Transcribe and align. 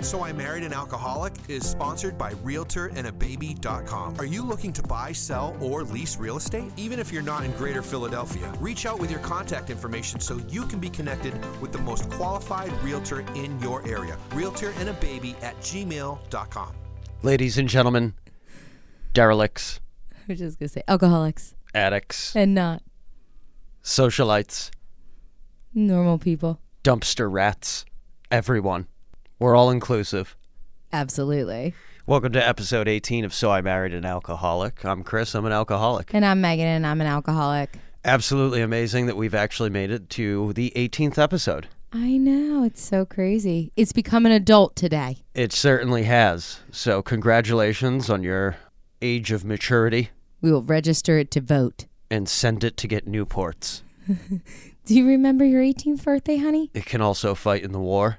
So 0.00 0.24
I 0.24 0.32
Married 0.32 0.64
an 0.64 0.72
Alcoholic 0.72 1.34
is 1.48 1.68
sponsored 1.68 2.16
by 2.16 2.32
RealtorAndABaby.com. 2.34 4.16
Are 4.18 4.24
you 4.24 4.42
looking 4.42 4.72
to 4.72 4.82
buy, 4.82 5.12
sell, 5.12 5.56
or 5.60 5.82
lease 5.84 6.16
real 6.16 6.38
estate? 6.38 6.72
Even 6.78 6.98
if 6.98 7.12
you're 7.12 7.22
not 7.22 7.44
in 7.44 7.50
Greater 7.52 7.82
Philadelphia, 7.82 8.50
reach 8.60 8.86
out 8.86 8.98
with 8.98 9.10
your 9.10 9.20
contact 9.20 9.68
information 9.68 10.18
so 10.18 10.40
you 10.48 10.62
can 10.66 10.80
be 10.80 10.88
connected 10.88 11.34
with 11.60 11.70
the 11.72 11.78
most 11.78 12.08
qualified 12.10 12.72
realtor 12.82 13.20
in 13.34 13.60
your 13.60 13.86
area. 13.86 14.16
RealtorAndABaby 14.30 15.42
at 15.42 15.56
gmail.com. 15.60 16.74
Ladies 17.22 17.58
and 17.58 17.68
gentlemen, 17.68 18.14
derelicts, 19.12 19.80
I 20.14 20.20
was 20.28 20.38
just 20.38 20.58
gonna 20.58 20.70
say 20.70 20.82
alcoholics 20.88 21.54
addicts, 21.74 22.34
and 22.34 22.54
not 22.54 22.82
socialites, 23.82 24.70
normal 25.74 26.16
people. 26.18 26.58
dumpster 26.82 27.30
rats, 27.30 27.84
everyone. 28.30 28.86
We're 29.40 29.56
all 29.56 29.70
inclusive. 29.70 30.36
Absolutely. 30.92 31.72
Welcome 32.06 32.32
to 32.32 32.46
episode 32.46 32.86
18 32.88 33.24
of 33.24 33.32
So 33.32 33.50
I 33.50 33.62
Married 33.62 33.94
an 33.94 34.04
Alcoholic. 34.04 34.84
I'm 34.84 35.02
Chris. 35.02 35.34
I'm 35.34 35.46
an 35.46 35.52
alcoholic. 35.52 36.12
And 36.12 36.26
I'm 36.26 36.42
Megan, 36.42 36.66
and 36.66 36.86
I'm 36.86 37.00
an 37.00 37.06
alcoholic. 37.06 37.78
Absolutely 38.04 38.60
amazing 38.60 39.06
that 39.06 39.16
we've 39.16 39.34
actually 39.34 39.70
made 39.70 39.90
it 39.90 40.10
to 40.10 40.52
the 40.52 40.70
18th 40.76 41.16
episode. 41.16 41.68
I 41.90 42.18
know 42.18 42.64
it's 42.64 42.82
so 42.82 43.06
crazy. 43.06 43.72
It's 43.76 43.92
become 43.94 44.26
an 44.26 44.32
adult 44.32 44.76
today. 44.76 45.18
It 45.34 45.54
certainly 45.54 46.02
has. 46.04 46.60
So, 46.70 47.00
congratulations 47.02 48.10
on 48.10 48.22
your 48.22 48.56
age 49.00 49.32
of 49.32 49.42
maturity 49.46 50.10
We 50.42 50.52
will 50.52 50.62
register 50.62 51.18
it 51.18 51.30
to 51.30 51.40
vote. 51.40 51.86
and 52.10 52.28
send 52.28 52.62
it 52.62 52.76
to 52.76 52.86
get 52.88 53.06
Newports. 53.06 53.80
Do 54.84 54.94
you 54.94 55.06
remember 55.06 55.46
your 55.46 55.62
18th 55.62 56.04
birthday, 56.04 56.36
honey? 56.36 56.70
It 56.74 56.84
can 56.84 57.00
also 57.00 57.34
fight 57.34 57.62
in 57.62 57.72
the 57.72 57.80
war. 57.80 58.18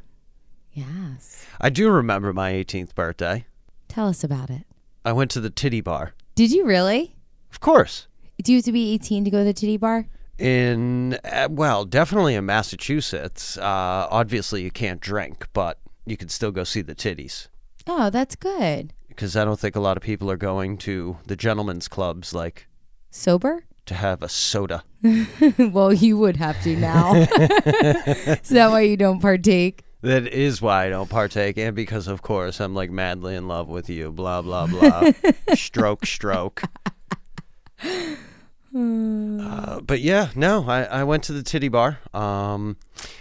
Yes. 0.73 1.45
I 1.59 1.69
do 1.69 1.89
remember 1.89 2.33
my 2.33 2.53
18th 2.53 2.95
birthday. 2.95 3.45
Tell 3.87 4.07
us 4.07 4.23
about 4.23 4.49
it. 4.49 4.63
I 5.03 5.11
went 5.11 5.31
to 5.31 5.41
the 5.41 5.49
titty 5.49 5.81
bar. 5.81 6.13
Did 6.35 6.51
you 6.51 6.65
really? 6.65 7.15
Of 7.51 7.59
course. 7.59 8.07
Do 8.41 8.51
you 8.51 8.59
have 8.59 8.65
to 8.65 8.71
be 8.71 8.93
18 8.93 9.25
to 9.25 9.29
go 9.31 9.39
to 9.39 9.43
the 9.43 9.53
titty 9.53 9.77
bar? 9.77 10.07
In, 10.37 11.19
uh, 11.23 11.49
well, 11.51 11.85
definitely 11.85 12.35
in 12.35 12.45
Massachusetts. 12.45 13.57
Uh, 13.57 14.07
obviously, 14.09 14.63
you 14.63 14.71
can't 14.71 15.01
drink, 15.01 15.47
but 15.53 15.77
you 16.05 16.17
can 16.17 16.29
still 16.29 16.51
go 16.51 16.63
see 16.63 16.81
the 16.81 16.95
titties. 16.95 17.47
Oh, 17.85 18.09
that's 18.09 18.35
good. 18.35 18.93
Because 19.09 19.35
I 19.35 19.45
don't 19.45 19.59
think 19.59 19.75
a 19.75 19.79
lot 19.79 19.97
of 19.97 20.03
people 20.03 20.31
are 20.31 20.37
going 20.37 20.77
to 20.79 21.17
the 21.27 21.35
gentlemen's 21.35 21.87
clubs, 21.87 22.33
like, 22.33 22.67
Sober? 23.11 23.65
to 23.85 23.93
have 23.95 24.23
a 24.23 24.29
soda. 24.29 24.83
well, 25.57 25.91
you 25.91 26.17
would 26.17 26.37
have 26.37 26.61
to 26.63 26.75
now. 26.77 27.13
Is 27.15 28.49
that 28.49 28.69
why 28.69 28.81
you 28.81 28.95
don't 28.95 29.19
partake? 29.19 29.83
That 30.01 30.27
is 30.27 30.61
why 30.61 30.85
I 30.85 30.89
don't 30.89 31.09
partake, 31.09 31.57
and 31.57 31.75
because, 31.75 32.07
of 32.07 32.21
course, 32.21 32.59
I'm 32.59 32.73
like 32.73 32.89
madly 32.89 33.35
in 33.35 33.47
love 33.47 33.67
with 33.67 33.89
you, 33.89 34.11
blah, 34.11 34.41
blah, 34.41 34.65
blah. 34.67 35.11
stroke, 35.53 36.05
stroke. 36.07 36.63
Uh, 38.73 39.81
but 39.81 39.99
yeah, 39.99 40.29
no, 40.33 40.65
I, 40.67 40.83
I 40.83 41.03
went 41.03 41.23
to 41.25 41.33
the 41.33 41.43
titty 41.43 41.67
bar. 41.67 41.99
Um, 42.13 42.77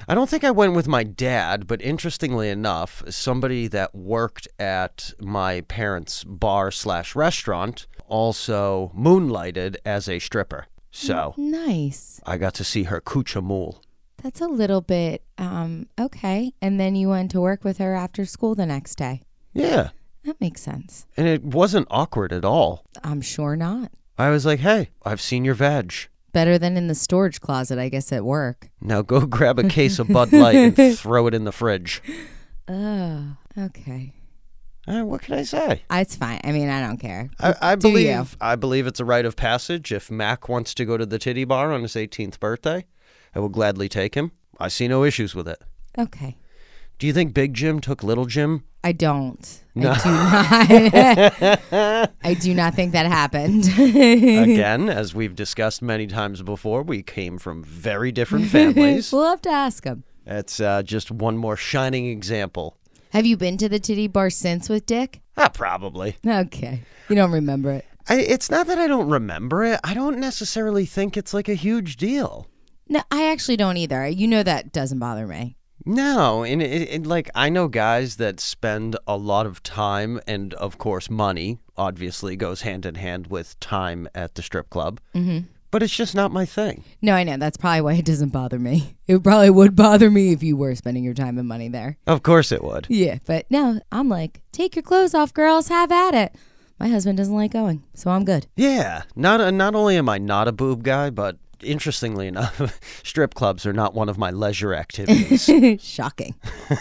I 0.08 0.14
don't 0.14 0.30
think 0.30 0.44
I 0.44 0.52
went 0.52 0.74
with 0.74 0.86
my 0.86 1.02
dad, 1.02 1.66
but 1.66 1.82
interestingly 1.82 2.48
enough, 2.48 3.02
somebody 3.08 3.66
that 3.68 3.94
worked 3.94 4.46
at 4.58 5.12
my 5.20 5.62
parents' 5.62 6.22
bar 6.24 6.70
slash 6.70 7.16
restaurant 7.16 7.86
also 8.06 8.92
moonlighted 8.96 9.76
as 9.84 10.08
a 10.08 10.18
stripper. 10.18 10.66
So 10.92 11.34
Nice. 11.36 12.20
I 12.24 12.36
got 12.36 12.54
to 12.54 12.64
see 12.64 12.84
her 12.84 13.00
coochie 13.00 13.44
mule. 13.44 13.82
That's 14.22 14.40
a 14.40 14.46
little 14.46 14.80
bit 14.80 15.22
um 15.38 15.86
okay. 15.98 16.52
And 16.60 16.78
then 16.78 16.94
you 16.96 17.08
went 17.08 17.30
to 17.32 17.40
work 17.40 17.64
with 17.64 17.78
her 17.78 17.94
after 17.94 18.24
school 18.24 18.54
the 18.54 18.66
next 18.66 18.96
day. 18.96 19.22
Yeah. 19.52 19.90
That 20.24 20.40
makes 20.40 20.60
sense. 20.60 21.06
And 21.16 21.26
it 21.26 21.42
wasn't 21.42 21.88
awkward 21.90 22.32
at 22.32 22.44
all. 22.44 22.84
I'm 23.02 23.22
sure 23.22 23.56
not. 23.56 23.90
I 24.18 24.28
was 24.30 24.44
like, 24.44 24.60
hey, 24.60 24.90
I've 25.02 25.20
seen 25.20 25.44
your 25.46 25.54
veg. 25.54 25.94
Better 26.32 26.58
than 26.58 26.76
in 26.76 26.86
the 26.88 26.94
storage 26.94 27.40
closet, 27.40 27.78
I 27.78 27.88
guess, 27.88 28.12
at 28.12 28.24
work. 28.24 28.68
Now 28.82 29.00
go 29.02 29.20
grab 29.26 29.58
a 29.58 29.68
case 29.68 29.98
of 29.98 30.08
Bud 30.08 30.32
Light 30.32 30.54
and 30.78 30.98
throw 30.98 31.26
it 31.26 31.34
in 31.34 31.44
the 31.44 31.52
fridge. 31.52 32.02
Oh, 32.68 33.36
okay. 33.58 34.12
Uh, 34.86 35.02
what 35.02 35.22
can 35.22 35.34
I 35.36 35.42
say? 35.42 35.82
It's 35.90 36.16
fine. 36.16 36.40
I 36.44 36.52
mean, 36.52 36.68
I 36.68 36.80
don't 36.86 36.98
care. 36.98 37.30
I, 37.40 37.54
I 37.62 37.74
Do 37.76 37.88
you? 37.88 37.94
believe 37.94 38.36
I 38.40 38.56
believe 38.56 38.86
it's 38.86 39.00
a 39.00 39.04
rite 39.04 39.24
of 39.24 39.36
passage. 39.36 39.90
If 39.92 40.10
Mac 40.10 40.48
wants 40.48 40.74
to 40.74 40.84
go 40.84 40.96
to 40.96 41.06
the 41.06 41.18
titty 41.18 41.44
bar 41.44 41.72
on 41.72 41.82
his 41.82 41.94
18th 41.94 42.38
birthday, 42.40 42.84
I 43.34 43.38
will 43.38 43.48
gladly 43.48 43.88
take 43.88 44.14
him. 44.14 44.32
I 44.58 44.68
see 44.68 44.88
no 44.88 45.04
issues 45.04 45.34
with 45.34 45.48
it. 45.48 45.60
Okay. 45.98 46.36
Do 46.98 47.06
you 47.06 47.12
think 47.12 47.32
Big 47.32 47.54
Jim 47.54 47.80
took 47.80 48.02
Little 48.02 48.26
Jim? 48.26 48.64
I 48.84 48.92
don't. 48.92 49.62
I 49.76 49.80
do 49.80 50.10
not. 51.70 52.10
I 52.24 52.34
do 52.34 52.54
not 52.54 52.74
think 52.74 52.92
that 52.92 53.06
happened. 53.06 53.66
Again, 53.78 54.88
as 54.88 55.14
we've 55.14 55.34
discussed 55.34 55.80
many 55.80 56.06
times 56.06 56.42
before, 56.42 56.82
we 56.82 57.02
came 57.02 57.38
from 57.38 57.62
very 57.62 58.12
different 58.12 58.48
families. 58.48 59.12
we'll 59.12 59.28
have 59.28 59.42
to 59.42 59.50
ask 59.50 59.84
him. 59.84 60.04
It's 60.26 60.60
uh, 60.60 60.82
just 60.82 61.10
one 61.10 61.36
more 61.36 61.56
shining 61.56 62.06
example. 62.06 62.76
Have 63.12 63.26
you 63.26 63.36
been 63.36 63.56
to 63.58 63.68
the 63.68 63.78
titty 63.78 64.06
bar 64.06 64.30
since 64.30 64.68
with 64.68 64.86
Dick? 64.86 65.20
Ah, 65.36 65.48
probably. 65.48 66.16
Okay. 66.26 66.82
You 67.08 67.16
don't 67.16 67.32
remember 67.32 67.72
it. 67.72 67.86
I, 68.08 68.20
it's 68.20 68.50
not 68.50 68.66
that 68.66 68.78
I 68.78 68.86
don't 68.86 69.08
remember 69.08 69.64
it. 69.64 69.80
I 69.82 69.94
don't 69.94 70.18
necessarily 70.18 70.84
think 70.84 71.16
it's 71.16 71.32
like 71.32 71.48
a 71.48 71.54
huge 71.54 71.96
deal. 71.96 72.49
No, 72.90 73.02
I 73.10 73.30
actually 73.30 73.56
don't 73.56 73.76
either. 73.76 74.06
You 74.08 74.26
know 74.26 74.42
that 74.42 74.72
doesn't 74.72 74.98
bother 74.98 75.26
me. 75.26 75.56
No, 75.86 76.42
and 76.42 76.60
it, 76.60 76.90
it, 76.90 77.06
like 77.06 77.30
I 77.34 77.48
know 77.48 77.68
guys 77.68 78.16
that 78.16 78.40
spend 78.40 78.96
a 79.06 79.16
lot 79.16 79.46
of 79.46 79.62
time 79.62 80.20
and 80.26 80.52
of 80.54 80.76
course 80.76 81.08
money 81.08 81.60
obviously 81.76 82.36
goes 82.36 82.62
hand 82.62 82.84
in 82.84 82.96
hand 82.96 83.28
with 83.28 83.58
time 83.60 84.08
at 84.12 84.34
the 84.34 84.42
strip 84.42 84.68
club. 84.70 85.00
Mm-hmm. 85.14 85.46
But 85.70 85.84
it's 85.84 85.94
just 85.94 86.16
not 86.16 86.32
my 86.32 86.44
thing. 86.44 86.82
No, 87.00 87.14
I 87.14 87.22
know. 87.22 87.36
That's 87.36 87.56
probably 87.56 87.82
why 87.82 87.92
it 87.94 88.04
doesn't 88.04 88.30
bother 88.30 88.58
me. 88.58 88.96
It 89.06 89.22
probably 89.22 89.50
would 89.50 89.76
bother 89.76 90.10
me 90.10 90.32
if 90.32 90.42
you 90.42 90.56
were 90.56 90.74
spending 90.74 91.04
your 91.04 91.14
time 91.14 91.38
and 91.38 91.46
money 91.46 91.68
there. 91.68 91.96
Of 92.08 92.24
course 92.24 92.50
it 92.50 92.62
would. 92.64 92.86
Yeah, 92.88 93.18
but 93.24 93.46
no, 93.50 93.80
I'm 93.92 94.08
like, 94.08 94.42
take 94.50 94.74
your 94.74 94.82
clothes 94.82 95.14
off, 95.14 95.32
girls. 95.32 95.68
Have 95.68 95.92
at 95.92 96.14
it. 96.14 96.34
My 96.80 96.88
husband 96.88 97.18
doesn't 97.18 97.34
like 97.34 97.52
going, 97.52 97.84
so 97.94 98.10
I'm 98.10 98.24
good. 98.24 98.46
Yeah, 98.56 99.02
not 99.14 99.40
uh, 99.40 99.50
not 99.50 99.74
only 99.74 99.96
am 99.96 100.08
I 100.08 100.18
not 100.18 100.48
a 100.48 100.52
boob 100.52 100.82
guy, 100.82 101.10
but 101.10 101.36
interestingly 101.62 102.26
enough, 102.26 102.78
strip 103.04 103.34
clubs 103.34 103.66
are 103.66 103.72
not 103.72 103.94
one 103.94 104.08
of 104.08 104.18
my 104.18 104.30
leisure 104.30 104.74
activities. 104.74 105.44
Shocking. 105.82 106.34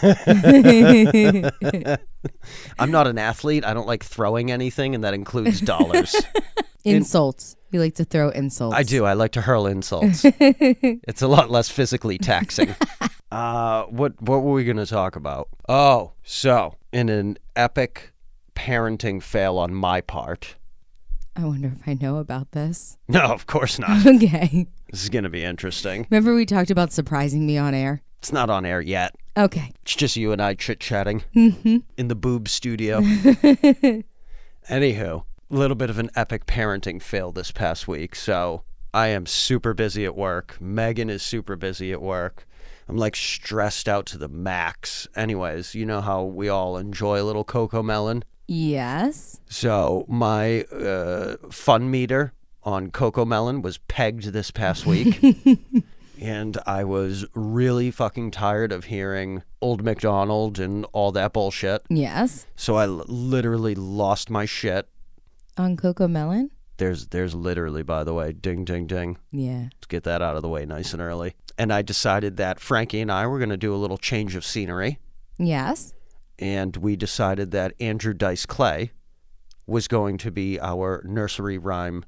I'm 2.78 2.90
not 2.90 3.06
an 3.06 3.18
athlete. 3.18 3.64
I 3.64 3.74
don't 3.74 3.86
like 3.86 4.04
throwing 4.04 4.50
anything, 4.50 4.94
and 4.94 5.04
that 5.04 5.14
includes 5.14 5.60
dollars. 5.60 6.14
Insults. 6.84 7.56
You 7.70 7.80
like 7.80 7.94
to 7.96 8.04
throw 8.04 8.30
insults. 8.30 8.76
I 8.76 8.82
do. 8.82 9.04
I 9.04 9.12
like 9.12 9.32
to 9.32 9.42
hurl 9.42 9.66
insults. 9.66 10.22
it's 10.24 11.22
a 11.22 11.28
lot 11.28 11.50
less 11.50 11.68
physically 11.68 12.18
taxing. 12.18 12.74
Uh, 13.30 13.84
what 13.84 14.20
what 14.20 14.42
were 14.42 14.52
we 14.52 14.64
going 14.64 14.76
to 14.76 14.86
talk 14.86 15.14
about? 15.14 15.48
Oh, 15.68 16.12
so 16.24 16.74
in 16.92 17.08
an 17.08 17.38
epic 17.54 18.12
parenting 18.54 19.22
fail 19.22 19.56
on 19.58 19.72
my 19.72 20.00
part. 20.00 20.56
I 21.40 21.44
wonder 21.44 21.72
if 21.80 21.88
I 21.88 21.94
know 21.94 22.16
about 22.18 22.52
this. 22.52 22.98
No, 23.08 23.20
of 23.22 23.46
course 23.46 23.78
not. 23.78 24.06
Okay. 24.06 24.66
this 24.90 25.02
is 25.02 25.08
going 25.08 25.24
to 25.24 25.30
be 25.30 25.42
interesting. 25.42 26.06
Remember 26.10 26.34
we 26.34 26.44
talked 26.46 26.70
about 26.70 26.92
surprising 26.92 27.46
me 27.46 27.56
on 27.58 27.74
air? 27.74 28.02
It's 28.18 28.32
not 28.32 28.50
on 28.50 28.66
air 28.66 28.80
yet. 28.80 29.14
Okay. 29.36 29.72
It's 29.82 29.94
just 29.96 30.16
you 30.16 30.30
and 30.32 30.40
I 30.42 30.54
chit 30.54 30.78
chatting 30.80 31.24
Mm-hmm. 31.34 31.78
in 31.96 32.08
the 32.08 32.14
boob 32.14 32.48
studio. 32.48 33.00
Anywho, 34.70 35.24
a 35.50 35.54
little 35.54 35.74
bit 35.76 35.90
of 35.90 35.98
an 35.98 36.10
epic 36.14 36.46
parenting 36.46 37.00
fail 37.02 37.32
this 37.32 37.50
past 37.50 37.88
week. 37.88 38.14
So 38.14 38.62
I 38.92 39.08
am 39.08 39.26
super 39.26 39.74
busy 39.74 40.04
at 40.04 40.14
work. 40.16 40.58
Megan 40.60 41.10
is 41.10 41.22
super 41.22 41.56
busy 41.56 41.92
at 41.92 42.02
work. 42.02 42.46
I'm 42.88 42.96
like 42.96 43.16
stressed 43.16 43.88
out 43.88 44.06
to 44.06 44.18
the 44.18 44.28
max. 44.28 45.08
Anyways, 45.16 45.74
you 45.74 45.86
know 45.86 46.00
how 46.00 46.24
we 46.24 46.48
all 46.48 46.76
enjoy 46.76 47.20
a 47.20 47.24
little 47.24 47.44
CoComelon. 47.44 48.22
Yes. 48.52 49.40
So 49.48 50.04
my 50.08 50.62
uh, 50.64 51.36
fun 51.52 51.88
meter 51.88 52.32
on 52.64 52.90
CoComelon 52.90 53.62
was 53.62 53.78
pegged 53.78 54.24
this 54.32 54.50
past 54.50 54.86
week. 54.86 55.22
and 56.20 56.58
I 56.66 56.82
was 56.82 57.24
really 57.32 57.92
fucking 57.92 58.32
tired 58.32 58.72
of 58.72 58.86
hearing 58.86 59.44
Old 59.60 59.84
MacDonald 59.84 60.58
and 60.58 60.84
all 60.92 61.12
that 61.12 61.32
bullshit. 61.32 61.82
Yes. 61.88 62.48
So 62.56 62.74
I 62.74 62.86
l- 62.86 63.04
literally 63.06 63.76
lost 63.76 64.30
my 64.30 64.46
shit. 64.46 64.88
On 65.56 65.76
CoComelon? 65.76 66.50
There's 66.78 67.06
there's 67.08 67.36
literally 67.36 67.84
by 67.84 68.02
the 68.02 68.14
way, 68.14 68.32
ding 68.32 68.64
ding 68.64 68.88
ding. 68.88 69.16
Yeah. 69.30 69.68
Let's 69.74 69.86
get 69.86 70.02
that 70.02 70.22
out 70.22 70.34
of 70.34 70.42
the 70.42 70.48
way 70.48 70.66
nice 70.66 70.92
and 70.92 71.00
early. 71.00 71.36
And 71.56 71.72
I 71.72 71.82
decided 71.82 72.36
that 72.38 72.58
Frankie 72.58 73.00
and 73.00 73.12
I 73.12 73.28
were 73.28 73.38
going 73.38 73.50
to 73.50 73.56
do 73.56 73.72
a 73.72 73.76
little 73.76 73.98
change 73.98 74.34
of 74.34 74.44
scenery 74.44 74.98
Yes. 75.38 75.94
And 76.40 76.76
we 76.78 76.96
decided 76.96 77.50
that 77.52 77.74
Andrew 77.78 78.14
Dice 78.14 78.46
Clay 78.46 78.90
was 79.66 79.86
going 79.88 80.18
to 80.18 80.30
be 80.30 80.58
our 80.60 81.02
nursery 81.06 81.58
rhyme 81.58 82.04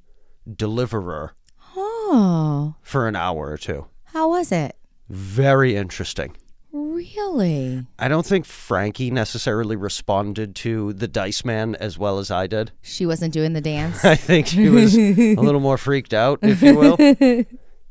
deliverer 0.57 1.35
Oh. 1.77 2.75
for 2.83 3.07
an 3.09 3.15
hour 3.17 3.51
or 3.51 3.57
two. 3.57 3.87
How 4.07 4.29
was 4.31 4.51
it? 4.53 4.77
Very 5.09 5.77
interesting. 5.77 6.37
Really? 6.73 7.87
I 7.99 8.09
don't 8.09 8.25
think 8.27 8.45
Frankie 8.47 9.11
necessarily 9.11 9.77
responded 9.77 10.55
to 10.57 10.93
the 10.95 11.07
Dice 11.09 11.45
Man 11.45 11.75
as 11.77 11.99
well 11.99 12.19
as 12.19 12.31
I 12.31 12.47
did. 12.47 12.73
She 12.83 13.05
wasn't 13.07 13.33
doing 13.35 13.53
the 13.53 13.61
dance. 13.61 14.05
I 14.07 14.15
think 14.17 14.47
she 14.47 14.69
was 14.69 14.97
a 14.97 15.35
little 15.37 15.61
more 15.61 15.79
freaked 15.79 16.15
out, 16.15 16.39
if 16.43 16.63
you 16.63 16.75
will. 16.75 17.45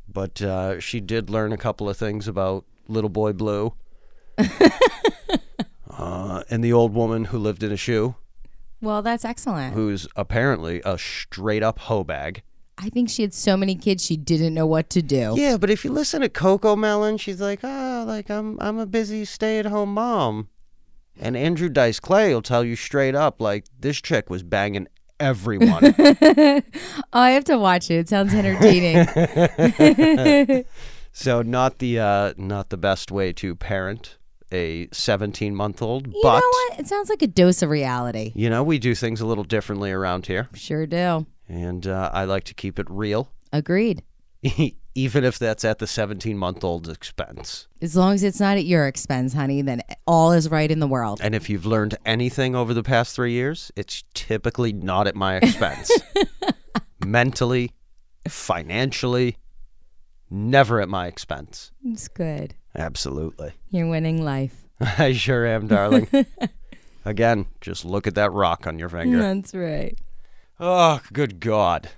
But 0.08 0.42
uh, 0.42 0.80
she 0.80 1.00
did 1.00 1.30
learn 1.30 1.52
a 1.52 1.56
couple 1.56 1.88
of 1.88 1.96
things 1.96 2.26
about 2.28 2.64
Little 2.88 3.10
Boy 3.10 3.32
Blue 3.32 3.72
uh, 5.98 6.42
and 6.50 6.62
the 6.62 6.72
old 6.72 6.94
woman 6.94 7.26
who 7.26 7.38
lived 7.38 7.62
in 7.62 7.72
a 7.72 7.76
shoe, 7.76 8.14
well, 8.80 9.02
that's 9.02 9.24
excellent. 9.24 9.74
who's 9.74 10.08
apparently 10.16 10.82
a 10.84 10.98
straight 10.98 11.62
up 11.62 11.78
hoe 11.80 12.04
bag. 12.04 12.42
I 12.78 12.88
think 12.88 13.10
she 13.10 13.22
had 13.22 13.34
so 13.34 13.56
many 13.56 13.74
kids 13.76 14.04
she 14.04 14.16
didn't 14.16 14.54
know 14.54 14.66
what 14.66 14.90
to 14.90 15.02
do. 15.02 15.34
Yeah, 15.36 15.56
but 15.56 15.70
if 15.70 15.84
you 15.84 15.92
listen 15.92 16.22
to 16.22 16.28
CoComelon, 16.28 17.20
she's 17.20 17.40
like, 17.40 17.60
oh, 17.62 18.04
like 18.06 18.30
I'm 18.30 18.58
I'm 18.60 18.78
a 18.78 18.86
busy 18.86 19.24
stay 19.24 19.58
at 19.58 19.66
home 19.66 19.94
mom. 19.94 20.48
And 21.20 21.36
Andrew 21.36 21.68
Dice 21.68 22.00
Clay 22.00 22.32
will 22.34 22.42
tell 22.42 22.64
you 22.64 22.74
straight 22.74 23.14
up, 23.14 23.40
like, 23.40 23.66
this 23.78 24.00
chick 24.00 24.30
was 24.30 24.42
banging 24.42 24.88
everyone. 25.20 25.94
Oh, 25.98 26.62
I 27.12 27.30
have 27.32 27.44
to 27.44 27.58
watch 27.58 27.90
it. 27.90 27.94
It 27.96 28.08
sounds 28.08 28.34
entertaining. 28.34 29.06
so 31.12 31.42
not 31.42 31.78
the 31.78 31.98
uh 32.00 32.32
not 32.36 32.70
the 32.70 32.76
best 32.76 33.12
way 33.12 33.32
to 33.34 33.54
parent 33.54 34.16
a 34.52 34.88
17 34.92 35.54
month 35.54 35.82
old, 35.82 36.04
but 36.04 36.14
you 36.14 36.20
but 36.22 36.40
know 36.40 36.48
what? 36.68 36.80
It 36.80 36.86
sounds 36.88 37.08
like 37.08 37.22
a 37.22 37.26
dose 37.26 37.62
of 37.62 37.70
reality. 37.70 38.32
you 38.34 38.50
know, 38.50 38.62
we 38.62 38.78
do 38.78 38.94
things 38.94 39.20
a 39.20 39.26
little 39.26 39.44
differently 39.44 39.90
around 39.90 40.26
here. 40.26 40.48
Sure 40.54 40.86
do. 40.86 41.26
And 41.48 41.86
uh, 41.86 42.10
I 42.12 42.24
like 42.24 42.44
to 42.44 42.54
keep 42.54 42.78
it 42.78 42.86
real, 42.88 43.30
Agreed. 43.52 44.02
even 44.94 45.24
if 45.24 45.38
that's 45.38 45.64
at 45.64 45.78
the 45.78 45.86
17 45.86 46.36
month 46.36 46.64
old's 46.64 46.88
expense. 46.88 47.68
As 47.80 47.96
long 47.96 48.14
as 48.14 48.22
it's 48.22 48.40
not 48.40 48.56
at 48.56 48.64
your 48.64 48.86
expense, 48.86 49.34
honey, 49.34 49.62
then 49.62 49.82
all 50.06 50.32
is 50.32 50.50
right 50.50 50.70
in 50.70 50.80
the 50.80 50.86
world. 50.86 51.20
And 51.22 51.34
if 51.34 51.48
you've 51.48 51.66
learned 51.66 51.96
anything 52.04 52.54
over 52.54 52.74
the 52.74 52.82
past 52.82 53.14
three 53.14 53.32
years, 53.32 53.70
it's 53.76 54.04
typically 54.14 54.72
not 54.72 55.06
at 55.06 55.14
my 55.14 55.36
expense. 55.36 55.90
Mentally, 57.04 57.72
financially, 58.28 59.36
never 60.30 60.80
at 60.80 60.88
my 60.88 61.06
expense. 61.06 61.72
It's 61.84 62.08
good. 62.08 62.54
Absolutely. 62.74 63.52
You're 63.70 63.88
winning 63.88 64.24
life. 64.24 64.64
I 64.80 65.12
sure 65.12 65.46
am, 65.46 65.66
darling. 65.66 66.08
Again, 67.04 67.46
just 67.60 67.84
look 67.84 68.06
at 68.06 68.14
that 68.14 68.32
rock 68.32 68.66
on 68.66 68.78
your 68.78 68.88
finger. 68.88 69.18
That's 69.18 69.54
right. 69.54 69.98
Oh, 70.60 71.00
good 71.12 71.40
God. 71.40 71.90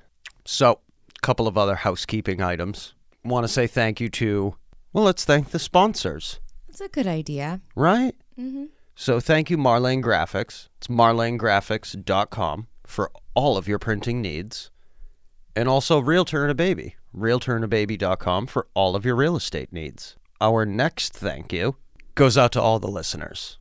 So, 0.44 0.80
a 1.16 1.20
couple 1.20 1.46
of 1.46 1.56
other 1.58 1.74
housekeeping 1.76 2.40
items. 2.42 2.94
Want 3.24 3.44
to 3.44 3.52
say 3.52 3.66
thank 3.66 4.00
you 4.00 4.08
to, 4.10 4.56
well, 4.92 5.04
let's 5.04 5.24
thank 5.24 5.50
the 5.50 5.58
sponsors, 5.58 6.40
That's 6.68 6.80
a 6.80 6.88
good 6.88 7.06
idea. 7.06 7.60
right? 7.74 8.14
Mm-hmm. 8.38 8.64
So, 8.94 9.20
thank 9.20 9.50
you, 9.50 9.58
Marlane 9.58 10.02
Graphics. 10.02 10.68
It's 10.78 10.86
marlanegraphics.com 10.88 12.66
for 12.86 13.10
all 13.34 13.56
of 13.56 13.66
your 13.68 13.78
printing 13.78 14.20
needs. 14.22 14.70
And 15.56 15.68
also, 15.68 16.00
Realtor 16.00 16.42
and 16.42 16.50
a 16.50 16.54
Baby, 16.54 16.96
realtorandababy.com 17.16 18.46
for 18.46 18.66
all 18.74 18.96
of 18.96 19.04
your 19.04 19.14
real 19.16 19.36
estate 19.36 19.72
needs. 19.72 20.16
Our 20.40 20.66
next 20.66 21.12
thank 21.12 21.52
you 21.52 21.76
goes 22.14 22.36
out 22.36 22.52
to 22.52 22.60
all 22.60 22.78
the 22.78 22.88
listeners. 22.88 23.58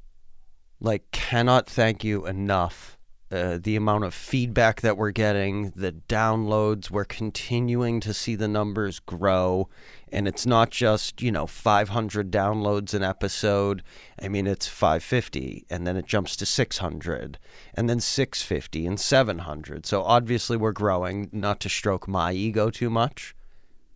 Like, 0.80 1.12
cannot 1.12 1.68
thank 1.68 2.04
you 2.04 2.26
enough. 2.26 2.98
Uh, 3.32 3.58
the 3.60 3.76
amount 3.76 4.04
of 4.04 4.14
feedback 4.14 4.82
that 4.82 4.96
we're 4.96 5.10
getting, 5.10 5.72
the 5.76 5.92
downloads, 5.92 6.92
we're 6.92 7.06
continuing 7.06 8.00
to 8.00 8.14
see 8.14 8.36
the 8.36 8.48
numbers 8.48 9.00
grow. 9.00 9.68
And 10.12 10.28
it's 10.28 10.46
not 10.46 10.70
just, 10.70 11.20
you 11.20 11.32
know, 11.32 11.48
500 11.48 12.32
downloads 12.32 12.94
an 12.94 13.02
episode. 13.02 13.82
I 14.22 14.28
mean, 14.28 14.46
it's 14.46 14.68
550, 14.68 15.66
and 15.68 15.88
then 15.88 15.98
it 15.98 16.06
jumps 16.06 16.36
to 16.36 16.46
600, 16.46 17.40
and 17.74 17.90
then 17.90 18.00
650 18.00 18.86
and 18.86 19.00
700. 19.00 19.88
So 19.88 20.04
obviously, 20.04 20.58
we're 20.58 20.72
growing, 20.72 21.30
not 21.32 21.60
to 21.62 21.70
stroke 21.70 22.08
my 22.08 22.34
ego 22.34 22.70
too 22.70 22.92
much, 22.92 23.36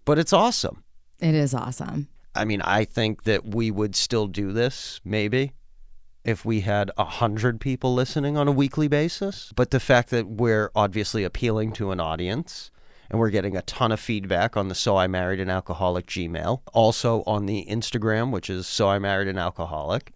but 0.04 0.18
it's 0.18 0.34
awesome. 0.34 0.84
It 1.20 1.36
is 1.36 1.54
awesome. 1.54 2.08
I 2.38 2.46
mean, 2.46 2.62
I 2.62 2.86
think 2.86 3.24
that 3.24 3.56
we 3.56 3.72
would 3.72 3.96
still 3.96 4.28
do 4.28 4.54
this, 4.54 5.02
maybe, 5.04 5.54
if 6.24 6.46
we 6.46 6.62
had 6.62 6.92
a 6.98 7.06
hundred 7.06 7.60
people 7.60 7.94
listening 7.94 8.38
on 8.38 8.48
a 8.48 8.52
weekly 8.52 8.88
basis. 8.88 9.52
But 9.56 9.72
the 9.72 9.80
fact 9.80 10.10
that 10.12 10.28
we're 10.28 10.72
obviously 10.76 11.24
appealing 11.24 11.74
to 11.74 11.92
an 11.92 12.00
audience 12.00 12.72
and 13.10 13.20
we're 13.20 13.30
getting 13.30 13.56
a 13.56 13.62
ton 13.62 13.92
of 13.92 14.00
feedback 14.00 14.58
on 14.58 14.68
the 14.68 14.76
So 14.76 14.98
I 14.98 15.08
Married 15.08 15.40
an 15.40 15.50
Alcoholic 15.50 16.08
Gmail, 16.08 16.62
also 16.74 17.24
on 17.26 17.46
the 17.46 17.66
Instagram, 17.70 18.32
which 18.32 18.50
is 18.50 18.68
So 18.68 18.90
I 18.90 19.00
Married 19.00 19.28
an 19.28 19.38
Alcoholic. 19.38 20.14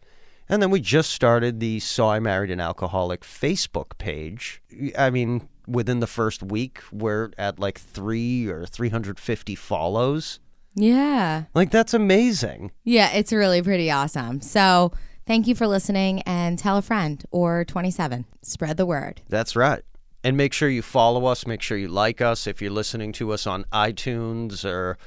And 0.49 0.61
then 0.61 0.69
we 0.69 0.81
just 0.81 1.11
started 1.11 1.59
the 1.59 1.79
So 1.79 2.09
I 2.09 2.19
Married 2.19 2.51
an 2.51 2.59
Alcoholic 2.59 3.21
Facebook 3.21 3.97
page. 3.97 4.61
I 4.97 5.09
mean, 5.09 5.47
within 5.67 6.01
the 6.01 6.07
first 6.07 6.43
week, 6.43 6.81
we're 6.91 7.31
at 7.37 7.59
like 7.59 7.79
three 7.79 8.47
or 8.47 8.65
350 8.65 9.55
follows. 9.55 10.39
Yeah. 10.75 11.43
Like, 11.53 11.71
that's 11.71 11.93
amazing. 11.93 12.71
Yeah, 12.83 13.11
it's 13.11 13.33
really 13.33 13.61
pretty 13.61 13.91
awesome. 13.91 14.41
So 14.41 14.91
thank 15.25 15.47
you 15.47 15.55
for 15.55 15.67
listening 15.67 16.21
and 16.23 16.57
tell 16.57 16.77
a 16.77 16.81
friend 16.81 17.23
or 17.31 17.65
27. 17.65 18.25
Spread 18.41 18.77
the 18.77 18.85
word. 18.85 19.21
That's 19.29 19.55
right. 19.55 19.81
And 20.23 20.37
make 20.37 20.53
sure 20.53 20.69
you 20.69 20.81
follow 20.81 21.25
us. 21.25 21.47
Make 21.47 21.61
sure 21.61 21.77
you 21.77 21.87
like 21.87 22.21
us. 22.21 22.45
If 22.47 22.61
you're 22.61 22.71
listening 22.71 23.11
to 23.13 23.31
us 23.31 23.47
on 23.47 23.65
iTunes 23.73 24.63
or 24.63 24.97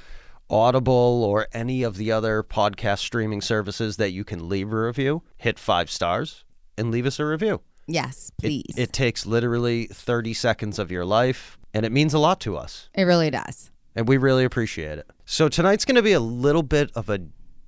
Audible 0.50 1.25
or 1.25 1.49
any 1.52 1.82
of 1.82 1.96
the 1.96 2.12
other 2.12 2.43
podcast 2.43 2.99
streaming 2.99 3.40
services 3.40 3.96
that 3.96 4.11
you 4.11 4.25
can 4.25 4.49
leave 4.49 4.72
a 4.72 4.76
review, 4.87 5.22
hit 5.38 5.58
five 5.58 5.90
stars 5.90 6.44
and 6.76 6.90
leave 6.90 7.06
us 7.06 7.19
a 7.19 7.25
review. 7.25 7.61
Yes, 7.87 8.31
It- 8.43 8.43
please. 8.43 8.75
It, 8.76 8.93
takes 8.93 9.25
literally 9.26 9.87
30 9.87 10.34
seconds 10.34 10.78
of 10.78 10.90
your 10.90 11.05
life, 11.05 11.58
and 11.72 11.84
it 11.87 11.93
means 11.93 12.12
a 12.14 12.19
lot 12.19 12.40
to 12.40 12.56
us. 12.56 12.88
it 12.94 13.05
really 13.05 13.31
does. 13.31 13.70
And 13.94 14.08
we 14.08 14.17
really 14.17 14.44
appreciate 14.44 14.99
it. 14.99 15.06
So 15.25 15.49
tonight's 15.49 15.85
going 15.85 15.96
to 15.96 16.02
be 16.02 16.12
a 16.12 16.20
little 16.20 16.62
bit 16.62 16.91
of 16.94 17.08
a 17.08 17.20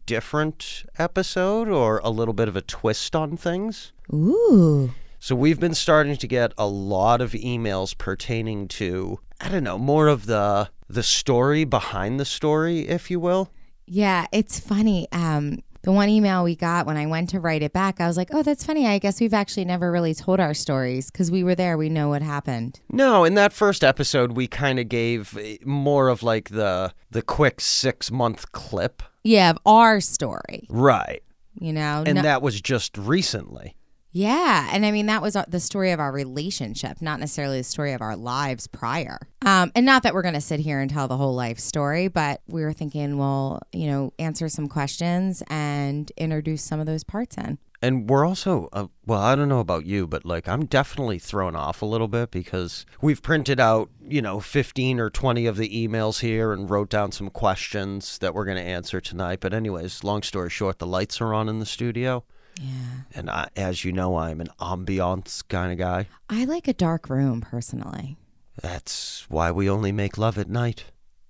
different 0.06 0.84
episode 0.99 1.69
or 1.69 2.00
a 2.05 2.11
little 2.11 2.34
bit 2.34 2.49
of 2.49 2.56
a 2.56 2.62
twist 2.62 3.14
on 3.14 3.37
things. 3.37 3.93
Ooh. 4.12 4.93
So 5.19 5.34
we've 5.34 5.58
been 5.58 5.75
starting 5.75 6.17
to 6.17 6.26
get 6.26 6.52
a 6.58 6.67
lot 6.67 7.20
of 7.20 7.32
emails 7.32 7.96
pertaining 7.96 8.69
to 8.69 9.20
I 9.40 9.49
don't 9.49 9.64
know, 9.64 9.78
more 9.78 10.08
of 10.08 10.26
the 10.26 10.70
the 10.88 11.02
story 11.02 11.64
behind 11.64 12.19
the 12.19 12.25
story, 12.25 12.88
if 12.88 13.11
you 13.11 13.20
will. 13.20 13.50
Yeah, 13.87 14.26
it's 14.32 14.58
funny. 14.58 15.08
Um, 15.12 15.61
the 15.87 15.93
one 15.93 16.09
email 16.09 16.43
we 16.43 16.56
got 16.56 16.85
when 16.85 16.97
I 16.97 17.06
went 17.06 17.31
to 17.31 17.38
write 17.41 17.62
it 17.62 17.73
back, 17.73 18.00
I 18.00 18.09
was 18.09 18.17
like, 18.17 18.31
oh, 18.35 18.43
that's 18.43 18.65
funny. 18.65 18.88
I 18.88 18.99
guess 18.99 19.21
we've 19.21 19.33
actually 19.33 19.65
never 19.65 19.93
really 19.93 20.15
told 20.15 20.41
our 20.41 20.53
stories 20.53 21.13
because 21.13 21.31
we 21.31 21.44
were 21.44 21.55
there. 21.55 21.79
We 21.79 21.89
know 21.89 22.08
what 22.08 22.22
happened. 22.22 22.81
No, 22.91 23.22
in 23.22 23.34
that 23.34 23.53
first 23.53 23.84
episode 23.84 24.32
we 24.32 24.49
kind 24.49 24.81
of 24.81 24.89
gave 24.89 25.39
eh, 25.39 25.58
more 25.65 26.08
of 26.08 26.25
like 26.25 26.49
the 26.51 26.93
the 27.13 27.22
quick 27.22 27.58
6-month 27.58 28.51
clip. 28.51 29.01
Yeah, 29.22 29.51
of 29.51 29.58
our 29.65 30.01
story, 30.01 30.67
Right. 30.69 31.22
you 31.60 31.72
know? 31.72 32.03
And 32.05 32.17
No- 32.17 32.22
that 32.22 32.43
was 32.43 32.60
just 32.60 32.99
recently. 32.99 33.77
Yeah. 34.17 34.70
And 34.73 34.87
I 34.87 34.93
mean, 34.93 35.06
that 35.06 35.20
was 35.20 35.37
the 35.46 35.61
story 35.61 35.91
of 35.91 36.01
our 36.01 36.11
relationship, 36.11 37.03
not 37.03 37.20
necessarily 37.20 37.58
the 37.58 37.65
story 37.65 37.93
of 37.93 38.01
our 38.01 38.17
lives 38.17 38.67
prior. 38.67 39.19
Um, 39.43 39.70
and 39.75 39.85
not 39.85 40.05
that 40.05 40.15
we're 40.15 40.23
going 40.23 40.32
to 40.32 40.41
sit 40.41 40.58
here 40.58 40.81
and 40.81 40.91
tell 40.91 41.06
the 41.06 41.19
whole 41.19 41.35
life 41.35 41.58
story, 41.58 42.08
but 42.08 42.41
we 42.49 42.63
were 42.63 42.73
thinking, 42.73 43.19
well, 43.19 43.61
you 43.75 43.87
know, 43.87 44.15
answer 44.19 44.49
some 44.49 44.69
questions 44.69 45.43
and 45.49 46.11
introduce 46.17 46.63
some 46.63 46.81
of 46.81 46.87
those 46.87 47.05
parts 47.05 47.37
in. 47.37 47.58
And 47.82 48.08
we're 48.08 48.27
also, 48.27 48.70
uh, 48.73 48.87
well, 49.05 49.20
I 49.20 49.37
don't 49.37 49.51
know 49.51 49.61
about 49.61 49.85
you, 49.85 50.06
but 50.06 50.25
like 50.25 50.49
I'm 50.49 50.65
definitely 50.65 51.19
thrown 51.19 51.55
off 51.55 51.82
a 51.82 51.87
little 51.87 52.08
bit 52.08 52.31
because 52.31 52.87
we've 53.03 53.20
printed 53.20 53.61
out, 53.61 53.91
you 54.03 54.23
know, 54.23 54.41
15 54.41 54.99
or 54.99 55.11
20 55.11 55.44
of 55.44 55.58
the 55.58 55.87
emails 55.87 56.20
here 56.20 56.55
and 56.55 56.70
wrote 56.70 56.89
down 56.89 57.13
some 57.13 57.29
questions 57.29 58.17
that 58.20 58.32
we're 58.32 58.46
going 58.46 58.56
to 58.56 58.63
answer 58.63 58.99
tonight. 58.99 59.41
But, 59.41 59.53
anyways, 59.53 60.05
long 60.05 60.23
story 60.23 60.49
short, 60.49 60.79
the 60.79 60.87
lights 60.87 61.20
are 61.20 61.35
on 61.35 61.51
in 61.51 61.58
the 61.58 61.67
studio. 61.67 62.25
Yeah. 62.60 62.72
And 63.15 63.31
I, 63.31 63.48
as 63.56 63.84
you 63.84 63.93
know, 63.93 64.17
I'm 64.17 64.41
an 64.41 64.48
ambiance 64.60 65.46
kind 65.48 65.72
of 65.72 65.79
guy. 65.79 66.08
I 66.29 66.44
like 66.44 66.69
a 66.69 66.72
dark 66.72 67.08
room 67.08 67.41
personally. 67.41 68.17
That's 68.63 69.27
why 69.29 69.51
we 69.51 69.69
only 69.69 69.93
make 69.93 70.17
love 70.17 70.39
at 70.39 70.48
night. 70.48 70.84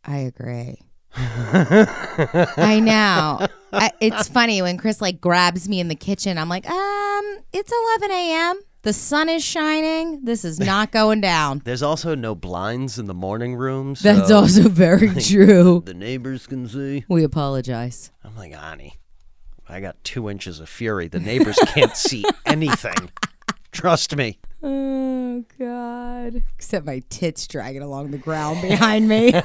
I 0.04 0.18
agree. 0.18 0.80
I 1.16 2.80
know. 2.82 3.46
I, 3.72 3.90
it's 4.00 4.28
funny 4.28 4.62
when 4.62 4.78
Chris 4.78 5.00
like 5.00 5.20
grabs 5.20 5.68
me 5.68 5.80
in 5.80 5.88
the 5.88 5.94
kitchen. 5.94 6.38
I'm 6.38 6.48
like, 6.48 6.68
um, 6.68 7.38
it's 7.52 7.72
11 8.00 8.10
a.m. 8.10 8.60
The 8.82 8.92
sun 8.92 9.28
is 9.28 9.42
shining. 9.42 10.24
This 10.24 10.44
is 10.44 10.60
not 10.60 10.92
going 10.92 11.20
down. 11.20 11.60
There's 11.64 11.82
also 11.82 12.14
no 12.14 12.36
blinds 12.36 12.98
in 13.00 13.06
the 13.06 13.14
morning 13.14 13.56
room. 13.56 13.96
That's 14.00 14.30
also 14.30 14.68
very 14.68 15.12
true. 15.20 15.82
The 15.84 15.94
neighbors 15.94 16.46
can 16.46 16.68
see. 16.68 17.04
We 17.08 17.24
apologize. 17.24 18.12
I'm 18.22 18.36
like, 18.36 18.52
Ani, 18.52 18.96
I 19.68 19.80
got 19.80 20.02
two 20.04 20.30
inches 20.30 20.60
of 20.60 20.68
fury. 20.68 21.08
The 21.08 21.20
neighbors 21.20 21.58
can't 21.68 21.96
see 21.96 22.24
anything. 22.44 23.10
Trust 23.72 24.16
me. 24.16 24.38
Oh 24.62 25.44
God! 25.58 26.42
Except 26.54 26.86
my 26.86 27.02
tits 27.10 27.46
dragging 27.46 27.82
along 27.82 28.10
the 28.10 28.18
ground 28.18 28.62
behind 28.62 29.08
me. 29.08 29.32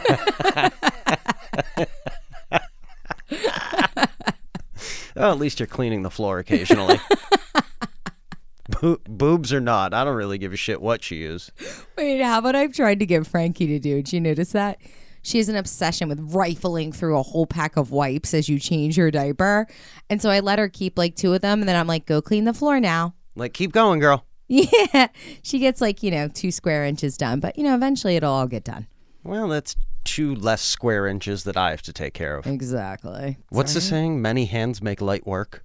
At 5.15 5.37
least 5.37 5.59
you're 5.59 5.67
cleaning 5.67 6.01
the 6.03 6.09
floor 6.09 6.39
occasionally. 6.39 6.99
Bo- 8.81 8.99
boobs 9.07 9.51
or 9.51 9.59
not, 9.59 9.93
I 9.93 10.03
don't 10.03 10.15
really 10.15 10.37
give 10.37 10.53
a 10.53 10.57
shit 10.57 10.81
what 10.81 11.11
you 11.11 11.17
use. 11.17 11.51
Wait, 11.97 12.21
how 12.21 12.39
about 12.39 12.55
I've 12.55 12.73
tried 12.73 12.99
to 12.99 13.05
get 13.05 13.27
Frankie 13.27 13.67
to 13.67 13.79
do? 13.79 13.95
Did 13.97 14.13
you 14.13 14.21
notice 14.21 14.53
that? 14.53 14.79
She 15.21 15.37
has 15.37 15.49
an 15.49 15.55
obsession 15.55 16.09
with 16.09 16.19
rifling 16.33 16.91
through 16.91 17.17
a 17.17 17.23
whole 17.23 17.45
pack 17.45 17.77
of 17.77 17.91
wipes 17.91 18.33
as 18.33 18.49
you 18.49 18.59
change 18.59 18.97
your 18.97 19.11
diaper. 19.11 19.67
And 20.09 20.21
so 20.21 20.29
I 20.29 20.39
let 20.39 20.59
her 20.59 20.67
keep 20.69 20.97
like 20.97 21.15
two 21.15 21.33
of 21.33 21.41
them. 21.41 21.59
And 21.59 21.69
then 21.69 21.75
I'm 21.75 21.87
like, 21.87 22.05
go 22.05 22.21
clean 22.21 22.45
the 22.45 22.53
floor 22.53 22.79
now. 22.79 23.13
Like, 23.35 23.53
keep 23.53 23.71
going, 23.71 23.99
girl. 23.99 24.25
Yeah. 24.47 25.07
She 25.43 25.59
gets 25.59 25.79
like, 25.79 26.03
you 26.03 26.11
know, 26.11 26.27
two 26.27 26.51
square 26.51 26.83
inches 26.83 27.15
done. 27.15 27.39
But, 27.39 27.57
you 27.57 27.63
know, 27.63 27.73
eventually 27.73 28.17
it'll 28.17 28.33
all 28.33 28.47
get 28.47 28.65
done. 28.65 28.85
Well, 29.23 29.47
that's 29.47 29.77
two 30.03 30.35
less 30.35 30.61
square 30.61 31.07
inches 31.07 31.45
that 31.45 31.55
I 31.55 31.69
have 31.71 31.81
to 31.83 31.93
take 31.93 32.13
care 32.13 32.35
of. 32.35 32.45
Exactly. 32.45 33.37
What's 33.47 33.75
the 33.75 33.79
saying? 33.79 34.21
Many 34.21 34.45
hands 34.45 34.81
make 34.81 34.99
light 34.99 35.25
work. 35.25 35.63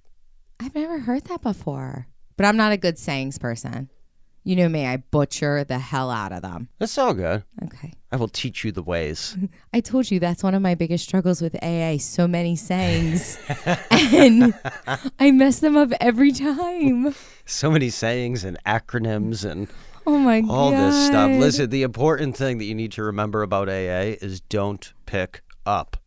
I've 0.61 0.73
never 0.73 0.99
heard 0.99 1.25
that 1.25 1.41
before. 1.41 2.07
But 2.37 2.45
I'm 2.45 2.55
not 2.55 2.71
a 2.71 2.77
good 2.77 2.97
sayings 2.97 3.37
person. 3.37 3.89
You 4.47 4.55
know 4.55 4.69
me, 4.69 4.85
I 4.85 4.95
butcher 4.95 5.65
the 5.65 5.77
hell 5.77 6.09
out 6.09 6.31
of 6.31 6.41
them. 6.41 6.69
That's 6.79 6.97
all 6.97 7.13
good. 7.13 7.43
Okay. 7.65 7.91
I 8.13 8.15
will 8.15 8.29
teach 8.29 8.63
you 8.63 8.71
the 8.71 8.81
ways. 8.81 9.35
I 9.73 9.81
told 9.81 10.09
you 10.09 10.21
that's 10.21 10.41
one 10.41 10.55
of 10.55 10.61
my 10.61 10.73
biggest 10.73 11.03
struggles 11.03 11.41
with 11.41 11.61
AA. 11.61 11.97
So 11.97 12.29
many 12.29 12.55
sayings. 12.55 13.37
and 13.91 14.53
I 15.19 15.31
mess 15.31 15.59
them 15.59 15.75
up 15.75 15.91
every 15.99 16.31
time. 16.31 17.13
so 17.45 17.69
many 17.69 17.89
sayings 17.89 18.45
and 18.45 18.57
acronyms 18.65 19.43
and 19.43 19.67
Oh 20.05 20.17
my 20.17 20.39
god. 20.39 20.49
all 20.49 20.71
this 20.71 21.07
stuff. 21.07 21.29
Listen, 21.29 21.69
the 21.69 21.83
important 21.83 22.37
thing 22.37 22.57
that 22.59 22.65
you 22.65 22.75
need 22.75 22.93
to 22.93 23.03
remember 23.03 23.41
about 23.41 23.67
AA 23.67 24.15
is 24.21 24.39
don't 24.39 24.93
pick 25.05 25.41
up. 25.65 25.97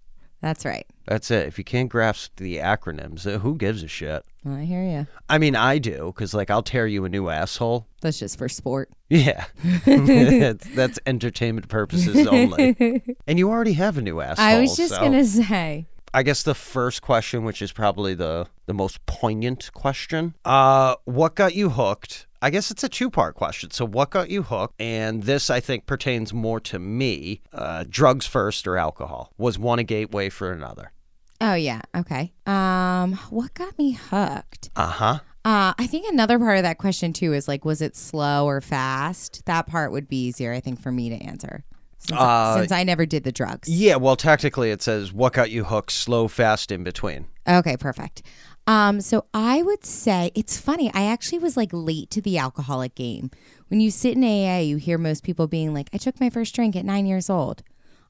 That's 0.41 0.65
right. 0.65 0.87
That's 1.11 1.29
it. 1.33 1.49
If 1.49 1.59
you 1.59 1.65
can't 1.65 1.89
grasp 1.89 2.37
the 2.37 2.59
acronyms, 2.59 3.27
uh, 3.27 3.41
who 3.41 3.57
gives 3.57 3.83
a 3.83 3.89
shit? 3.89 4.25
I 4.49 4.61
hear 4.63 4.85
you. 4.85 5.09
I 5.29 5.39
mean, 5.39 5.57
I 5.57 5.79
do, 5.79 6.13
because 6.15 6.35
like 6.35 6.51
I'll 6.51 6.63
tear 6.63 6.87
you 6.87 7.05
a 7.05 7.09
new 7.09 7.29
asshole. 7.29 7.89
That's 8.01 8.21
just 8.21 8.39
for 8.39 8.49
sport. 8.49 8.91
Yeah, 9.09 9.47
that's, 9.85 10.65
that's 10.73 11.01
entertainment 11.07 11.67
purposes 11.67 12.29
only. 12.29 13.03
And 13.27 13.41
you 13.41 13.51
already 13.51 13.73
have 13.73 13.99
a 13.99 14.03
new 14.03 14.21
asshole. 14.21 14.47
I 14.47 14.61
was 14.61 14.77
just 14.77 14.95
so- 14.95 15.01
gonna 15.01 15.25
say. 15.25 15.87
I 16.15 16.23
guess 16.23 16.45
the 16.45 16.55
first 16.55 17.03
question, 17.03 17.43
which 17.43 17.61
is 17.61 17.73
probably 17.73 18.15
the 18.15 18.47
the 18.67 18.75
most 18.75 19.05
poignant 19.07 19.73
question, 19.75 20.35
uh, 20.45 20.95
what 21.07 21.35
got 21.35 21.57
you 21.57 21.71
hooked? 21.71 22.29
I 22.41 22.51
guess 22.51 22.71
it's 22.71 22.85
a 22.85 22.89
two 22.89 23.11
part 23.11 23.35
question. 23.35 23.73
So, 23.73 23.85
what 23.85 24.11
got 24.11 24.31
you 24.31 24.43
hooked? 24.43 24.75
And 24.81 25.25
this, 25.25 25.51
I 25.51 25.59
think, 25.61 25.87
pertains 25.87 26.33
more 26.33 26.61
to 26.61 26.79
me. 26.79 27.43
Uh, 27.53 27.85
drugs 27.89 28.27
first 28.27 28.67
or 28.69 28.77
alcohol? 28.77 29.33
Was 29.39 29.59
one 29.59 29.79
a 29.81 29.85
gateway 29.85 30.29
for 30.31 30.53
another? 30.53 30.93
Oh 31.41 31.55
yeah. 31.55 31.81
Okay. 31.97 32.33
Um, 32.47 33.15
what 33.31 33.55
got 33.55 33.77
me 33.79 33.93
hooked? 33.93 34.71
Uh 34.77 34.87
huh. 34.91 35.19
Uh, 35.43 35.73
I 35.79 35.87
think 35.87 36.07
another 36.13 36.39
part 36.39 36.59
of 36.59 36.65
that 36.65 36.77
question 36.77 37.13
too 37.15 37.33
is 37.33 37.49
like, 37.49 37.65
was 37.65 37.81
it 37.81 37.97
slow 37.97 38.47
or 38.47 38.61
fast? 38.61 39.43
That 39.47 39.67
part 39.67 39.91
would 39.91 40.07
be 40.07 40.27
easier, 40.27 40.53
I 40.53 40.61
think, 40.61 40.81
for 40.83 40.93
me 40.93 41.09
to 41.09 41.17
answer, 41.17 41.65
since, 41.99 42.21
Uh, 42.21 42.59
since 42.59 42.73
I 42.73 42.85
never 42.85 43.07
did 43.07 43.25
the 43.25 43.33
drugs. 43.33 43.67
Yeah. 43.69 43.97
Well, 43.97 44.17
technically, 44.17 44.71
it 44.71 44.83
says 44.83 45.15
what 45.15 45.33
got 45.33 45.51
you 45.51 45.65
hooked. 45.65 45.93
Slow, 45.93 46.29
fast, 46.29 46.71
in 46.71 46.85
between. 46.85 47.27
Okay, 47.49 47.79
perfect. 47.79 48.21
Um, 48.67 49.01
so 49.01 49.25
I 49.33 49.63
would 49.63 49.85
say 49.87 50.31
it's 50.35 50.61
funny. 50.61 50.91
I 50.93 51.05
actually 51.07 51.39
was 51.39 51.57
like 51.57 51.71
late 51.73 52.11
to 52.11 52.21
the 52.21 52.37
alcoholic 52.37 52.95
game. 52.95 53.31
When 53.69 53.81
you 53.81 53.91
sit 53.91 54.17
in 54.17 54.23
AA, 54.23 54.59
you 54.59 54.77
hear 54.77 54.99
most 54.99 55.25
people 55.25 55.47
being 55.47 55.73
like, 55.73 55.89
I 55.95 55.97
took 55.97 56.21
my 56.21 56.29
first 56.29 56.55
drink 56.55 56.77
at 56.77 56.85
nine 56.85 57.07
years 57.07 57.31
old. 57.31 57.63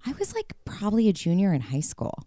I 0.05 0.13
was 0.19 0.35
like 0.35 0.53
probably 0.65 1.09
a 1.09 1.13
junior 1.13 1.53
in 1.53 1.61
high 1.61 1.81
school, 1.81 2.25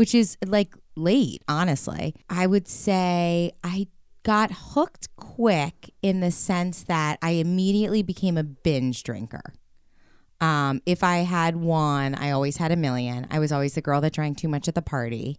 which 0.00 0.14
is 0.14 0.38
like 0.46 0.74
late, 0.96 1.42
honestly. 1.46 2.14
I 2.30 2.46
would 2.46 2.66
say 2.66 3.52
I 3.62 3.88
got 4.22 4.50
hooked 4.50 5.14
quick 5.16 5.92
in 6.00 6.20
the 6.20 6.30
sense 6.30 6.84
that 6.84 7.18
I 7.20 7.32
immediately 7.32 8.02
became 8.02 8.38
a 8.38 8.42
binge 8.42 9.02
drinker. 9.02 9.52
Um, 10.40 10.80
if 10.86 11.04
I 11.04 11.18
had 11.18 11.56
one, 11.56 12.14
I 12.14 12.30
always 12.30 12.56
had 12.56 12.72
a 12.72 12.76
million. 12.76 13.26
I 13.30 13.40
was 13.40 13.52
always 13.52 13.74
the 13.74 13.82
girl 13.82 14.00
that 14.00 14.14
drank 14.14 14.38
too 14.38 14.48
much 14.48 14.68
at 14.68 14.74
the 14.74 14.80
party. 14.80 15.36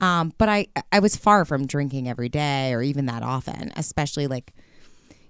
Um, 0.00 0.32
but 0.38 0.48
I 0.48 0.68
I 0.92 1.00
was 1.00 1.16
far 1.16 1.44
from 1.44 1.66
drinking 1.66 2.08
every 2.08 2.28
day 2.28 2.74
or 2.74 2.82
even 2.82 3.06
that 3.06 3.24
often, 3.24 3.72
especially 3.74 4.28
like 4.28 4.54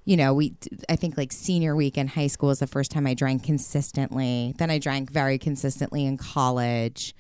you 0.05 0.19
know, 0.19 0.35
we 0.35 0.55
I 0.91 0.97
think 0.97 1.17
like 1.17 1.33
senior 1.33 1.75
week 1.75 1.97
in 1.97 2.09
high 2.09 2.27
school 2.27 2.51
is 2.51 2.59
the 2.59 2.67
first 2.67 2.91
time 2.91 3.07
I 3.07 3.15
drank 3.15 3.43
consistently. 3.43 4.55
Then 4.59 4.71
I 4.71 4.79
drank 4.79 5.11
very 5.11 5.39
consistently 5.39 6.05
in 6.05 6.19
college. 6.19 7.15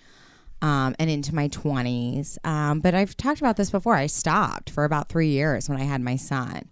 Um, 0.63 0.97
and 0.99 1.11
into 1.11 1.35
my 1.35 1.49
20s. 1.49 2.39
Um, 2.45 2.81
but 2.81 2.95
I've 2.95 3.17
talked 3.17 3.41
about 3.41 3.57
this 3.57 3.71
before. 3.71 3.95
I 3.95 4.07
stopped 4.07 4.71
for 4.71 4.85
about 4.85 5.11
three 5.11 5.29
years 5.29 5.69
when 5.69 5.79
I 5.79 5.85
had 5.85 6.01
my 6.01 6.17
son. 6.17 6.71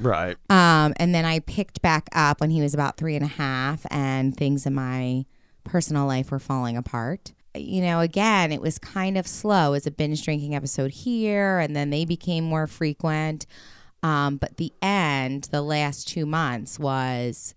Right. 0.00 0.36
Um, 0.50 0.94
and 0.96 1.14
then 1.14 1.24
I 1.24 1.40
picked 1.40 1.82
back 1.82 2.08
up 2.12 2.40
when 2.40 2.50
he 2.50 2.60
was 2.60 2.74
about 2.74 2.96
three 2.96 3.16
and 3.16 3.24
a 3.24 3.28
half, 3.28 3.86
and 3.90 4.36
things 4.36 4.66
in 4.66 4.74
my 4.74 5.24
personal 5.64 6.06
life 6.06 6.30
were 6.30 6.38
falling 6.38 6.76
apart. 6.76 7.32
You 7.54 7.82
know, 7.82 8.00
again, 8.00 8.52
it 8.52 8.60
was 8.60 8.78
kind 8.78 9.16
of 9.16 9.26
slow 9.26 9.74
as 9.74 9.86
a 9.86 9.90
binge 9.90 10.22
drinking 10.24 10.54
episode 10.54 10.90
here, 10.90 11.58
and 11.58 11.74
then 11.74 11.90
they 11.90 12.04
became 12.04 12.44
more 12.44 12.66
frequent. 12.66 13.46
Um, 14.02 14.36
but 14.36 14.56
the 14.56 14.72
end, 14.82 15.44
the 15.44 15.62
last 15.62 16.08
two 16.08 16.26
months, 16.26 16.78
was 16.78 17.54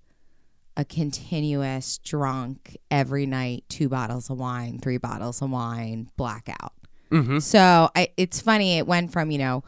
a 0.77 0.85
continuous 0.85 1.97
drunk 1.97 2.77
every 2.89 3.25
night, 3.25 3.65
two 3.67 3.89
bottles 3.89 4.29
of 4.29 4.37
wine, 4.37 4.79
three 4.79 4.97
bottles 4.97 5.41
of 5.41 5.49
wine, 5.49 6.09
blackout. 6.15 6.73
Mm-hmm. 7.11 7.39
So 7.39 7.89
I, 7.95 8.09
it's 8.15 8.39
funny. 8.39 8.77
It 8.77 8.87
went 8.87 9.11
from 9.11 9.31
you 9.31 9.39
know 9.39 9.63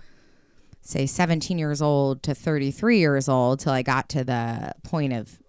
say 0.82 1.06
17 1.06 1.58
years 1.60 1.82
old 1.82 2.24
to 2.24 2.34
33 2.34 3.00
years 3.00 3.28
old 3.28 3.60
till 3.60 3.74
I 3.74 3.82
got 3.82 4.08
to 4.10 4.24
the 4.24 4.74
point 4.84 5.14
of 5.14 5.40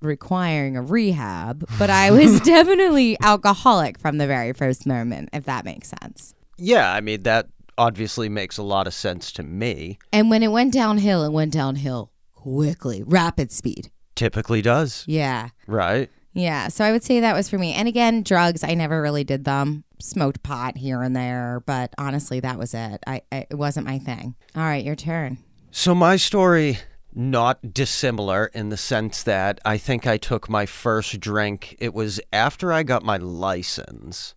requiring 0.00 0.76
a 0.76 0.82
rehab. 0.82 1.68
But 1.78 1.90
I 1.90 2.10
was 2.10 2.40
definitely 2.44 3.16
alcoholic 3.20 3.98
from 3.98 4.18
the 4.18 4.26
very 4.26 4.52
first 4.52 4.86
moment, 4.86 5.30
if 5.32 5.44
that 5.44 5.64
makes 5.64 5.92
sense. 6.00 6.34
Yeah. 6.56 6.92
I 6.92 7.00
mean, 7.00 7.22
that 7.24 7.48
obviously 7.76 8.28
makes 8.28 8.58
a 8.58 8.62
lot 8.62 8.86
of 8.86 8.94
sense 8.94 9.32
to 9.32 9.42
me. 9.42 9.98
And 10.12 10.30
when 10.30 10.42
it 10.42 10.48
went 10.48 10.72
downhill, 10.72 11.24
it 11.24 11.32
went 11.32 11.52
downhill 11.52 12.12
quickly, 12.34 13.02
rapid 13.02 13.52
speed. 13.52 13.90
Typically 14.18 14.60
does. 14.62 15.04
Yeah. 15.06 15.50
Right. 15.68 16.10
Yeah. 16.32 16.68
So 16.68 16.84
I 16.84 16.90
would 16.90 17.04
say 17.04 17.20
that 17.20 17.36
was 17.36 17.48
for 17.48 17.56
me. 17.56 17.72
And 17.72 17.86
again, 17.86 18.24
drugs, 18.24 18.64
I 18.64 18.74
never 18.74 19.00
really 19.00 19.22
did 19.22 19.44
them. 19.44 19.84
Smoked 20.00 20.42
pot 20.42 20.76
here 20.76 21.02
and 21.02 21.14
there, 21.14 21.62
but 21.66 21.94
honestly, 21.98 22.40
that 22.40 22.58
was 22.58 22.74
it. 22.74 23.00
I, 23.06 23.22
I 23.30 23.46
it 23.48 23.56
wasn't 23.56 23.86
my 23.86 24.00
thing. 24.00 24.34
All 24.56 24.62
right, 24.62 24.84
your 24.84 24.96
turn. 24.96 25.38
So 25.70 25.94
my 25.94 26.16
story 26.16 26.78
not 27.14 27.72
dissimilar 27.72 28.50
in 28.54 28.70
the 28.70 28.76
sense 28.76 29.22
that 29.22 29.60
I 29.64 29.78
think 29.78 30.04
I 30.04 30.16
took 30.16 30.48
my 30.48 30.66
first 30.66 31.20
drink. 31.20 31.76
It 31.78 31.94
was 31.94 32.20
after 32.32 32.72
I 32.72 32.82
got 32.82 33.04
my 33.04 33.18
license. 33.18 34.34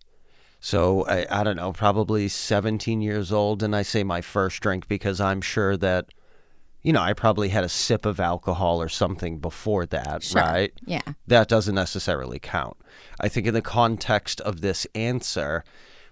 So 0.60 1.04
I, 1.06 1.26
I 1.28 1.42
don't 1.42 1.56
know, 1.56 1.72
probably 1.72 2.28
17 2.28 3.00
years 3.00 3.32
old, 3.32 3.64
and 3.64 3.74
I 3.74 3.82
say 3.82 4.04
my 4.04 4.20
first 4.20 4.60
drink 4.62 4.86
because 4.86 5.20
I'm 5.20 5.40
sure 5.40 5.76
that, 5.76 6.06
you 6.82 6.92
know, 6.92 7.00
I 7.00 7.12
probably 7.12 7.48
had 7.50 7.64
a 7.64 7.68
sip 7.68 8.04
of 8.06 8.18
alcohol 8.20 8.82
or 8.82 8.88
something 8.88 9.38
before 9.38 9.86
that, 9.86 10.22
Sure. 10.22 10.42
right? 10.42 10.72
Yeah. 10.86 11.02
that 11.26 11.48
doesn't 11.48 11.74
necessarily 11.74 12.38
count. 12.38 12.76
I 13.20 13.28
think 13.28 13.46
in 13.46 13.54
the 13.54 13.62
context 13.62 14.40
of 14.40 14.60
this 14.60 14.86
answer, 14.94 15.62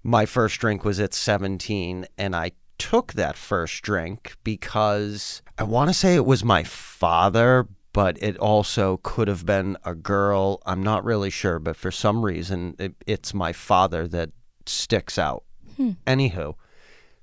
my 0.03 0.27
first 0.27 0.61
drink 0.61 0.85
was 0.85 1.00
at 1.00 1.12
17, 1.12 2.07
and 2.17 2.35
I 2.37 2.53
took 2.79 3.12
that 3.15 3.37
first 3.37 3.83
drink 3.83 4.37
because 4.45 5.43
I 5.59 5.65
want 5.65 5.91
to 5.91 5.95
say 5.95 6.15
it 6.15 6.25
was 6.25 6.43
my 6.45 6.62
father, 6.65 7.67
but 7.93 8.17
it 8.23 8.37
also 8.39 8.99
could 9.03 9.29
have 9.29 9.45
been 9.45 9.77
a 9.85 9.95
girl. 9.95 10.62
I'm 10.65 10.83
not 10.83 11.05
really 11.05 11.29
sure, 11.31 11.59
but 11.59 11.77
for 11.77 11.91
some 11.91 12.25
reason, 12.25 12.77
it, 12.79 12.95
it's 13.07 13.35
my 13.35 13.53
father 13.53 14.07
that 14.09 14.31
sticks 14.67 15.19
out. 15.19 15.43
Hmm. 15.77 15.91
Anywho, 16.07 16.55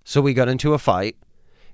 so 0.03 0.21
we 0.21 0.33
got 0.33 0.47
into 0.49 0.73
a 0.73 0.77
fight. 0.77 1.15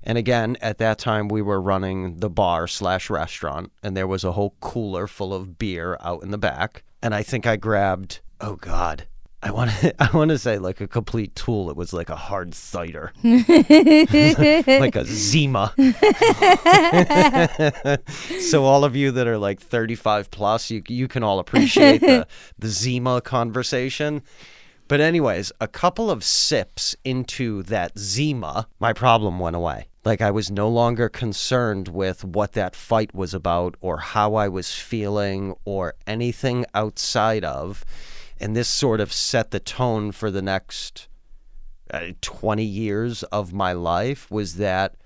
And 0.04 0.18
again, 0.18 0.56
at 0.60 0.78
that 0.78 0.98
time, 0.98 1.28
we 1.28 1.40
were 1.40 1.60
running 1.60 2.18
the 2.18 2.28
bar 2.28 2.68
slash 2.68 3.08
restaurant, 3.08 3.72
and 3.82 3.96
there 3.96 4.06
was 4.06 4.22
a 4.22 4.32
whole 4.32 4.54
cooler 4.60 5.06
full 5.06 5.32
of 5.32 5.58
beer 5.58 5.96
out 6.00 6.22
in 6.22 6.30
the 6.30 6.38
back. 6.38 6.84
And 7.02 7.14
I 7.14 7.22
think 7.22 7.46
I 7.46 7.56
grabbed, 7.56 8.20
oh 8.38 8.56
God, 8.56 9.06
I 9.42 9.50
want 9.50 9.70
to, 9.70 9.94
I 10.02 10.14
want 10.14 10.30
to 10.30 10.38
say 10.38 10.58
like 10.58 10.82
a 10.82 10.86
complete 10.86 11.34
tool. 11.34 11.70
It 11.70 11.76
was 11.76 11.94
like 11.94 12.10
a 12.10 12.16
hard 12.16 12.54
cider, 12.54 13.14
like 13.24 14.96
a 14.96 15.04
Zima. 15.06 15.72
so 18.40 18.64
all 18.64 18.84
of 18.84 18.94
you 18.94 19.10
that 19.10 19.26
are 19.26 19.38
like 19.38 19.60
35 19.60 20.30
plus, 20.30 20.70
you 20.70 20.82
you 20.88 21.08
can 21.08 21.22
all 21.22 21.38
appreciate 21.38 22.02
the 22.02 22.26
the 22.58 22.68
Zima 22.68 23.22
conversation. 23.22 24.22
But 24.86 25.00
anyways, 25.00 25.50
a 25.60 25.68
couple 25.68 26.10
of 26.10 26.22
sips 26.22 26.94
into 27.04 27.62
that 27.64 27.98
Zima, 27.98 28.68
my 28.78 28.92
problem 28.92 29.38
went 29.38 29.56
away. 29.56 29.88
Like 30.04 30.20
I 30.20 30.30
was 30.30 30.50
no 30.50 30.68
longer 30.68 31.08
concerned 31.08 31.88
with 31.88 32.24
what 32.24 32.52
that 32.52 32.76
fight 32.76 33.14
was 33.14 33.32
about 33.32 33.76
or 33.80 33.98
how 33.98 34.34
I 34.34 34.48
was 34.48 34.74
feeling 34.74 35.54
or 35.64 35.94
anything 36.06 36.66
outside 36.74 37.44
of. 37.44 37.84
And 38.38 38.54
this 38.54 38.68
sort 38.68 39.00
of 39.00 39.12
set 39.12 39.50
the 39.50 39.60
tone 39.60 40.12
for 40.12 40.30
the 40.30 40.42
next 40.42 41.08
uh, 41.90 42.08
20 42.20 42.62
years 42.62 43.22
of 43.24 43.54
my 43.54 43.72
life 43.72 44.30
was 44.30 44.56
that 44.56 44.96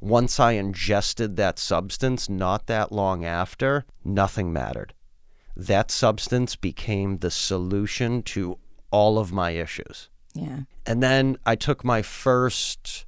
once 0.00 0.40
I 0.40 0.52
ingested 0.52 1.36
that 1.36 1.58
substance, 1.58 2.28
not 2.28 2.66
that 2.66 2.92
long 2.92 3.24
after, 3.24 3.84
nothing 4.04 4.52
mattered. 4.52 4.94
That 5.56 5.90
substance 5.90 6.54
became 6.54 7.18
the 7.18 7.30
solution 7.30 8.22
to 8.24 8.58
all 8.96 9.18
of 9.18 9.30
my 9.30 9.50
issues. 9.50 10.08
Yeah. 10.32 10.60
And 10.86 11.02
then 11.02 11.36
I 11.44 11.54
took 11.54 11.84
my 11.84 12.00
first, 12.00 13.04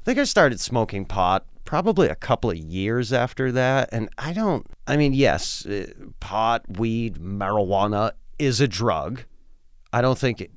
I 0.00 0.04
think 0.04 0.18
I 0.18 0.24
started 0.24 0.58
smoking 0.58 1.04
pot 1.04 1.46
probably 1.64 2.08
a 2.08 2.16
couple 2.16 2.50
of 2.50 2.56
years 2.56 3.12
after 3.12 3.52
that. 3.52 3.88
And 3.92 4.08
I 4.18 4.32
don't, 4.32 4.66
I 4.86 4.96
mean, 4.96 5.12
yes, 5.12 5.64
uh, 5.64 5.86
pot, 6.18 6.64
weed, 6.78 7.18
marijuana 7.18 8.12
is 8.38 8.60
a 8.60 8.66
drug. 8.66 9.22
I 9.92 10.00
don't 10.00 10.18
think, 10.18 10.50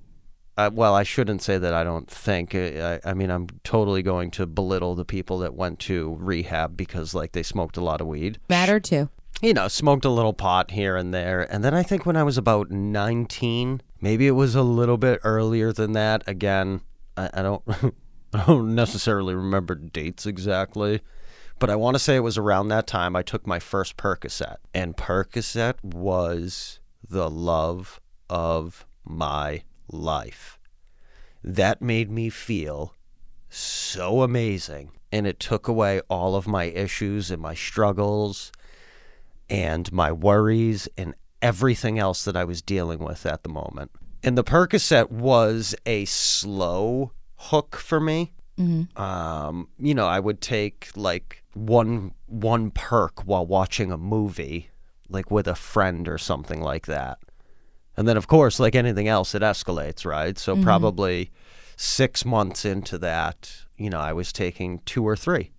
uh, 0.57 0.71
well, 0.73 0.95
I 0.95 1.03
shouldn't 1.03 1.43
say 1.43 1.59
that 1.59 1.73
I 1.75 1.83
don't 1.83 2.09
think. 2.09 2.55
Uh, 2.55 3.00
I, 3.05 3.11
I 3.11 3.13
mean, 3.13 3.29
I'm 3.29 3.47
totally 3.63 4.01
going 4.01 4.31
to 4.31 4.47
belittle 4.47 4.95
the 4.95 5.05
people 5.05 5.38
that 5.39 5.53
went 5.53 5.77
to 5.79 6.15
rehab 6.19 6.75
because, 6.75 7.13
like, 7.13 7.33
they 7.33 7.43
smoked 7.43 7.77
a 7.77 7.83
lot 7.83 8.01
of 8.01 8.07
weed. 8.07 8.39
Matter 8.50 8.79
too. 8.79 9.09
You 9.41 9.55
know, 9.55 9.67
smoked 9.67 10.05
a 10.05 10.10
little 10.10 10.33
pot 10.33 10.69
here 10.69 10.95
and 10.95 11.12
there. 11.12 11.41
And 11.51 11.63
then 11.63 11.74
I 11.74 11.81
think 11.81 12.05
when 12.05 12.15
I 12.15 12.21
was 12.21 12.38
about 12.38 12.69
19, 12.69 13.81
maybe 14.00 14.27
it 14.27 14.31
was 14.31 14.53
a 14.53 14.62
little 14.62 14.98
bit 14.98 15.19
earlier 15.24 15.74
than 15.74 15.93
that. 15.93 16.24
Again, 16.27 16.81
I, 17.17 17.29
I 17.33 17.41
don't. 17.41 17.63
I 18.33 18.45
don't 18.45 18.75
necessarily 18.75 19.36
remember 19.36 19.75
dates 19.75 20.25
exactly, 20.25 21.01
but 21.60 21.69
I 21.69 21.75
want 21.75 21.95
to 21.95 22.00
say 22.00 22.15
it 22.15 22.21
was 22.21 22.38
around 22.38 22.69
that 22.69 22.88
time 22.88 23.13
I 23.13 23.24
took 23.24 23.45
my 23.45 23.60
first 23.60 23.98
Percocet. 23.98 24.55
And 24.74 24.95
Percocet 24.95 25.83
was 25.83 26.79
the 27.05 27.29
love 27.29 28.00
of 28.29 28.86
my 29.03 29.63
life. 29.89 30.60
That 31.43 31.81
made 31.81 32.10
me 32.10 32.29
feel 32.29 32.95
so 33.50 34.21
amazing. 34.21 34.91
And 35.12 35.27
it 35.27 35.41
took 35.41 35.67
away 35.67 36.00
all 36.10 36.36
of 36.36 36.48
my 36.48 36.65
issues 36.65 37.31
and 37.31 37.41
my 37.41 37.53
struggles 37.53 38.53
and 39.50 39.91
my 39.91 40.12
worries 40.12 40.88
and 40.98 41.13
everything 41.41 42.00
else 42.00 42.24
that 42.25 42.36
I 42.36 42.43
was 42.43 42.62
dealing 42.62 43.00
with 43.00 43.25
at 43.25 43.43
the 43.43 43.50
moment. 43.50 43.91
And 44.24 44.38
the 44.38 44.43
Percocet 44.43 45.10
was 45.12 45.75
a 45.86 46.05
slow 46.05 47.12
hook 47.36 47.75
for 47.75 48.00
me. 48.00 48.33
Um, 48.95 49.69
you 49.79 49.95
know, 49.95 50.05
I 50.05 50.19
would 50.19 50.39
take 50.41 50.89
like 50.95 51.43
one 51.53 52.12
one 52.27 52.69
perk 52.71 53.25
while 53.25 53.45
watching 53.45 53.91
a 53.91 53.98
movie, 53.98 54.69
like 55.10 55.31
with 55.31 55.48
a 55.48 55.55
friend 55.55 56.07
or 56.07 56.19
something 56.19 56.62
like 56.62 56.86
that. 56.86 57.17
And 57.98 58.07
then 58.07 58.17
of 58.17 58.27
course, 58.27 58.60
like 58.60 58.75
anything 58.75 59.07
else, 59.07 59.33
it 59.33 59.41
escalates, 59.41 60.05
right? 60.05 60.38
So 60.38 60.55
probably 60.62 61.31
six 61.75 62.24
months 62.24 62.63
into 62.63 63.00
that, 63.00 63.51
you 63.77 63.89
know, 63.89 64.00
I 64.00 64.13
was 64.13 64.31
taking 64.31 64.79
two 64.86 65.03
or 65.07 65.15
three. 65.15 65.51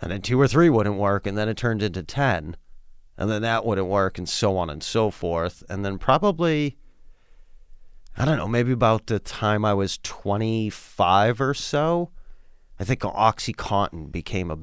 And 0.00 0.10
then 0.10 0.20
two 0.20 0.40
or 0.40 0.48
three 0.48 0.68
wouldn't 0.68 0.96
work, 0.96 1.28
and 1.28 1.38
then 1.38 1.48
it 1.48 1.56
turned 1.56 1.82
into 1.82 2.02
ten. 2.02 2.56
And 3.22 3.30
then 3.30 3.42
that 3.42 3.64
wouldn't 3.64 3.86
work, 3.86 4.18
and 4.18 4.28
so 4.28 4.56
on 4.56 4.68
and 4.68 4.82
so 4.82 5.10
forth. 5.10 5.62
And 5.68 5.84
then 5.84 5.96
probably 5.98 6.76
I 8.16 8.24
don't 8.24 8.36
know, 8.36 8.48
maybe 8.48 8.72
about 8.72 9.06
the 9.06 9.18
time 9.20 9.64
I 9.64 9.72
was 9.74 9.98
25 10.02 11.40
or 11.40 11.54
so, 11.54 12.10
I 12.78 12.84
think 12.84 13.00
Oxycontin 13.00 14.10
became 14.12 14.50
a 14.50 14.58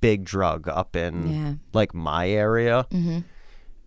big 0.00 0.24
drug 0.24 0.68
up 0.68 0.96
in 0.96 1.28
Yeah. 1.32 1.54
like 1.72 1.92
my 1.92 2.28
area. 2.30 2.86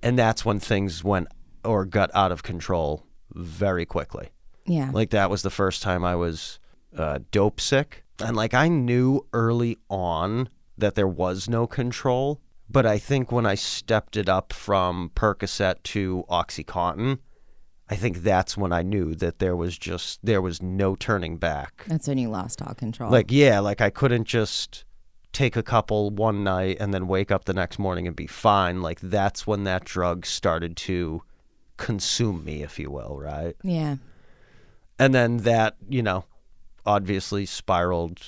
And 0.03 0.19
that's 0.19 0.46
when 0.46 0.60
things 0.60 1.03
went 1.03 1.27
or 1.63 1.86
got 1.86 2.12
out 2.13 2.31
of 2.31 2.43
control 2.43 3.05
very 3.34 3.86
quickly. 3.86 4.29
Yeah. 4.65 4.91
Like 4.93 5.10
that 5.12 5.29
was 5.29 5.41
the 5.41 5.50
first 5.50 5.81
time 5.81 6.03
I 6.05 6.15
was 6.15 6.60
uh, 6.96 7.19
dope 7.31 7.60
sick. 7.60 8.03
And 8.19 8.36
like 8.36 8.53
I 8.53 8.67
knew 8.67 9.25
early 9.34 9.77
on 9.89 10.50
that 10.77 10.93
there 10.96 11.07
was 11.07 11.50
no 11.50 11.65
control. 11.65 12.39
But 12.69 12.86
I 12.86 12.97
think 12.97 13.31
when 13.31 13.45
I 13.45 13.55
stepped 13.55 14.17
it 14.17 14.27
up 14.27 14.51
from 14.51 15.12
Percocet 15.15 15.83
to 15.83 16.25
Oxycontin, 16.30 17.19
I 17.89 17.95
think 17.95 18.17
that's 18.23 18.58
when 18.58 18.73
I 18.73 18.82
knew 18.82 19.15
that 19.15 19.39
there 19.39 19.56
was 19.56 19.77
just 19.77 20.19
there 20.21 20.41
was 20.41 20.62
no 20.62 20.95
turning 20.95 21.38
back. 21.38 21.86
That's 21.88 22.08
when 22.08 22.17
you 22.17 22.30
lost 22.30 22.62
all 22.62 22.73
control. 22.73 23.10
Like 23.10 23.32
yeah, 23.32 23.60
like 23.60 23.80
I 23.80 23.89
couldn't 23.89 24.25
just 24.25 24.84
take 25.32 25.56
a 25.56 25.63
couple 25.63 26.10
one 26.10 26.43
night 26.43 26.77
and 26.80 26.93
then 26.93 27.08
wake 27.08 27.32
up 27.32 27.45
the 27.45 27.53
next 27.53 27.80
morning 27.80 28.08
and 28.08 28.15
be 28.15 28.27
fine. 28.27 28.82
Like 28.82 28.99
that's 28.99 29.47
when 29.47 29.63
that 29.63 29.86
drug 29.86 30.25
started 30.25 30.75
to 30.77 31.21
consume 31.77 32.43
me, 32.43 32.63
if 32.63 32.80
you 32.80 32.89
will, 32.91 33.17
right? 33.19 33.56
yeah. 33.63 33.97
And 34.99 35.13
then 35.13 35.38
that, 35.38 35.75
you 35.88 36.01
know, 36.01 36.25
obviously 36.84 37.45
spiraled 37.45 38.19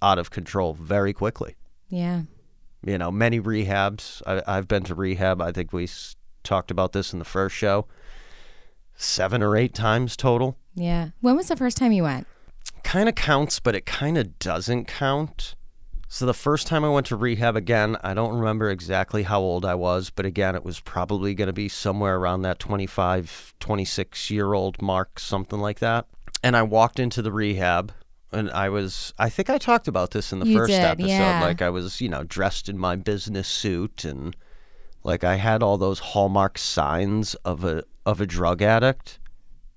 out 0.00 0.16
of 0.16 0.30
control 0.30 0.74
very 0.74 1.12
quickly. 1.12 1.56
Yeah. 1.88 2.22
You 2.84 2.98
know, 2.98 3.10
many 3.10 3.40
rehabs. 3.40 4.22
I, 4.26 4.42
I've 4.46 4.68
been 4.68 4.84
to 4.84 4.94
rehab. 4.94 5.40
I 5.42 5.52
think 5.52 5.72
we 5.72 5.84
s- 5.84 6.16
talked 6.44 6.70
about 6.70 6.92
this 6.92 7.12
in 7.12 7.18
the 7.18 7.24
first 7.24 7.54
show. 7.56 7.86
Seven 8.96 9.42
or 9.42 9.56
eight 9.56 9.74
times 9.74 10.16
total. 10.16 10.56
Yeah. 10.74 11.10
When 11.20 11.36
was 11.36 11.48
the 11.48 11.56
first 11.56 11.76
time 11.76 11.92
you 11.92 12.02
went? 12.04 12.26
Kind 12.82 13.08
of 13.08 13.14
counts, 13.14 13.60
but 13.60 13.74
it 13.74 13.86
kind 13.86 14.16
of 14.18 14.38
doesn't 14.38 14.86
count. 14.86 15.54
So 16.08 16.24
the 16.24 16.32
first 16.34 16.66
time 16.66 16.84
I 16.84 16.88
went 16.88 17.06
to 17.08 17.16
rehab 17.16 17.54
again, 17.54 17.96
I 18.02 18.14
don't 18.14 18.34
remember 18.38 18.70
exactly 18.70 19.24
how 19.24 19.40
old 19.40 19.64
I 19.66 19.74
was, 19.74 20.08
but 20.10 20.24
again, 20.24 20.54
it 20.54 20.64
was 20.64 20.80
probably 20.80 21.34
going 21.34 21.48
to 21.48 21.52
be 21.52 21.68
somewhere 21.68 22.16
around 22.16 22.42
that 22.42 22.58
25, 22.58 23.54
26 23.60 24.30
year 24.30 24.54
old 24.54 24.80
mark, 24.80 25.20
something 25.20 25.58
like 25.58 25.80
that. 25.80 26.06
And 26.42 26.56
I 26.56 26.62
walked 26.62 26.98
into 26.98 27.20
the 27.20 27.32
rehab 27.32 27.92
and 28.32 28.50
I 28.50 28.68
was, 28.68 29.12
I 29.18 29.28
think 29.28 29.48
I 29.50 29.58
talked 29.58 29.88
about 29.88 30.10
this 30.10 30.32
in 30.32 30.38
the 30.40 30.46
You 30.46 30.58
first 30.58 30.70
did, 30.70 30.80
episode. 30.80 31.08
yeah. 31.08 31.40
Like 31.42 31.62
I 31.62 31.70
was, 31.70 32.00
you 32.00 32.08
know, 32.08 32.24
dressed 32.24 32.68
in 32.68 32.78
my 32.78 32.96
business 32.96 33.48
suit 33.48 34.04
and 34.04 34.36
like 35.04 35.24
I 35.24 35.36
had 35.36 35.62
all 35.62 35.78
those 35.78 35.98
hallmark 36.00 36.58
signs 36.58 37.34
of 37.36 37.64
a, 37.64 37.84
of 38.04 38.20
a 38.20 38.26
drug 38.26 38.60
addict, 38.62 39.18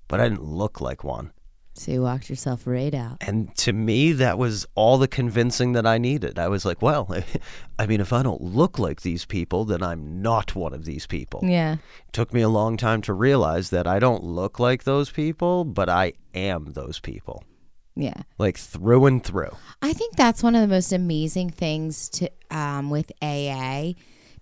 but 0.08 0.20
I 0.20 0.28
didn't 0.28 0.44
look 0.44 0.82
like 0.82 1.04
one. 1.04 1.32
So 1.74 1.92
you 1.94 2.02
walked 2.02 2.30
yourself 2.30 2.68
right 2.68 2.94
out. 2.94 3.18
And 3.22 3.56
to 3.56 3.72
me, 3.72 4.12
that 4.12 4.38
was 4.38 4.68
all 4.76 4.98
the 4.98 5.08
convincing 5.08 5.72
that 5.72 5.88
I 5.88 5.98
needed. 5.98 6.38
I 6.38 6.50
was 6.50 6.66
like, 6.66 6.82
well, 6.82 7.08
I 7.80 7.86
mean, 7.88 8.02
if 8.02 8.12
I 8.12 8.22
don't 8.24 8.42
look 8.42 8.78
like 8.78 9.02
these 9.02 9.24
people, 9.24 9.64
then 9.64 9.82
I'm 9.82 10.22
not 10.22 10.54
one 10.54 10.74
of 10.74 10.84
these 10.84 11.08
people. 11.08 11.40
Yeah. 11.44 11.76
It 11.76 12.14
took 12.14 12.34
me 12.34 12.42
a 12.42 12.50
long 12.50 12.76
time 12.76 13.02
to 13.04 13.14
realize 13.14 13.70
that 13.70 13.88
I 13.88 14.00
don't 14.00 14.24
look 14.24 14.60
like 14.60 14.84
those 14.84 15.10
people, 15.10 15.64
but 15.64 15.88
I 15.88 16.14
am 16.36 16.74
those 16.74 17.00
people, 17.00 17.46
Yeah. 17.96 18.22
like 18.38 18.58
through 18.58 19.06
and 19.06 19.24
through. 19.24 19.56
I 19.82 19.94
think 19.94 20.16
that's 20.16 20.42
one 20.42 20.56
of 20.56 20.62
the 20.62 20.68
most 20.68 20.94
amazing 20.94 21.50
things 21.50 22.10
to 22.10 22.30
um, 22.50 22.90
with 22.90 23.12
AA. 23.22 23.94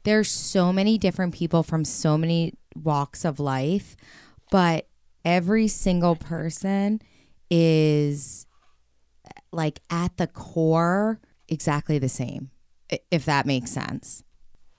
There's 0.03 0.29
so 0.29 0.71
many 0.71 0.97
different 0.97 1.33
people 1.33 1.63
from 1.63 1.83
so 1.83 2.17
many 2.17 2.53
walks 2.75 3.25
of 3.25 3.39
life, 3.39 3.95
but 4.51 4.87
every 5.25 5.67
single 5.67 6.15
person 6.15 7.01
is 7.49 8.45
like 9.51 9.79
at 9.89 10.17
the 10.17 10.27
core 10.27 11.19
exactly 11.47 11.97
the 11.97 12.09
same, 12.09 12.51
if 13.11 13.25
that 13.25 13.45
makes 13.45 13.71
sense. 13.71 14.23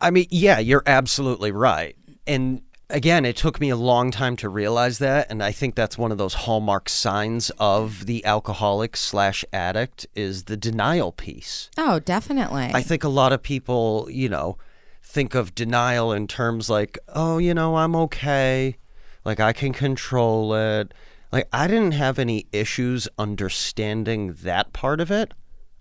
I 0.00 0.10
mean, 0.10 0.26
yeah, 0.30 0.58
you're 0.58 0.82
absolutely 0.86 1.52
right. 1.52 1.96
And 2.26 2.62
again, 2.90 3.24
it 3.24 3.36
took 3.36 3.60
me 3.60 3.70
a 3.70 3.76
long 3.76 4.10
time 4.10 4.36
to 4.36 4.48
realize 4.48 4.98
that. 4.98 5.30
And 5.30 5.42
I 5.42 5.52
think 5.52 5.74
that's 5.74 5.98
one 5.98 6.12
of 6.12 6.18
those 6.18 6.34
hallmark 6.34 6.88
signs 6.88 7.50
of 7.58 8.06
the 8.06 8.24
alcoholic 8.24 8.96
slash 8.96 9.44
addict 9.52 10.06
is 10.14 10.44
the 10.44 10.56
denial 10.56 11.12
piece. 11.12 11.70
Oh, 11.78 12.00
definitely. 12.00 12.70
I 12.74 12.82
think 12.82 13.04
a 13.04 13.08
lot 13.08 13.32
of 13.32 13.42
people, 13.42 14.08
you 14.10 14.28
know, 14.28 14.58
think 15.02 15.34
of 15.34 15.54
denial 15.54 16.12
in 16.12 16.26
terms 16.26 16.70
like, 16.70 16.98
oh, 17.08 17.38
you 17.38 17.54
know, 17.54 17.76
I'm 17.76 17.96
okay. 17.96 18.76
Like 19.24 19.40
I 19.40 19.52
can 19.52 19.72
control 19.72 20.54
it. 20.54 20.92
Like 21.32 21.48
I 21.52 21.66
didn't 21.66 21.92
have 21.92 22.18
any 22.18 22.46
issues 22.52 23.08
understanding 23.18 24.34
that 24.42 24.72
part 24.72 25.00
of 25.00 25.10
it. 25.10 25.32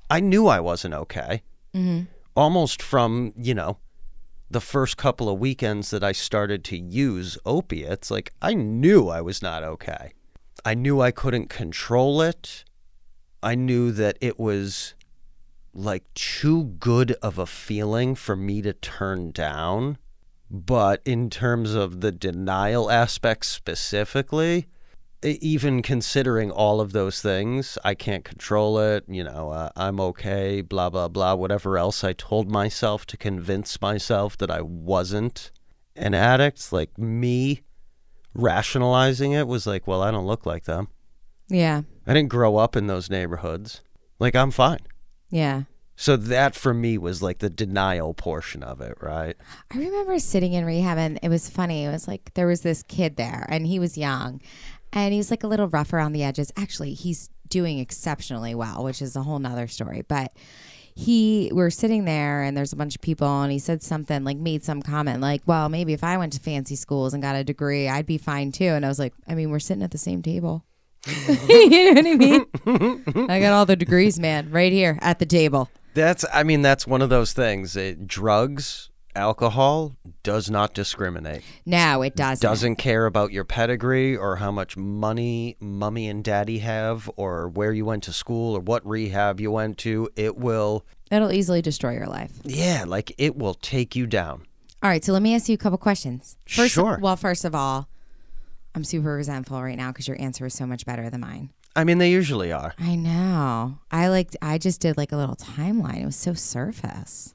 I 0.09 0.19
knew 0.19 0.47
I 0.47 0.59
wasn't 0.59 0.93
okay. 0.95 1.43
Mm-hmm. 1.75 2.05
Almost 2.35 2.81
from, 2.81 3.33
you 3.37 3.53
know, 3.53 3.77
the 4.49 4.61
first 4.61 4.97
couple 4.97 5.29
of 5.29 5.39
weekends 5.39 5.91
that 5.91 6.03
I 6.03 6.11
started 6.11 6.63
to 6.65 6.77
use 6.77 7.37
opiates, 7.45 8.09
like 8.09 8.33
I 8.41 8.53
knew 8.53 9.07
I 9.07 9.21
was 9.21 9.41
not 9.41 9.63
okay. 9.63 10.13
I 10.65 10.73
knew 10.73 11.01
I 11.01 11.11
couldn't 11.11 11.49
control 11.49 12.21
it. 12.21 12.65
I 13.41 13.55
knew 13.55 13.91
that 13.91 14.17
it 14.19 14.39
was 14.39 14.95
like 15.73 16.03
too 16.13 16.63
good 16.79 17.11
of 17.21 17.37
a 17.37 17.45
feeling 17.45 18.15
for 18.15 18.35
me 18.35 18.61
to 18.61 18.73
turn 18.73 19.31
down. 19.31 19.97
But 20.51 21.01
in 21.05 21.29
terms 21.29 21.75
of 21.75 22.01
the 22.01 22.11
denial 22.11 22.89
aspect 22.89 23.45
specifically, 23.45 24.67
even 25.21 25.81
considering 25.81 26.49
all 26.49 26.79
of 26.79 26.93
those 26.93 27.21
things, 27.21 27.77
I 27.83 27.93
can't 27.93 28.23
control 28.23 28.79
it. 28.79 29.03
You 29.07 29.23
know, 29.23 29.49
uh, 29.49 29.69
I'm 29.75 29.99
okay, 29.99 30.61
blah, 30.61 30.89
blah, 30.89 31.07
blah, 31.07 31.35
whatever 31.35 31.77
else 31.77 32.03
I 32.03 32.13
told 32.13 32.49
myself 32.49 33.05
to 33.07 33.17
convince 33.17 33.81
myself 33.81 34.37
that 34.37 34.51
I 34.51 34.61
wasn't 34.61 35.51
an 35.95 36.13
addict. 36.13 36.71
Like 36.71 36.97
me 36.97 37.61
rationalizing 38.33 39.33
it 39.33 39.47
was 39.47 39.67
like, 39.67 39.87
well, 39.87 40.01
I 40.01 40.11
don't 40.11 40.27
look 40.27 40.45
like 40.45 40.63
them. 40.65 40.87
Yeah. 41.49 41.81
I 42.07 42.13
didn't 42.13 42.29
grow 42.29 42.57
up 42.57 42.75
in 42.75 42.87
those 42.87 43.09
neighborhoods. 43.09 43.81
Like, 44.19 44.35
I'm 44.35 44.51
fine. 44.51 44.79
Yeah. 45.29 45.63
So 45.95 46.15
that 46.15 46.55
for 46.55 46.73
me 46.73 46.97
was 46.97 47.21
like 47.21 47.39
the 47.39 47.49
denial 47.49 48.13
portion 48.13 48.63
of 48.63 48.79
it, 48.79 48.97
right? 49.01 49.35
I 49.69 49.77
remember 49.77 50.17
sitting 50.17 50.53
in 50.53 50.63
rehab 50.63 50.97
and 50.97 51.19
it 51.21 51.27
was 51.27 51.49
funny. 51.49 51.83
It 51.83 51.91
was 51.91 52.07
like 52.07 52.33
there 52.35 52.47
was 52.47 52.61
this 52.61 52.83
kid 52.83 53.17
there 53.17 53.45
and 53.49 53.67
he 53.67 53.79
was 53.79 53.97
young 53.97 54.39
and 54.93 55.13
he's 55.13 55.29
like 55.31 55.43
a 55.43 55.47
little 55.47 55.67
rough 55.67 55.93
around 55.93 56.13
the 56.13 56.23
edges. 56.23 56.51
Actually, 56.57 56.93
he's 56.93 57.29
doing 57.47 57.79
exceptionally 57.79 58.55
well, 58.55 58.83
which 58.83 59.01
is 59.01 59.15
a 59.15 59.23
whole 59.23 59.39
nother 59.39 59.67
story. 59.67 60.03
But 60.07 60.33
he 60.95 61.49
we're 61.53 61.69
sitting 61.69 62.05
there 62.05 62.41
and 62.43 62.57
there's 62.57 62.73
a 62.73 62.75
bunch 62.75 62.95
of 62.95 63.01
people 63.01 63.41
and 63.41 63.51
he 63.51 63.59
said 63.59 63.81
something 63.81 64.23
like 64.23 64.37
made 64.37 64.63
some 64.63 64.81
comment 64.81 65.21
like, 65.21 65.41
Well, 65.45 65.69
maybe 65.69 65.93
if 65.93 66.03
I 66.03 66.17
went 66.17 66.33
to 66.33 66.39
fancy 66.39 66.75
schools 66.75 67.13
and 67.13 67.23
got 67.23 67.35
a 67.35 67.43
degree, 67.43 67.87
I'd 67.87 68.05
be 68.05 68.17
fine 68.17 68.51
too. 68.51 68.65
And 68.65 68.85
I 68.85 68.89
was 68.89 68.99
like, 68.99 69.13
I 69.27 69.35
mean, 69.35 69.49
we're 69.49 69.59
sitting 69.59 69.83
at 69.83 69.91
the 69.91 69.97
same 69.97 70.21
table. 70.21 70.65
you 71.47 71.93
know 71.93 72.01
what 72.01 72.05
I 72.05 72.15
mean? 72.15 73.25
I 73.29 73.39
got 73.39 73.53
all 73.53 73.65
the 73.65 73.77
degrees, 73.77 74.19
man, 74.19 74.51
right 74.51 74.71
here 74.71 74.99
at 75.01 75.19
the 75.19 75.25
table. 75.25 75.69
That's, 75.93 76.25
I 76.31 76.43
mean, 76.43 76.61
that's 76.61 76.85
one 76.85 77.01
of 77.01 77.09
those 77.09 77.33
things. 77.33 77.75
It, 77.75 78.05
drugs, 78.05 78.88
alcohol 79.15 79.95
does 80.23 80.49
not 80.49 80.73
discriminate. 80.73 81.41
No, 81.65 82.01
it 82.01 82.15
doesn't. 82.15 82.47
Doesn't 82.47 82.75
care 82.77 83.05
about 83.05 83.31
your 83.31 83.43
pedigree 83.43 84.15
or 84.15 84.37
how 84.37 84.51
much 84.51 84.77
money 84.77 85.57
mummy 85.59 86.07
and 86.07 86.23
daddy 86.23 86.59
have 86.59 87.09
or 87.15 87.47
where 87.49 87.71
you 87.73 87.85
went 87.85 88.03
to 88.03 88.13
school 88.13 88.55
or 88.55 88.59
what 88.59 88.85
rehab 88.85 89.39
you 89.39 89.51
went 89.51 89.77
to. 89.79 90.09
It 90.15 90.37
will, 90.37 90.85
It'll 91.11 91.31
easily 91.31 91.61
destroy 91.61 91.93
your 91.93 92.07
life. 92.07 92.31
yeah, 92.43 92.83
like 92.87 93.13
it 93.17 93.35
will 93.35 93.53
take 93.55 93.95
you 93.95 94.07
down. 94.07 94.45
All 94.81 94.89
right, 94.89 95.03
so 95.03 95.11
let 95.11 95.21
me 95.21 95.35
ask 95.35 95.49
you 95.49 95.55
a 95.55 95.57
couple 95.57 95.77
questions. 95.77 96.37
First, 96.47 96.73
Sure. 96.73 96.97
Well, 97.01 97.17
first 97.17 97.43
of 97.43 97.53
all, 97.53 97.89
I'm 98.75 98.83
super 98.83 99.13
resentful 99.15 99.61
right 99.61 99.75
now 99.77 99.91
because 99.91 100.07
your 100.07 100.19
answer 100.21 100.45
is 100.45 100.53
so 100.53 100.65
much 100.65 100.85
better 100.85 101.09
than 101.09 101.19
mine. 101.21 101.49
I 101.75 101.83
mean, 101.83 101.97
they 101.97 102.11
usually 102.11 102.51
are. 102.51 102.73
I 102.79 102.95
know. 102.95 103.79
I 103.91 104.07
like. 104.09 104.35
I 104.41 104.57
just 104.57 104.79
did 104.81 104.95
like 104.97 105.11
a 105.11 105.17
little 105.17 105.35
timeline. 105.35 106.01
It 106.01 106.05
was 106.05 106.15
so 106.15 106.33
surface. 106.33 107.33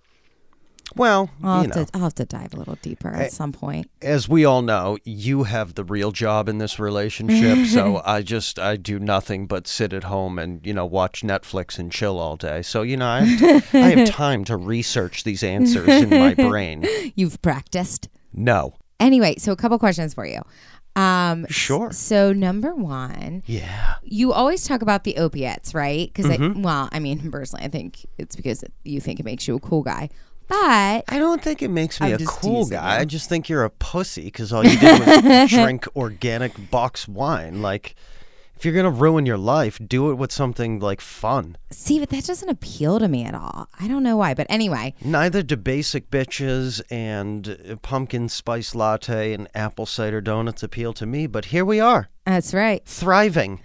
Well, 0.97 1.31
I'll 1.43 1.63
you 1.65 1.69
have, 1.69 1.77
know, 1.77 1.83
Eh, 1.83 1.85
to, 1.87 1.91
I'll 1.95 2.01
have 2.03 2.15
to 2.17 2.25
dive 2.25 2.55
a 2.55 2.57
little 2.57 2.77
deeper 2.83 3.09
at 3.09 3.33
some 3.33 3.53
point. 3.53 3.91
as 4.03 4.29
we 4.29 4.45
all 4.45 4.63
know, 4.63 4.97
you 5.05 5.43
have 5.45 5.75
the 5.75 5.83
real 5.85 6.13
job 6.13 6.49
in 6.49 6.59
this 6.59 6.79
relationship. 6.79 7.67
so 7.67 8.01
I 8.07 8.23
just 8.23 8.59
I 8.59 8.77
do 8.77 8.99
nothing 8.99 9.47
but 9.47 9.67
sit 9.67 9.93
at 9.93 10.05
home 10.05 10.39
and 10.39 10.65
you 10.65 10.73
know 10.75 10.87
watch 10.87 11.23
Netflix 11.23 11.79
and 11.79 11.91
chill 11.91 12.19
all 12.19 12.37
day. 12.37 12.63
So 12.63 12.83
you 12.83 12.97
know 12.97 13.09
I 13.09 13.21
have, 13.23 13.71
t- 13.71 13.79
I 13.79 13.91
have 13.91 14.09
time 14.15 14.45
to 14.45 14.57
research 14.57 15.25
these 15.25 15.43
answers 15.43 15.89
in 15.89 16.11
my 16.11 16.35
brain. 16.35 16.87
You've 17.17 17.41
practiced. 17.43 18.09
No. 18.33 18.75
Anyway, 19.01 19.37
so 19.39 19.53
a 19.53 19.57
couple 19.57 19.79
questions 19.79 20.15
for 20.15 20.27
you. 20.27 20.41
Um, 20.97 21.47
Sure. 21.49 21.91
So 21.91 22.33
number 22.33 22.73
one, 22.75 23.43
Yeah. 23.47 23.97
you 24.05 24.33
always 24.33 24.65
talk 24.65 24.81
about 24.81 25.03
the 25.03 25.17
opiates, 25.17 25.75
right? 25.75 26.13
Because 26.15 26.31
Mm-hmm. 26.31 26.63
well, 26.63 26.89
I 26.93 27.01
mean, 27.01 27.31
personally, 27.33 27.65
I 27.65 27.69
think 27.69 28.07
it's 28.19 28.37
because 28.37 28.63
you 28.85 29.01
think 29.01 29.19
it 29.19 29.25
makes 29.25 29.49
you 29.49 29.57
a 29.57 29.61
cool 29.61 29.83
guy, 29.83 30.09
but 30.49 31.05
I 31.09 31.19
don't 31.19 31.43
think 31.43 31.63
it 31.63 31.69
makes 31.69 32.01
me 32.01 32.13
I'm 32.13 32.21
a 32.21 32.25
cool 32.25 32.67
guy. 32.67 32.97
you. 32.97 33.01
I 33.03 33.05
just 33.05 33.29
think 33.29 33.49
you're 33.49 33.65
a 33.65 33.71
pussy 33.71 34.25
because 34.25 34.53
all 34.53 34.65
you 34.65 34.79
did 34.79 35.01
was 35.07 35.51
drink 35.51 35.87
organic 35.97 36.71
box 36.71 37.09
wine. 37.09 37.63
Like, 37.63 37.95
if 38.57 38.65
you're 38.65 38.75
gonna 38.75 38.91
ruin 38.91 39.27
your 39.27 39.37
life, 39.39 39.79
do 39.87 40.11
it 40.11 40.15
with 40.15 40.33
something 40.33 40.79
like 40.81 41.01
fun. 41.01 41.57
see, 41.71 41.99
but 41.99 42.09
that 42.11 42.25
doesn't 42.25 42.49
appeal 42.49 42.99
to 42.99 43.09
me 43.09 43.25
at 43.25 43.35
all. 43.35 43.69
I 43.81 43.89
don't 43.89 44.03
know 44.03 44.17
why, 44.17 44.35
but 44.35 44.47
anyway, 44.49 44.95
Neither 45.05 45.43
do 45.43 45.57
basic 45.57 46.11
bitches 46.11 46.81
and 46.91 47.49
uh, 47.69 47.77
pumpkin 47.77 48.29
spice 48.29 48.75
latte 48.75 49.33
and 49.35 49.49
apple 49.55 49.87
cider 49.87 50.21
donuts 50.21 50.63
appeal 50.63 50.93
to 50.95 51.07
me, 51.07 51.27
but 51.27 51.47
here 51.47 51.65
we 51.65 51.81
are, 51.81 52.09
that's 52.25 52.55
right. 52.55 52.83
thriving. 52.87 53.61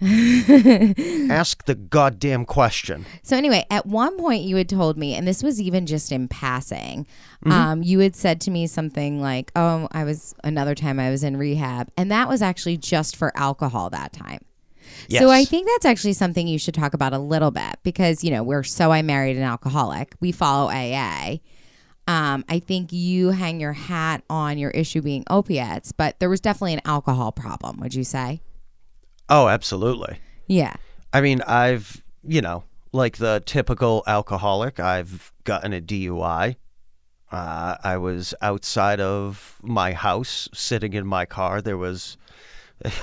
Ask 1.30 1.64
the 1.64 1.74
goddamn 1.74 2.44
question. 2.44 3.06
So 3.22 3.36
anyway, 3.36 3.64
at 3.70 3.86
one 3.86 4.18
point 4.18 4.42
you 4.42 4.56
had 4.56 4.68
told 4.68 4.98
me, 4.98 5.14
and 5.14 5.26
this 5.26 5.42
was 5.42 5.60
even 5.60 5.86
just 5.86 6.12
in 6.12 6.28
passing, 6.28 7.06
um, 7.46 7.82
you 7.82 8.00
had 8.00 8.14
said 8.16 8.40
to 8.42 8.50
me 8.50 8.66
something 8.66 9.20
like, 9.20 9.50
"Oh, 9.56 9.88
I 9.92 10.04
was 10.04 10.34
another 10.44 10.74
time 10.74 11.00
I 11.00 11.10
was 11.10 11.22
in 11.24 11.36
rehab," 11.36 11.90
and 11.96 12.10
that 12.10 12.28
was 12.28 12.42
actually 12.42 12.76
just 12.76 13.16
for 13.16 13.32
alcohol 13.36 13.88
that 13.90 14.12
time. 14.12 14.40
So 15.08 15.30
I 15.30 15.44
think 15.44 15.66
that's 15.68 15.84
actually 15.84 16.12
something 16.12 16.46
you 16.46 16.58
should 16.58 16.74
talk 16.74 16.94
about 16.94 17.12
a 17.12 17.18
little 17.18 17.50
bit 17.50 17.76
because 17.82 18.22
you 18.22 18.30
know 18.30 18.42
we're 18.42 18.62
so 18.62 18.92
I 18.92 19.02
married 19.02 19.36
an 19.36 19.42
alcoholic. 19.42 20.14
We 20.20 20.32
follow 20.32 20.70
AA. 20.70 21.38
Um, 22.06 22.44
I 22.48 22.58
think 22.58 22.92
you 22.92 23.30
hang 23.30 23.60
your 23.60 23.72
hat 23.72 24.24
on 24.28 24.58
your 24.58 24.70
issue 24.72 25.00
being 25.00 25.24
opiates, 25.30 25.92
but 25.92 26.18
there 26.18 26.28
was 26.28 26.40
definitely 26.40 26.74
an 26.74 26.80
alcohol 26.84 27.30
problem. 27.30 27.78
Would 27.80 27.94
you 27.94 28.02
say? 28.02 28.40
Oh, 29.28 29.46
absolutely. 29.46 30.18
Yeah. 30.48 30.74
I 31.12 31.20
mean, 31.20 31.40
I've, 31.42 32.02
you 32.24 32.40
know, 32.40 32.64
like 32.92 33.18
the 33.18 33.42
typical 33.46 34.02
alcoholic, 34.08 34.80
I've 34.80 35.32
gotten 35.44 35.72
a 35.72 35.80
DUI. 35.80 36.56
Uh, 37.30 37.76
I 37.84 37.96
was 37.96 38.34
outside 38.42 39.00
of 39.00 39.56
my 39.62 39.92
house, 39.92 40.48
sitting 40.52 40.94
in 40.94 41.06
my 41.06 41.26
car. 41.26 41.62
There 41.62 41.78
was, 41.78 42.16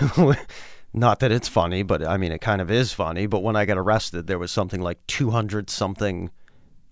not 1.00 1.20
that 1.20 1.32
it's 1.32 1.48
funny, 1.48 1.84
but 1.84 2.06
I 2.06 2.18
mean, 2.18 2.32
it 2.32 2.42
kind 2.42 2.62
of 2.62 2.70
is 2.72 2.94
funny. 2.94 3.28
But 3.28 3.44
when 3.44 3.56
I 3.56 3.66
got 3.66 3.78
arrested, 3.78 4.28
there 4.28 4.40
was 4.40 4.52
something 4.52 4.82
like 4.82 5.06
200 5.08 5.70
something. 5.70 6.32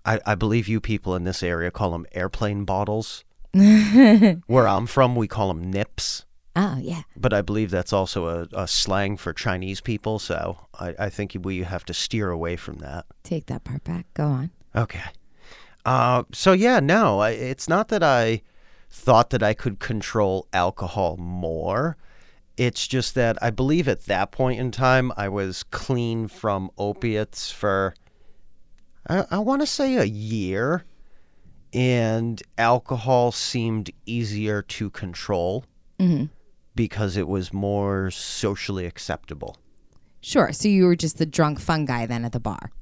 I, 0.04 0.20
I 0.24 0.34
believe 0.34 0.68
you 0.68 0.80
people 0.80 1.14
in 1.16 1.24
this 1.24 1.42
area 1.42 1.70
call 1.70 1.90
them 1.90 2.06
airplane 2.12 2.64
bottles. 2.64 3.24
Where 3.52 4.68
I'm 4.68 4.86
from, 4.86 5.16
we 5.16 5.26
call 5.28 5.48
them 5.48 5.70
nips 5.70 6.26
Oh 6.58 6.78
yeah. 6.80 7.02
but 7.14 7.34
I 7.34 7.42
believe 7.42 7.70
that's 7.70 7.92
also 7.92 8.28
a, 8.28 8.62
a 8.62 8.66
slang 8.66 9.18
for 9.18 9.34
Chinese 9.34 9.82
people. 9.82 10.18
So 10.18 10.56
I, 10.80 10.94
I 10.98 11.10
think 11.10 11.36
we 11.42 11.62
have 11.62 11.84
to 11.84 11.94
steer 11.94 12.30
away 12.30 12.56
from 12.56 12.78
that. 12.78 13.04
Take 13.22 13.46
that 13.46 13.62
part 13.62 13.84
back. 13.84 14.06
Go 14.14 14.24
on. 14.24 14.50
Okay. 14.74 15.02
Uh, 15.84 16.22
so 16.32 16.52
yeah, 16.52 16.80
no, 16.80 17.18
I, 17.20 17.30
it's 17.30 17.68
not 17.68 17.88
that 17.88 18.02
I 18.02 18.40
thought 18.88 19.30
that 19.30 19.42
I 19.42 19.52
could 19.52 19.80
control 19.80 20.48
alcohol 20.54 21.18
more. 21.18 21.98
It's 22.56 22.86
just 22.86 23.14
that 23.14 23.42
I 23.42 23.50
believe 23.50 23.86
at 23.86 24.06
that 24.06 24.30
point 24.30 24.58
in 24.58 24.70
time 24.70 25.12
I 25.16 25.28
was 25.28 25.62
clean 25.62 26.26
from 26.28 26.70
opiates 26.78 27.50
for 27.50 27.94
I, 29.08 29.24
I 29.30 29.38
want 29.38 29.62
to 29.62 29.66
say 29.66 29.96
a 29.96 30.04
year, 30.04 30.84
and 31.72 32.42
alcohol 32.58 33.32
seemed 33.32 33.90
easier 34.04 34.62
to 34.62 34.90
control 34.90 35.64
mm-hmm. 35.98 36.24
because 36.74 37.16
it 37.16 37.28
was 37.28 37.52
more 37.52 38.10
socially 38.10 38.86
acceptable. 38.86 39.56
Sure. 40.20 40.52
So 40.52 40.68
you 40.68 40.86
were 40.86 40.96
just 40.96 41.18
the 41.18 41.26
drunk 41.26 41.60
fun 41.60 41.84
guy 41.84 42.06
then 42.06 42.24
at 42.24 42.32
the 42.32 42.40
bar. 42.40 42.72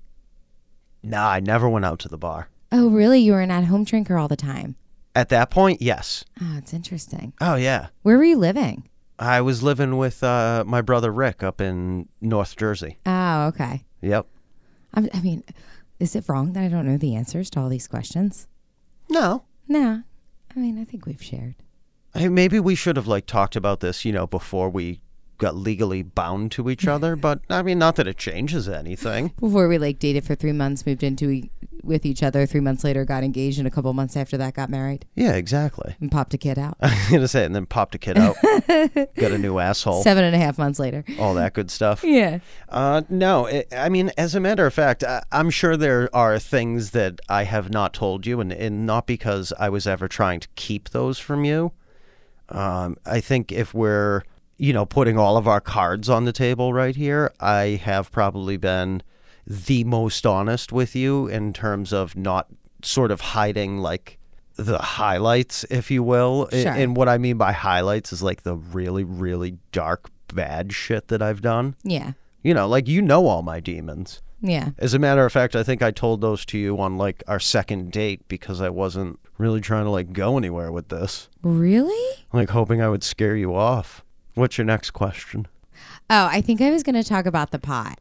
Nah, 1.02 1.28
I 1.28 1.40
never 1.40 1.68
went 1.68 1.84
out 1.84 1.98
to 2.00 2.08
the 2.08 2.16
bar. 2.16 2.48
Oh, 2.72 2.88
really? 2.88 3.20
You 3.20 3.32
were 3.32 3.40
an 3.40 3.50
at 3.50 3.64
home 3.64 3.84
drinker 3.84 4.16
all 4.16 4.28
the 4.28 4.36
time. 4.36 4.76
At 5.14 5.28
that 5.28 5.50
point, 5.50 5.82
yes. 5.82 6.24
Oh, 6.40 6.56
it's 6.56 6.72
interesting. 6.72 7.34
Oh 7.40 7.54
yeah. 7.54 7.88
Where 8.02 8.16
were 8.16 8.24
you 8.24 8.38
living? 8.38 8.88
I 9.18 9.40
was 9.40 9.62
living 9.62 9.96
with 9.96 10.22
uh, 10.22 10.64
my 10.66 10.80
brother 10.80 11.12
Rick 11.12 11.42
up 11.42 11.60
in 11.60 12.08
North 12.20 12.56
Jersey. 12.56 12.98
Oh, 13.06 13.46
okay. 13.46 13.84
Yep. 14.00 14.26
I'm, 14.94 15.08
I 15.14 15.20
mean, 15.20 15.44
is 16.00 16.16
it 16.16 16.28
wrong 16.28 16.52
that 16.52 16.64
I 16.64 16.68
don't 16.68 16.86
know 16.86 16.96
the 16.96 17.14
answers 17.14 17.50
to 17.50 17.60
all 17.60 17.68
these 17.68 17.86
questions? 17.86 18.48
No. 19.08 19.44
No. 19.68 20.02
I 20.54 20.58
mean, 20.58 20.78
I 20.78 20.84
think 20.84 21.06
we've 21.06 21.22
shared. 21.22 21.54
Hey, 22.14 22.28
maybe 22.28 22.60
we 22.60 22.74
should 22.74 22.96
have 22.96 23.06
like 23.06 23.26
talked 23.26 23.56
about 23.56 23.80
this, 23.80 24.04
you 24.04 24.12
know, 24.12 24.26
before 24.26 24.68
we 24.70 25.00
got 25.38 25.56
legally 25.56 26.02
bound 26.02 26.52
to 26.52 26.70
each 26.70 26.86
other. 26.86 27.16
But 27.24 27.40
I 27.48 27.62
mean, 27.62 27.78
not 27.78 27.96
that 27.96 28.06
it 28.06 28.18
changes 28.18 28.68
anything. 28.68 29.32
Before 29.40 29.66
we 29.68 29.78
like 29.78 29.98
dated 29.98 30.24
for 30.24 30.34
three 30.34 30.52
months, 30.52 30.84
moved 30.86 31.02
into 31.02 31.30
e- 31.30 31.50
with 31.82 32.04
each 32.06 32.22
other. 32.22 32.46
Three 32.46 32.60
months 32.60 32.82
later, 32.84 33.04
got 33.04 33.22
engaged, 33.24 33.58
and 33.58 33.66
a 33.68 33.70
couple 33.70 33.92
months 33.92 34.16
after 34.16 34.36
that, 34.38 34.54
got 34.54 34.70
married 34.70 35.04
Yeah, 35.14 35.32
exactly. 35.34 35.96
and 36.00 36.10
popped 36.10 36.32
a 36.34 36.38
kid 36.38 36.58
out. 36.58 36.76
I 36.80 36.88
was 36.88 37.10
gonna 37.10 37.28
say, 37.28 37.44
and 37.44 37.54
then 37.54 37.66
popped 37.66 37.94
a 37.94 37.98
kid 37.98 38.16
out, 38.18 38.36
got 39.16 39.32
a 39.32 39.38
new 39.38 39.58
asshole, 39.58 40.02
Seven 40.02 40.24
and 40.24 40.34
a 40.34 40.38
half 40.38 40.56
months 40.58 40.78
later. 40.78 41.04
all 41.18 41.34
that 41.34 41.52
good 41.54 41.70
stuff. 41.70 42.02
Yeah. 42.04 42.38
Uh, 42.68 43.02
no, 43.10 43.46
it, 43.46 43.68
I 43.76 43.88
mean, 43.90 44.10
as 44.16 44.34
a 44.34 44.40
matter 44.40 44.66
of 44.66 44.72
fact, 44.74 45.04
I, 45.04 45.22
I'm 45.32 45.50
sure 45.50 45.76
there 45.76 46.08
are 46.14 46.38
things 46.38 46.90
that 46.92 47.20
I 47.28 47.44
have 47.44 47.70
not 47.70 47.92
told 47.94 48.26
you, 48.26 48.40
and, 48.40 48.52
and 48.52 48.86
not 48.86 49.06
because 49.06 49.52
I 49.58 49.68
was 49.68 49.86
ever 49.86 50.08
trying 50.08 50.40
to 50.40 50.48
keep 50.56 50.90
those 50.90 51.18
from 51.18 51.44
you. 51.44 51.72
Um, 52.48 52.96
I 53.06 53.20
think 53.20 53.52
if 53.52 53.72
we're, 53.74 54.22
you 54.56 54.72
know, 54.72 54.86
putting 54.86 55.18
all 55.18 55.36
of 55.36 55.48
our 55.48 55.60
cards 55.60 56.08
on 56.08 56.24
the 56.24 56.32
table 56.32 56.72
right 56.72 56.94
here, 56.94 57.32
I 57.40 57.80
have 57.82 58.10
probably 58.12 58.56
been 58.56 59.02
the 59.46 59.84
most 59.84 60.24
honest 60.24 60.72
with 60.72 60.96
you 60.96 61.26
in 61.26 61.52
terms 61.52 61.92
of 61.92 62.16
not 62.16 62.48
sort 62.82 63.10
of 63.10 63.20
hiding 63.20 63.78
like 63.78 64.18
the 64.56 64.78
highlights, 64.78 65.64
if 65.64 65.90
you 65.90 66.02
will. 66.02 66.48
Sure. 66.50 66.70
And 66.70 66.96
what 66.96 67.08
I 67.08 67.18
mean 67.18 67.36
by 67.36 67.52
highlights 67.52 68.12
is 68.12 68.22
like 68.22 68.42
the 68.42 68.56
really, 68.56 69.04
really 69.04 69.58
dark, 69.72 70.10
bad 70.32 70.72
shit 70.72 71.08
that 71.08 71.20
I've 71.20 71.42
done. 71.42 71.74
Yeah. 71.82 72.12
You 72.42 72.54
know, 72.54 72.68
like 72.68 72.88
you 72.88 73.02
know 73.02 73.26
all 73.26 73.42
my 73.42 73.60
demons. 73.60 74.22
Yeah. 74.40 74.70
As 74.78 74.92
a 74.92 74.98
matter 74.98 75.24
of 75.24 75.32
fact, 75.32 75.56
I 75.56 75.62
think 75.62 75.82
I 75.82 75.90
told 75.90 76.20
those 76.20 76.44
to 76.46 76.58
you 76.58 76.78
on 76.78 76.98
like 76.98 77.22
our 77.26 77.40
second 77.40 77.90
date 77.92 78.28
because 78.28 78.60
I 78.60 78.68
wasn't 78.68 79.18
really 79.38 79.60
trying 79.60 79.84
to 79.84 79.90
like 79.90 80.12
go 80.12 80.36
anywhere 80.36 80.70
with 80.70 80.88
this. 80.88 81.28
Really? 81.42 82.18
Like 82.32 82.50
hoping 82.50 82.82
I 82.82 82.88
would 82.88 83.02
scare 83.02 83.36
you 83.36 83.54
off. 83.54 84.04
What's 84.34 84.58
your 84.58 84.64
next 84.64 84.90
question? 84.90 85.46
Oh, 86.10 86.26
I 86.30 86.40
think 86.40 86.60
I 86.60 86.70
was 86.70 86.82
going 86.82 86.94
to 86.94 87.04
talk 87.04 87.26
about 87.26 87.50
the 87.50 87.58
pot. 87.58 87.98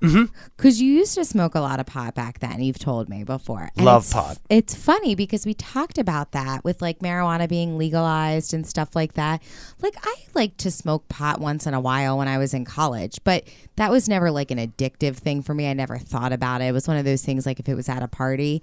Mm-hmm. 0.00 0.32
Because 0.56 0.80
you 0.80 0.92
used 0.92 1.14
to 1.16 1.24
smoke 1.24 1.56
a 1.56 1.60
lot 1.60 1.80
of 1.80 1.86
pot 1.86 2.14
back 2.14 2.38
then, 2.38 2.62
you've 2.62 2.78
told 2.78 3.08
me 3.08 3.24
before. 3.24 3.70
And 3.76 3.84
Love 3.84 4.02
it's- 4.04 4.12
pot. 4.12 4.38
It's 4.48 4.74
funny 4.74 5.16
because 5.16 5.44
we 5.44 5.54
talked 5.54 5.98
about 5.98 6.30
that 6.32 6.62
with 6.64 6.80
like 6.80 7.00
marijuana 7.00 7.48
being 7.48 7.76
legalized 7.76 8.54
and 8.54 8.64
stuff 8.64 8.94
like 8.94 9.14
that. 9.14 9.42
Like, 9.80 9.96
I 10.04 10.14
like 10.34 10.56
to 10.58 10.70
smoke 10.70 11.08
pot 11.08 11.40
once 11.40 11.66
in 11.66 11.74
a 11.74 11.80
while 11.80 12.16
when 12.16 12.28
I 12.28 12.38
was 12.38 12.54
in 12.54 12.64
college, 12.64 13.18
but 13.24 13.42
that 13.74 13.90
was 13.90 14.08
never 14.08 14.30
like 14.30 14.52
an 14.52 14.58
addictive 14.58 15.16
thing 15.16 15.42
for 15.42 15.52
me. 15.52 15.68
I 15.68 15.72
never 15.72 15.98
thought 15.98 16.32
about 16.32 16.60
it. 16.60 16.66
It 16.66 16.72
was 16.72 16.86
one 16.86 16.96
of 16.96 17.04
those 17.04 17.24
things 17.24 17.44
like 17.44 17.58
if 17.58 17.68
it 17.68 17.74
was 17.74 17.88
at 17.88 18.02
a 18.02 18.08
party. 18.08 18.62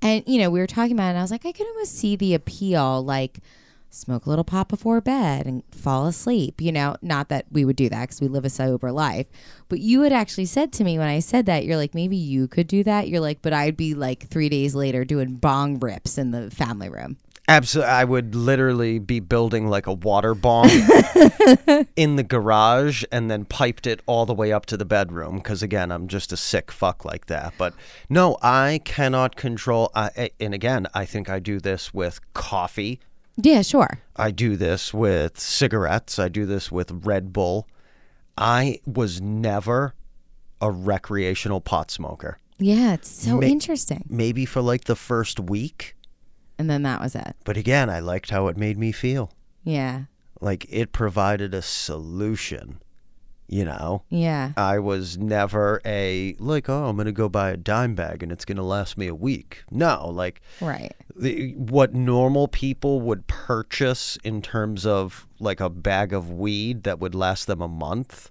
And, 0.00 0.24
you 0.26 0.38
know, 0.40 0.48
we 0.48 0.60
were 0.60 0.66
talking 0.66 0.92
about 0.92 1.08
it, 1.08 1.10
and 1.10 1.18
I 1.18 1.22
was 1.22 1.30
like, 1.30 1.44
I 1.44 1.52
could 1.52 1.66
almost 1.66 1.94
see 1.94 2.16
the 2.16 2.32
appeal. 2.32 3.04
Like, 3.04 3.40
smoke 3.90 4.26
a 4.26 4.30
little 4.30 4.44
pot 4.44 4.68
before 4.68 5.00
bed 5.00 5.46
and 5.46 5.62
fall 5.72 6.06
asleep. 6.06 6.60
You 6.60 6.72
know, 6.72 6.96
not 7.02 7.28
that 7.28 7.46
we 7.50 7.64
would 7.64 7.76
do 7.76 7.88
that 7.88 8.02
because 8.02 8.20
we 8.20 8.28
live 8.28 8.44
a 8.44 8.50
sober 8.50 8.92
life. 8.92 9.26
But 9.68 9.80
you 9.80 10.02
had 10.02 10.12
actually 10.12 10.46
said 10.46 10.72
to 10.74 10.84
me 10.84 10.98
when 10.98 11.08
I 11.08 11.18
said 11.18 11.46
that, 11.46 11.64
you're 11.64 11.76
like, 11.76 11.94
maybe 11.94 12.16
you 12.16 12.48
could 12.48 12.66
do 12.66 12.82
that. 12.84 13.08
You're 13.08 13.20
like, 13.20 13.42
but 13.42 13.52
I'd 13.52 13.76
be 13.76 13.94
like 13.94 14.28
three 14.28 14.48
days 14.48 14.74
later 14.74 15.04
doing 15.04 15.36
bong 15.36 15.78
rips 15.78 16.16
in 16.16 16.30
the 16.30 16.50
family 16.50 16.88
room. 16.88 17.18
Absolutely, 17.50 17.90
I 17.90 18.04
would 18.04 18.36
literally 18.36 19.00
be 19.00 19.18
building 19.18 19.66
like 19.66 19.88
a 19.88 19.92
water 19.92 20.36
bomb 20.36 20.68
in 21.96 22.14
the 22.14 22.22
garage 22.22 23.02
and 23.10 23.28
then 23.28 23.44
piped 23.44 23.88
it 23.88 24.02
all 24.06 24.24
the 24.24 24.34
way 24.34 24.52
up 24.52 24.66
to 24.66 24.76
the 24.76 24.84
bedroom 24.84 25.38
because 25.38 25.60
again, 25.60 25.90
I'm 25.90 26.06
just 26.06 26.30
a 26.30 26.36
sick 26.36 26.70
fuck 26.70 27.04
like 27.04 27.26
that. 27.26 27.54
But 27.58 27.74
no, 28.08 28.38
I 28.40 28.80
cannot 28.84 29.34
control. 29.34 29.90
I, 29.96 30.30
and 30.38 30.54
again, 30.54 30.86
I 30.94 31.04
think 31.04 31.28
I 31.28 31.40
do 31.40 31.58
this 31.58 31.92
with 31.92 32.20
coffee. 32.34 33.00
Yeah, 33.42 33.62
sure. 33.62 34.00
I 34.16 34.30
do 34.30 34.56
this 34.56 34.92
with 34.92 35.38
cigarettes. 35.40 36.18
I 36.18 36.28
do 36.28 36.46
this 36.46 36.70
with 36.70 36.90
Red 37.06 37.32
Bull. 37.32 37.66
I 38.36 38.80
was 38.86 39.20
never 39.20 39.94
a 40.60 40.70
recreational 40.70 41.60
pot 41.60 41.90
smoker. 41.90 42.38
Yeah, 42.58 42.94
it's 42.94 43.08
so 43.10 43.36
Ma- 43.40 43.46
interesting. 43.46 44.04
Maybe 44.08 44.44
for 44.44 44.60
like 44.60 44.84
the 44.84 44.96
first 44.96 45.40
week, 45.40 45.96
And 46.58 46.68
then 46.68 46.82
that 46.82 47.00
was 47.00 47.14
it. 47.14 47.34
but 47.44 47.56
again, 47.56 47.88
I 47.88 48.00
liked 48.00 48.30
how 48.30 48.48
it 48.48 48.56
made 48.56 48.76
me 48.78 48.92
feel. 48.92 49.32
Yeah. 49.64 50.04
like 50.42 50.66
it 50.70 50.92
provided 50.92 51.52
a 51.54 51.62
solution 51.62 52.80
you 53.52 53.64
know 53.64 54.02
Yeah. 54.10 54.52
i 54.56 54.78
was 54.78 55.18
never 55.18 55.80
a 55.84 56.36
like 56.38 56.68
oh 56.68 56.84
i'm 56.86 56.96
gonna 56.96 57.10
go 57.10 57.28
buy 57.28 57.50
a 57.50 57.56
dime 57.56 57.96
bag 57.96 58.22
and 58.22 58.30
it's 58.30 58.44
gonna 58.44 58.62
last 58.62 58.96
me 58.96 59.08
a 59.08 59.14
week 59.14 59.64
no 59.72 60.08
like 60.08 60.40
Right. 60.60 60.92
the, 61.16 61.54
what 61.56 61.92
normal 61.92 62.46
people 62.46 63.00
would 63.00 63.26
purchase 63.26 64.16
in 64.22 64.40
terms 64.40 64.86
of 64.86 65.26
like 65.40 65.58
a 65.60 65.68
bag 65.68 66.12
of 66.12 66.30
weed 66.30 66.84
that 66.84 67.00
would 67.00 67.14
last 67.14 67.46
them 67.48 67.60
a 67.60 67.66
month 67.66 68.30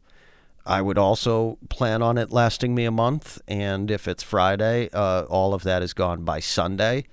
i 0.65 0.81
would 0.81 0.97
also 0.97 1.57
plan 1.69 2.01
on 2.01 2.17
it 2.17 2.31
lasting 2.31 2.73
me 2.73 2.85
a 2.85 2.91
month 2.91 3.41
and 3.47 3.91
if 3.91 4.07
it's 4.07 4.23
friday 4.23 4.89
uh, 4.93 5.23
all 5.23 5.53
of 5.53 5.63
that 5.63 5.81
is 5.83 5.93
gone 5.93 6.23
by 6.23 6.39
sunday 6.39 7.03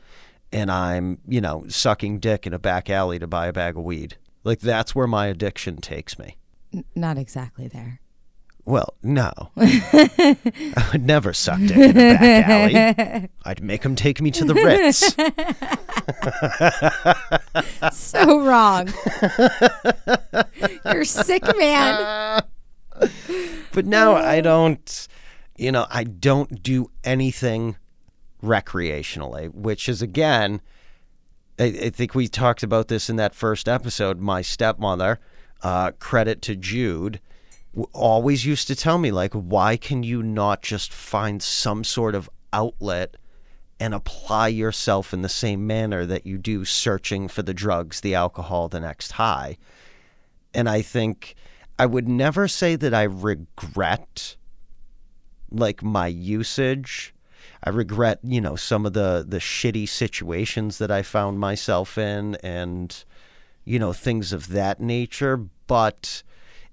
and 0.53 0.71
i'm 0.71 1.19
you 1.27 1.41
know 1.41 1.65
sucking 1.67 2.21
dick 2.21 2.47
in 2.47 2.53
a 2.55 2.59
back 2.59 2.89
alley 2.89 3.19
to 3.19 3.27
buy 3.27 3.49
a 3.49 3.53
bag 3.53 3.77
of 3.77 3.83
weed 3.83 4.17
like 4.45 4.61
that's 4.61 4.95
where 4.95 5.09
my 5.09 5.27
addiction 5.27 5.79
takes 5.79 6.21
me 6.21 6.37
N- 6.77 6.85
not 6.95 7.17
exactly 7.19 7.67
there. 7.69 8.01
well, 8.67 8.95
no. 9.03 9.33
I 9.57 10.89
would 10.93 11.07
never 11.07 11.33
suck 11.33 11.59
dick 11.61 11.77
in 11.77 11.91
a 11.91 11.95
back 11.95 12.49
alley. 12.49 13.29
I'd 13.45 13.63
make 13.63 13.83
him 13.85 13.95
take 13.97 14.21
me 14.21 14.31
to 14.33 14.45
the 14.45 14.55
Ritz. 14.55 15.15
so 17.97 18.41
wrong. 18.45 18.89
You're 20.85 21.05
sick, 21.05 21.43
man. 21.57 22.43
But 23.73 23.87
now 23.87 24.15
I 24.17 24.41
don't, 24.41 25.09
you 25.57 25.71
know, 25.73 25.87
I 25.91 26.05
don't 26.05 26.63
do 26.63 26.91
anything 27.05 27.77
recreationally, 28.43 29.53
which 29.55 29.89
is 29.89 30.03
again, 30.03 30.61
I, 31.59 31.65
I 31.65 31.91
think 31.91 32.15
we 32.15 32.27
talked 32.29 32.63
about 32.63 32.89
this 32.89 33.09
in 33.09 33.17
that 33.17 33.35
first 33.35 33.69
episode. 33.69 34.19
My 34.19 34.43
stepmother, 34.43 35.21
uh, 35.63 35.93
credit 35.93 36.43
to 36.43 36.57
Jude, 36.57 37.21
always 37.93 38.47
used 38.47 38.69
to 38.69 38.77
tell 38.77 38.99
me, 38.99 39.11
like, 39.11 39.33
why 39.33 39.77
can 39.77 40.03
you 40.03 40.23
not 40.23 40.63
just 40.63 40.93
find 40.93 41.43
some 41.43 41.85
sort 41.85 42.15
of 42.15 42.31
outlet 42.53 43.17
and 43.79 43.93
apply 43.93 44.49
yourself 44.49 45.13
in 45.13 45.23
the 45.23 45.29
same 45.29 45.67
manner 45.67 46.07
that 46.07 46.27
you 46.27 46.39
do 46.39 46.65
searching 46.65 47.29
for 47.29 47.43
the 47.43 47.53
drugs, 47.53 48.01
the 48.01 48.15
alcohol, 48.15 48.69
the 48.69 48.81
next 48.81 49.13
high? 49.13 49.59
And 50.55 50.69
I 50.69 50.81
think 50.81 51.35
I 51.79 51.85
would 51.87 52.09
never 52.09 52.49
say 52.49 52.77
that 52.77 52.95
I 52.95 53.03
regret 53.03 54.37
like 55.51 55.83
my 55.83 56.07
usage. 56.07 57.15
I 57.63 57.71
regret, 57.71 58.21
you 58.23 58.41
know, 58.41 58.57
some 58.57 58.87
of 58.87 58.95
the 58.95 59.25
the 59.27 59.39
shitty 59.39 59.89
situations 59.89 60.79
that 60.79 60.91
I 60.91 61.03
found 61.03 61.39
myself 61.39 61.99
in 61.99 62.37
and 62.37 63.05
you 63.67 63.79
know, 63.79 63.93
things 63.93 64.33
of 64.33 64.49
that 64.49 64.81
nature, 64.81 65.37
but 65.67 66.23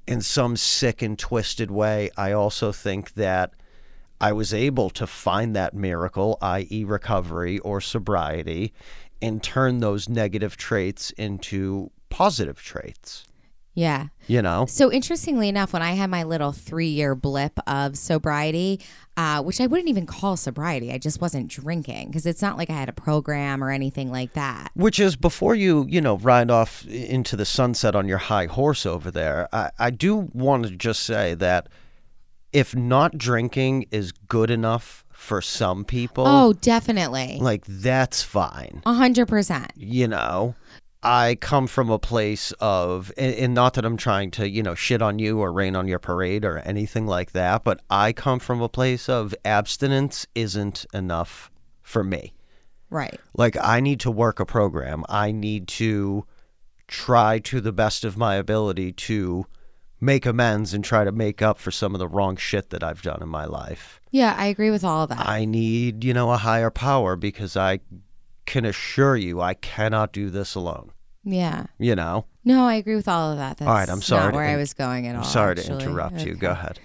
in 0.08 0.22
some 0.22 0.56
sick 0.56 1.02
and 1.02 1.20
twisted 1.20 1.72
way, 1.72 2.10
I 2.16 2.32
also 2.32 2.72
think 2.72 3.16
that 3.16 3.52
I 4.22 4.32
was 4.32 4.54
able 4.54 4.90
to 4.92 5.08
find 5.08 5.54
that 5.56 5.74
miracle, 5.74 6.38
i.e., 6.42 6.86
recovery 6.86 7.60
or 7.60 7.82
sobriety, 7.82 8.72
and 9.22 9.44
turn 9.44 9.80
those 9.80 10.08
negative 10.08 10.56
traits 10.56 11.12
into 11.12 11.92
positive 12.10 12.62
traits. 12.62 13.26
Yeah. 13.76 14.08
You 14.28 14.42
know? 14.42 14.66
So 14.68 14.92
interestingly 14.92 15.50
enough, 15.50 15.74
when 15.74 15.82
I 15.82 15.94
had 15.94 16.10
my 16.10 16.24
little 16.24 16.52
three-year 16.52 17.16
blip 17.16 17.58
of 17.68 17.98
sobriety, 17.98 18.80
uh, 19.18 19.42
which 19.42 19.60
I 19.60 19.66
wouldn't 19.68 19.90
even 19.90 20.06
call 20.06 20.38
sobriety, 20.38 20.92
I 20.92 20.98
just 21.00 21.20
wasn't 21.20 21.48
drinking 21.50 22.08
because 22.10 22.26
it's 22.26 22.42
not 22.42 22.58
like 22.58 22.70
I 22.70 22.74
had 22.74 22.88
a 22.90 22.94
program 22.94 23.64
or 23.64 23.72
anything 23.72 24.12
like 24.12 24.34
that. 24.34 24.70
Which 24.76 25.00
is 25.00 25.16
before 25.16 25.56
you, 25.56 25.86
you 25.90 26.02
know, 26.02 26.18
ride 26.18 26.52
off 26.52 26.86
into 26.88 27.36
the 27.36 27.46
sunset 27.46 27.96
on 27.96 28.08
your 28.08 28.20
high 28.20 28.46
horse 28.46 28.86
over 28.86 29.10
there. 29.12 29.50
I, 29.52 29.72
I 29.80 29.90
do 29.90 30.30
want 30.34 30.66
to 30.68 30.76
just 30.76 31.02
say 31.04 31.34
that 31.36 31.68
if 32.52 32.76
not 32.76 33.18
drinking 33.18 33.88
is 33.90 34.12
good 34.12 34.52
enough 34.52 35.04
for 35.12 35.42
some 35.42 35.86
people, 35.86 36.26
Oh, 36.28 36.54
definitely, 36.54 37.38
like 37.42 37.64
that's 37.66 38.22
fine. 38.22 38.82
a 38.86 38.94
hundred 38.94 39.28
percent. 39.28 39.72
You 39.76 40.08
know, 40.08 40.54
I 41.04 41.36
come 41.36 41.68
from 41.68 41.90
a 41.90 42.00
place 42.00 42.52
of, 42.60 43.12
and, 43.18 43.36
and 43.36 43.54
not 43.54 43.74
that 43.74 43.86
I'm 43.86 43.98
trying 43.98 44.32
to, 44.32 44.50
you 44.50 44.64
know, 44.64 44.76
shit 44.76 45.02
on 45.02 45.20
you 45.20 45.40
or 45.40 45.52
rain 45.52 45.76
on 45.76 45.88
your 45.88 46.00
parade 46.00 46.46
or 46.46 46.60
anything 46.60 47.06
like 47.06 47.32
that, 47.34 47.64
but 47.64 47.82
I 47.90 48.14
come 48.14 48.40
from 48.40 48.62
a 48.62 48.70
place 48.70 49.10
of 49.10 49.36
abstinence 49.44 50.26
isn't 50.34 50.86
enough 50.94 51.52
for 51.82 52.04
me. 52.04 52.34
Right. 52.90 53.20
Like 53.36 53.58
I 53.62 53.80
need 53.80 54.00
to 54.02 54.12
work 54.12 54.40
a 54.40 54.46
program. 54.46 55.04
I 55.10 55.32
need 55.32 55.68
to 55.70 56.26
try 56.88 57.40
to 57.40 57.60
the 57.60 57.74
best 57.74 58.04
of 58.04 58.18
my 58.18 58.36
ability 58.36 58.94
to 58.94 59.46
make 60.00 60.26
amends 60.26 60.74
and 60.74 60.84
try 60.84 61.04
to 61.04 61.12
make 61.12 61.42
up 61.42 61.58
for 61.58 61.72
some 61.72 61.96
of 61.96 62.00
the 62.00 62.08
wrong 62.08 62.36
shit 62.36 62.70
that 62.70 62.84
I've 62.84 63.02
done 63.02 63.22
in 63.22 63.30
my 63.30 63.46
life. 63.46 64.00
Yeah, 64.12 64.36
I 64.38 64.48
agree 64.48 64.70
with 64.70 64.84
all 64.84 65.04
of 65.04 65.10
that. 65.10 65.28
I 65.28 65.46
need, 65.46 66.04
you 66.04 66.14
know, 66.14 66.32
a 66.32 66.38
higher 66.38 66.70
power 66.70 67.16
because 67.16 67.58
I 67.58 67.80
can 68.46 68.66
assure 68.66 69.16
you 69.16 69.42
I 69.42 69.54
cannot 69.54 70.12
do 70.12 70.30
this 70.30 70.56
alone. 70.56 70.92
Yeah. 71.24 71.66
You 71.80 71.96
know? 71.96 72.26
No, 72.46 72.66
I 72.66 72.76
agree 72.76 72.96
with 72.96 73.08
all 73.08 73.32
of 73.32 73.38
that. 73.38 73.58
That's 73.58 73.68
All 73.70 73.74
right, 73.76 73.90
I'm 73.90 74.02
sorry 74.02 74.26
Not 74.26 74.32
to 74.32 74.36
where 74.38 74.46
I 74.46 74.58
was 74.58 74.74
going 74.74 75.08
at 75.08 75.16
I'm 75.16 75.22
all. 75.22 75.28
sorry 75.28 75.56
to 75.56 75.62
actually. 75.62 75.84
interrupt 75.84 76.26
you. 76.26 76.36
Go 76.36 76.52
ahead. 76.52 76.80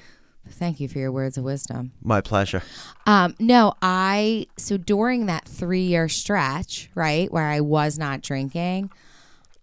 Thank 0.50 0.80
you 0.80 0.88
for 0.88 0.98
your 0.98 1.12
words 1.12 1.36
of 1.36 1.44
wisdom. 1.44 1.92
My 2.02 2.20
pleasure. 2.20 2.62
Um, 3.06 3.34
no, 3.38 3.74
I 3.82 4.46
so 4.56 4.76
during 4.78 5.26
that 5.26 5.44
three 5.46 5.82
year 5.82 6.08
stretch, 6.08 6.88
right, 6.94 7.30
where 7.30 7.46
I 7.48 7.60
was 7.60 7.98
not 7.98 8.22
drinking, 8.22 8.90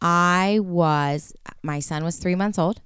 I 0.01 0.59
was 0.61 1.33
my 1.63 1.79
son 1.79 2.03
was 2.03 2.17
three 2.17 2.35
months 2.35 2.59
old. 2.59 2.81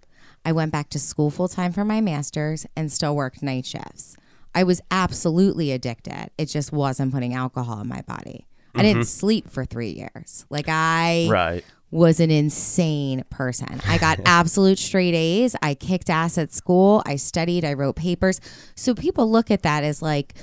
I 0.45 0.51
went 0.53 0.71
back 0.71 0.89
to 0.91 0.99
school 0.99 1.29
full 1.29 1.49
time 1.49 1.73
for 1.73 1.83
my 1.83 1.99
master's 1.99 2.65
and 2.75 2.91
still 2.91 3.15
worked 3.15 3.43
night 3.43 3.65
shifts. 3.65 4.15
I 4.55 4.63
was 4.63 4.81
absolutely 4.89 5.71
addicted. 5.71 6.29
It 6.37 6.45
just 6.45 6.71
wasn't 6.71 7.13
putting 7.13 7.33
alcohol 7.33 7.81
in 7.81 7.87
my 7.87 8.01
body. 8.03 8.47
I 8.75 8.81
didn't 8.83 9.05
sleep 9.05 9.49
for 9.49 9.65
three 9.65 9.89
years. 9.89 10.45
Like 10.49 10.67
I 10.69 11.27
Right. 11.29 11.65
Was 11.91 12.19
an 12.19 12.29
insane 12.31 13.23
person. 13.29 13.81
I 13.87 13.97
got 13.97 14.19
absolute 14.25 14.77
straight 14.79 15.13
A's. 15.15 15.55
I 15.61 15.73
kicked 15.73 16.09
ass 16.09 16.37
at 16.37 16.53
school. 16.53 17.01
I 17.05 17.15
studied. 17.15 17.65
I 17.65 17.73
wrote 17.73 17.95
papers. 17.95 18.39
So 18.75 18.93
people 18.93 19.29
look 19.29 19.49
at 19.49 19.63
that 19.63 19.83
as 19.83 20.01
like, 20.01 20.35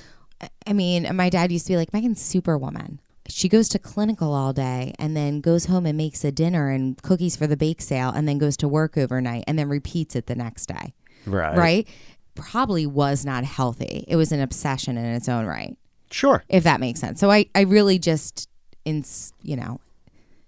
I 0.66 0.72
mean, 0.72 1.14
my 1.14 1.30
dad 1.30 1.52
used 1.52 1.66
to 1.66 1.72
be 1.72 1.76
like, 1.76 1.92
Megan's 1.92 2.20
superwoman. 2.20 3.00
She 3.28 3.48
goes 3.48 3.68
to 3.70 3.78
clinical 3.78 4.32
all 4.32 4.52
day 4.52 4.92
and 4.98 5.16
then 5.16 5.40
goes 5.40 5.66
home 5.66 5.86
and 5.86 5.96
makes 5.96 6.24
a 6.24 6.30
dinner 6.30 6.70
and 6.70 7.00
cookies 7.02 7.36
for 7.36 7.46
the 7.46 7.56
bake 7.56 7.80
sale 7.80 8.10
and 8.10 8.28
then 8.28 8.38
goes 8.38 8.56
to 8.58 8.68
work 8.68 8.96
overnight 8.96 9.44
and 9.46 9.58
then 9.58 9.68
repeats 9.68 10.14
it 10.14 10.26
the 10.26 10.36
next 10.36 10.66
day. 10.66 10.94
Right. 11.26 11.56
Right? 11.56 11.88
Probably 12.34 12.86
was 12.86 13.24
not 13.24 13.44
healthy. 13.44 14.04
It 14.06 14.16
was 14.16 14.30
an 14.30 14.40
obsession 14.40 14.96
in 14.96 15.04
its 15.06 15.28
own 15.28 15.44
right 15.46 15.76
Sure. 16.10 16.44
if 16.48 16.64
that 16.64 16.78
makes 16.80 17.00
sense. 17.00 17.18
So 17.18 17.30
I, 17.30 17.46
I 17.54 17.62
really 17.62 17.98
just, 17.98 18.48
in 18.84 19.04
you 19.42 19.56
know, 19.56 19.80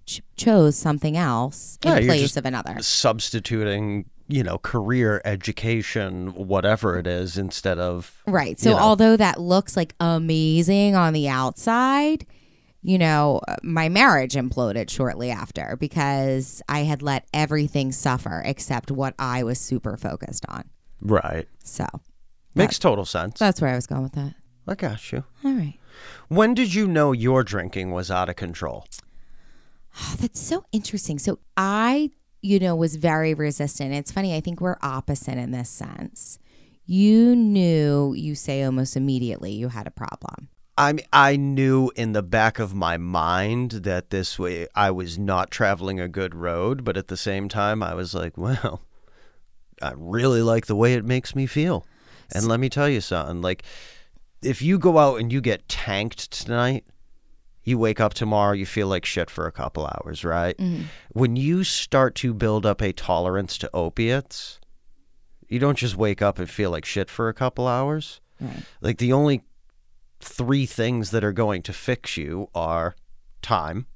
ch- 0.09 0.23
chose 0.37 0.75
something 0.77 1.17
else 1.17 1.79
in 1.85 1.93
Yeah, 1.93 2.01
place 2.01 2.37
of 2.37 2.45
another. 2.47 2.77
Substituting 2.81 4.07
you 4.31 4.43
know, 4.43 4.59
career, 4.59 5.23
education, 5.25 6.35
whatever 6.35 6.99
it 6.99 7.07
is, 7.07 7.39
instead 7.39 7.79
of 7.79 8.23
Right. 8.27 8.61
So 8.61 8.71
you 8.71 8.77
know. 8.77 8.83
although 8.83 9.17
that 9.17 9.41
looks 9.41 9.75
like 9.75 9.95
amazing 10.01 10.95
on 10.95 11.15
the 11.15 11.31
outside, 11.31 12.27
you 12.83 12.99
know, 12.99 13.41
uh, 13.49 13.57
my 13.63 13.89
marriage 13.89 14.35
imploded 14.35 14.91
shortly 14.91 15.31
after 15.31 15.77
because 15.81 16.61
I 16.69 16.81
had 16.81 17.01
let 17.01 17.27
everything 17.33 17.91
suffer 17.91 18.43
except 18.45 18.91
what 18.91 19.15
I 19.19 19.43
was 19.45 19.59
super 19.59 19.97
focused 19.97 20.45
on. 20.49 20.65
right. 21.01 21.49
So 21.65 21.87
Makes 22.55 22.79
total 22.79 23.07
sense. 23.07 23.39
that's 23.39 23.61
where 23.63 23.71
I 23.71 23.77
was 23.77 23.87
going 23.87 24.03
with 24.03 24.13
that. 24.13 24.35
I 24.67 24.75
got 24.75 25.11
you. 25.11 25.25
All 25.43 25.53
right. 25.55 25.79
When 26.29 26.53
did 26.53 26.75
you 26.75 26.87
know 26.87 27.13
your 27.13 27.43
drinking 27.45 27.93
was 27.93 28.11
out 28.11 28.29
of 28.29 28.37
control? 28.37 28.85
Oh, 29.99 30.17
that's 30.21 30.41
so 30.41 30.65
interesting. 30.73 31.19
So 31.19 31.39
I, 31.57 32.11
you 32.43 32.59
know, 32.59 32.77
was 32.77 32.97
very 32.97 33.35
resistant. 33.35 33.95
It's 33.95 34.13
funny. 34.13 34.35
I 34.35 34.41
think 34.41 34.61
we're 34.61 34.79
opposite 34.83 35.39
in 35.39 35.51
this 35.51 35.71
sense. 35.71 36.39
You 36.87 37.37
knew, 37.37 38.15
you 38.15 38.35
say 38.35 38.63
almost 38.63 38.97
immediately, 38.97 39.53
you 39.53 39.69
had 39.69 39.87
a 39.87 39.91
problem. 39.91 40.49
I 40.79 40.93
mean, 40.93 41.07
I 41.13 41.37
knew 41.37 41.91
in 41.97 42.13
the 42.13 42.23
back 42.23 42.61
of 42.61 42.73
my 42.73 42.97
mind 42.97 43.73
that 43.73 44.11
this 44.11 44.39
way 44.39 44.69
I 44.77 44.93
was 44.93 45.19
not 45.19 45.51
traveling 45.51 45.99
a 45.99 46.09
good 46.09 46.35
road, 46.37 46.85
but 46.85 46.97
at 46.97 47.09
the 47.09 47.17
same 47.17 47.49
time, 47.49 47.83
I 47.83 47.95
was 47.95 48.15
like, 48.15 48.39
well, 48.39 48.83
I 49.83 49.93
really 49.97 50.41
like 50.41 50.67
the 50.67 50.77
way 50.77 50.95
it 50.95 51.05
makes 51.05 51.35
me 51.35 51.47
feel. 51.47 51.85
And 52.35 52.47
let 52.47 52.61
me 52.61 52.69
tell 52.69 52.89
you 52.89 53.01
something 53.01 53.43
like, 53.43 53.65
if 54.41 54.63
you 54.63 54.79
go 54.79 54.99
out 54.99 55.19
and 55.19 55.33
you 55.33 55.41
get 55.41 55.69
tanked 55.69 56.31
tonight, 56.31 56.85
you 57.69 57.79
wake 57.79 58.01
up 58.01 58.15
tomorrow, 58.15 58.55
you 58.55 58.67
feel 58.67 58.89
like 58.89 59.05
shit 59.05 59.29
for 59.31 59.47
a 59.47 59.53
couple 59.53 59.87
hours, 59.87 60.25
right? 60.25 60.59
When 61.13 61.37
you 61.37 61.65
start 61.65 62.15
to 62.17 62.33
build 62.33 62.65
up 62.65 62.81
a 62.81 62.93
tolerance 62.93 63.59
to 63.59 63.71
opiates, 63.75 64.59
you 65.49 65.59
don't 65.59 65.79
just 65.79 65.97
wake 65.97 66.23
up 66.23 66.39
and 66.39 66.49
feel 66.49 66.71
like 66.71 66.85
shit 66.85 67.11
for 67.11 67.29
a 67.29 67.35
couple 67.35 67.67
hours. 67.67 68.21
Right. 68.41 68.63
Like 68.81 68.99
the 68.99 69.13
only 69.13 69.43
three 70.21 70.67
things 70.67 71.11
that 71.11 71.25
are 71.25 71.33
going 71.33 71.63
to 71.63 71.73
fix 71.73 72.17
you 72.17 72.49
are 72.55 72.97
time, 73.43 73.87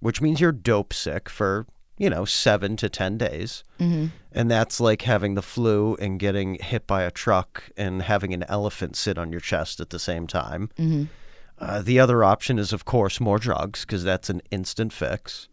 which 0.00 0.20
means 0.20 0.40
you're 0.40 0.52
dope 0.52 0.92
sick 0.92 1.28
for, 1.28 1.66
you 1.98 2.10
know, 2.10 2.24
seven 2.24 2.76
to 2.76 2.88
10 2.88 3.18
days. 3.18 3.64
Mm-hmm. 3.80 4.06
And 4.32 4.50
that's 4.50 4.80
like 4.80 5.02
having 5.02 5.34
the 5.34 5.42
flu 5.42 5.96
and 5.96 6.18
getting 6.18 6.56
hit 6.56 6.86
by 6.86 7.02
a 7.02 7.10
truck 7.10 7.70
and 7.76 8.02
having 8.02 8.34
an 8.34 8.44
elephant 8.48 8.96
sit 8.96 9.16
on 9.16 9.30
your 9.30 9.40
chest 9.40 9.80
at 9.80 9.90
the 9.90 9.98
same 9.98 10.26
time. 10.26 10.70
Mm-hmm. 10.76 11.04
Uh, 11.58 11.80
the 11.82 11.98
other 11.98 12.22
option 12.22 12.58
is, 12.58 12.72
of 12.72 12.84
course, 12.84 13.20
more 13.20 13.38
drugs 13.38 13.84
because 13.84 14.04
that's 14.04 14.28
an 14.28 14.42
instant 14.50 14.92
fix. 14.92 15.48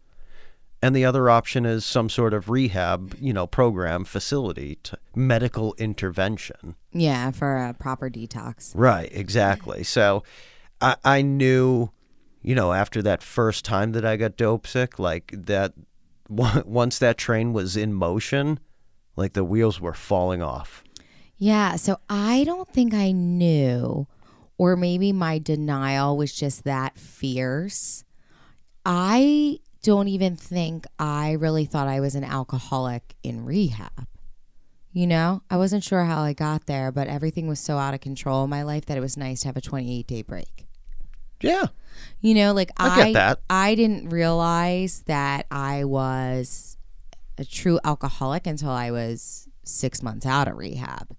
And 0.82 0.94
the 0.94 1.06
other 1.06 1.30
option 1.30 1.64
is 1.64 1.82
some 1.82 2.10
sort 2.10 2.34
of 2.34 2.50
rehab, 2.50 3.16
you 3.18 3.32
know, 3.32 3.46
program, 3.46 4.04
facility, 4.04 4.78
to 4.82 4.98
medical 5.14 5.74
intervention. 5.78 6.74
Yeah, 6.92 7.30
for 7.30 7.56
a 7.56 7.72
proper 7.72 8.10
detox. 8.10 8.72
Right, 8.74 9.08
exactly. 9.10 9.82
So 9.82 10.24
I, 10.82 10.96
I 11.02 11.22
knew, 11.22 11.90
you 12.42 12.54
know, 12.54 12.74
after 12.74 13.00
that 13.00 13.22
first 13.22 13.64
time 13.64 13.92
that 13.92 14.04
I 14.04 14.16
got 14.16 14.36
dope 14.36 14.66
sick, 14.66 14.98
like 14.98 15.32
that 15.34 15.72
once 16.28 16.98
that 16.98 17.16
train 17.16 17.54
was 17.54 17.78
in 17.78 17.94
motion, 17.94 18.60
like 19.16 19.32
the 19.32 19.44
wheels 19.44 19.80
were 19.80 19.94
falling 19.94 20.42
off. 20.42 20.84
Yeah, 21.38 21.76
so 21.76 21.98
I 22.10 22.44
don't 22.44 22.68
think 22.68 22.92
I 22.94 23.10
knew, 23.12 24.06
or 24.58 24.76
maybe 24.76 25.12
my 25.12 25.38
denial 25.38 26.16
was 26.16 26.32
just 26.32 26.64
that 26.64 26.98
fierce. 26.98 28.04
I 28.86 29.60
don't 29.82 30.08
even 30.08 30.36
think 30.36 30.86
I 30.98 31.32
really 31.32 31.64
thought 31.64 31.88
I 31.88 32.00
was 32.00 32.14
an 32.14 32.24
alcoholic 32.24 33.14
in 33.22 33.44
rehab. 33.44 34.06
You 34.92 35.06
know, 35.08 35.42
I 35.50 35.56
wasn't 35.56 35.82
sure 35.82 36.04
how 36.04 36.22
I 36.22 36.32
got 36.34 36.66
there, 36.66 36.92
but 36.92 37.08
everything 37.08 37.48
was 37.48 37.58
so 37.58 37.78
out 37.78 37.94
of 37.94 38.00
control 38.00 38.44
in 38.44 38.50
my 38.50 38.62
life 38.62 38.86
that 38.86 38.96
it 38.96 39.00
was 39.00 39.16
nice 39.16 39.40
to 39.40 39.48
have 39.48 39.56
a 39.56 39.60
28 39.60 40.06
day 40.06 40.22
break. 40.22 40.66
Yeah. 41.40 41.66
You 42.20 42.34
know, 42.34 42.52
like 42.52 42.70
I 42.76 42.88
I 42.88 43.04
get 43.04 43.12
that. 43.14 43.40
I 43.50 43.74
didn't 43.74 44.10
realize 44.10 45.02
that 45.06 45.46
I 45.50 45.84
was 45.84 46.76
a 47.36 47.44
true 47.44 47.80
alcoholic 47.84 48.46
until 48.46 48.70
I 48.70 48.92
was 48.92 49.48
6 49.64 50.02
months 50.02 50.26
out 50.26 50.46
of 50.46 50.56
rehab. 50.56 51.16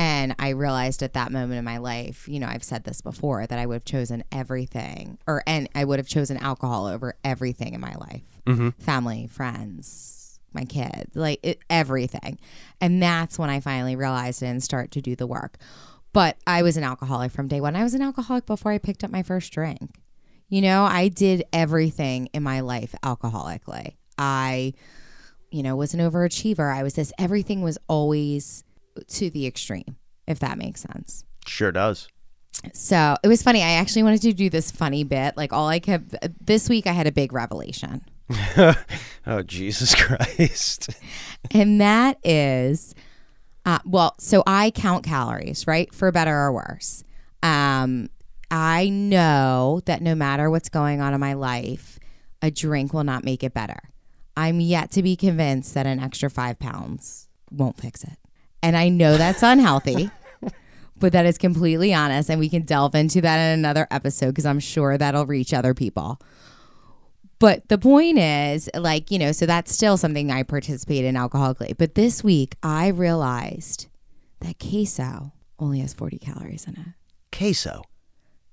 And 0.00 0.34
I 0.38 0.48
realized 0.50 1.02
at 1.02 1.12
that 1.12 1.30
moment 1.30 1.58
in 1.58 1.64
my 1.66 1.76
life, 1.76 2.26
you 2.26 2.40
know, 2.40 2.46
I've 2.46 2.64
said 2.64 2.84
this 2.84 3.02
before 3.02 3.46
that 3.46 3.58
I 3.58 3.66
would 3.66 3.74
have 3.74 3.84
chosen 3.84 4.24
everything 4.32 5.18
or 5.26 5.42
and 5.46 5.68
I 5.74 5.84
would 5.84 5.98
have 5.98 6.08
chosen 6.08 6.38
alcohol 6.38 6.86
over 6.86 7.16
everything 7.22 7.74
in 7.74 7.82
my 7.82 7.92
life. 7.96 8.22
Mm-hmm. 8.46 8.70
Family, 8.82 9.26
friends, 9.26 10.40
my 10.54 10.64
kids, 10.64 11.14
like 11.14 11.38
it, 11.42 11.58
everything. 11.68 12.38
And 12.80 13.02
that's 13.02 13.38
when 13.38 13.50
I 13.50 13.60
finally 13.60 13.94
realized 13.94 14.42
it 14.42 14.46
and 14.46 14.62
start 14.62 14.90
to 14.92 15.02
do 15.02 15.14
the 15.14 15.26
work. 15.26 15.58
But 16.14 16.38
I 16.46 16.62
was 16.62 16.78
an 16.78 16.82
alcoholic 16.82 17.30
from 17.30 17.46
day 17.46 17.60
one. 17.60 17.76
I 17.76 17.82
was 17.82 17.92
an 17.92 18.00
alcoholic 18.00 18.46
before 18.46 18.72
I 18.72 18.78
picked 18.78 19.04
up 19.04 19.10
my 19.10 19.22
first 19.22 19.52
drink. 19.52 20.00
You 20.48 20.62
know, 20.62 20.84
I 20.84 21.08
did 21.08 21.44
everything 21.52 22.30
in 22.32 22.42
my 22.42 22.60
life 22.60 22.94
alcoholically. 23.02 23.96
I, 24.16 24.72
you 25.50 25.62
know, 25.62 25.76
was 25.76 25.92
an 25.92 26.00
overachiever. 26.00 26.74
I 26.74 26.82
was 26.82 26.94
this, 26.94 27.12
everything 27.18 27.60
was 27.60 27.76
always 27.86 28.64
to 29.08 29.30
the 29.30 29.46
extreme, 29.46 29.96
if 30.26 30.38
that 30.40 30.58
makes 30.58 30.80
sense. 30.82 31.24
Sure 31.46 31.72
does. 31.72 32.08
So 32.74 33.16
it 33.22 33.28
was 33.28 33.42
funny. 33.42 33.62
I 33.62 33.70
actually 33.72 34.02
wanted 34.02 34.22
to 34.22 34.32
do 34.32 34.50
this 34.50 34.70
funny 34.70 35.04
bit. 35.04 35.36
Like, 35.36 35.52
all 35.52 35.68
I 35.68 35.78
kept, 35.78 36.14
this 36.44 36.68
week 36.68 36.86
I 36.86 36.92
had 36.92 37.06
a 37.06 37.12
big 37.12 37.32
revelation. 37.32 38.02
Oh, 39.26 39.42
Jesus 39.42 39.94
Christ. 40.02 40.88
and 41.50 41.80
that 41.80 42.18
is 42.24 42.94
uh, 43.66 43.78
well 43.84 44.14
so 44.18 44.42
i 44.46 44.70
count 44.70 45.04
calories 45.04 45.66
right 45.66 45.94
for 45.94 46.10
better 46.10 46.34
or 46.34 46.50
worse 46.52 47.04
um, 47.42 48.08
i 48.50 48.88
know 48.88 49.82
that 49.84 50.00
no 50.00 50.14
matter 50.14 50.48
what's 50.50 50.70
going 50.70 51.02
on 51.02 51.12
in 51.12 51.20
my 51.20 51.34
life 51.34 51.98
a 52.40 52.50
drink 52.50 52.94
will 52.94 53.04
not 53.04 53.22
make 53.24 53.44
it 53.44 53.52
better 53.52 53.78
i'm 54.38 54.58
yet 54.58 54.90
to 54.92 55.02
be 55.02 55.14
convinced 55.16 55.74
that 55.74 55.86
an 55.86 56.00
extra 56.00 56.30
five 56.30 56.58
pounds 56.58 57.28
won't 57.50 57.76
fix 57.76 58.02
it 58.02 58.18
and 58.62 58.76
i 58.76 58.88
know 58.88 59.16
that's 59.16 59.42
unhealthy 59.42 60.10
but 60.98 61.12
that 61.12 61.26
is 61.26 61.38
completely 61.38 61.94
honest 61.94 62.30
and 62.30 62.38
we 62.38 62.48
can 62.48 62.62
delve 62.62 62.94
into 62.94 63.20
that 63.20 63.38
in 63.38 63.58
another 63.58 63.86
episode 63.90 64.28
because 64.28 64.46
i'm 64.46 64.60
sure 64.60 64.96
that'll 64.98 65.26
reach 65.26 65.52
other 65.52 65.74
people 65.74 66.20
but 67.40 67.66
the 67.70 67.78
point 67.78 68.18
is, 68.18 68.68
like, 68.74 69.10
you 69.10 69.18
know, 69.18 69.32
so 69.32 69.46
that's 69.46 69.74
still 69.74 69.96
something 69.96 70.30
I 70.30 70.42
participate 70.42 71.06
in 71.06 71.14
alcoholically. 71.14 71.74
But 71.76 71.94
this 71.94 72.22
week, 72.22 72.54
I 72.62 72.88
realized 72.88 73.86
that 74.40 74.58
queso 74.58 75.32
only 75.58 75.80
has 75.80 75.94
40 75.94 76.18
calories 76.18 76.66
in 76.66 76.74
it. 76.74 77.36
Queso. 77.36 77.82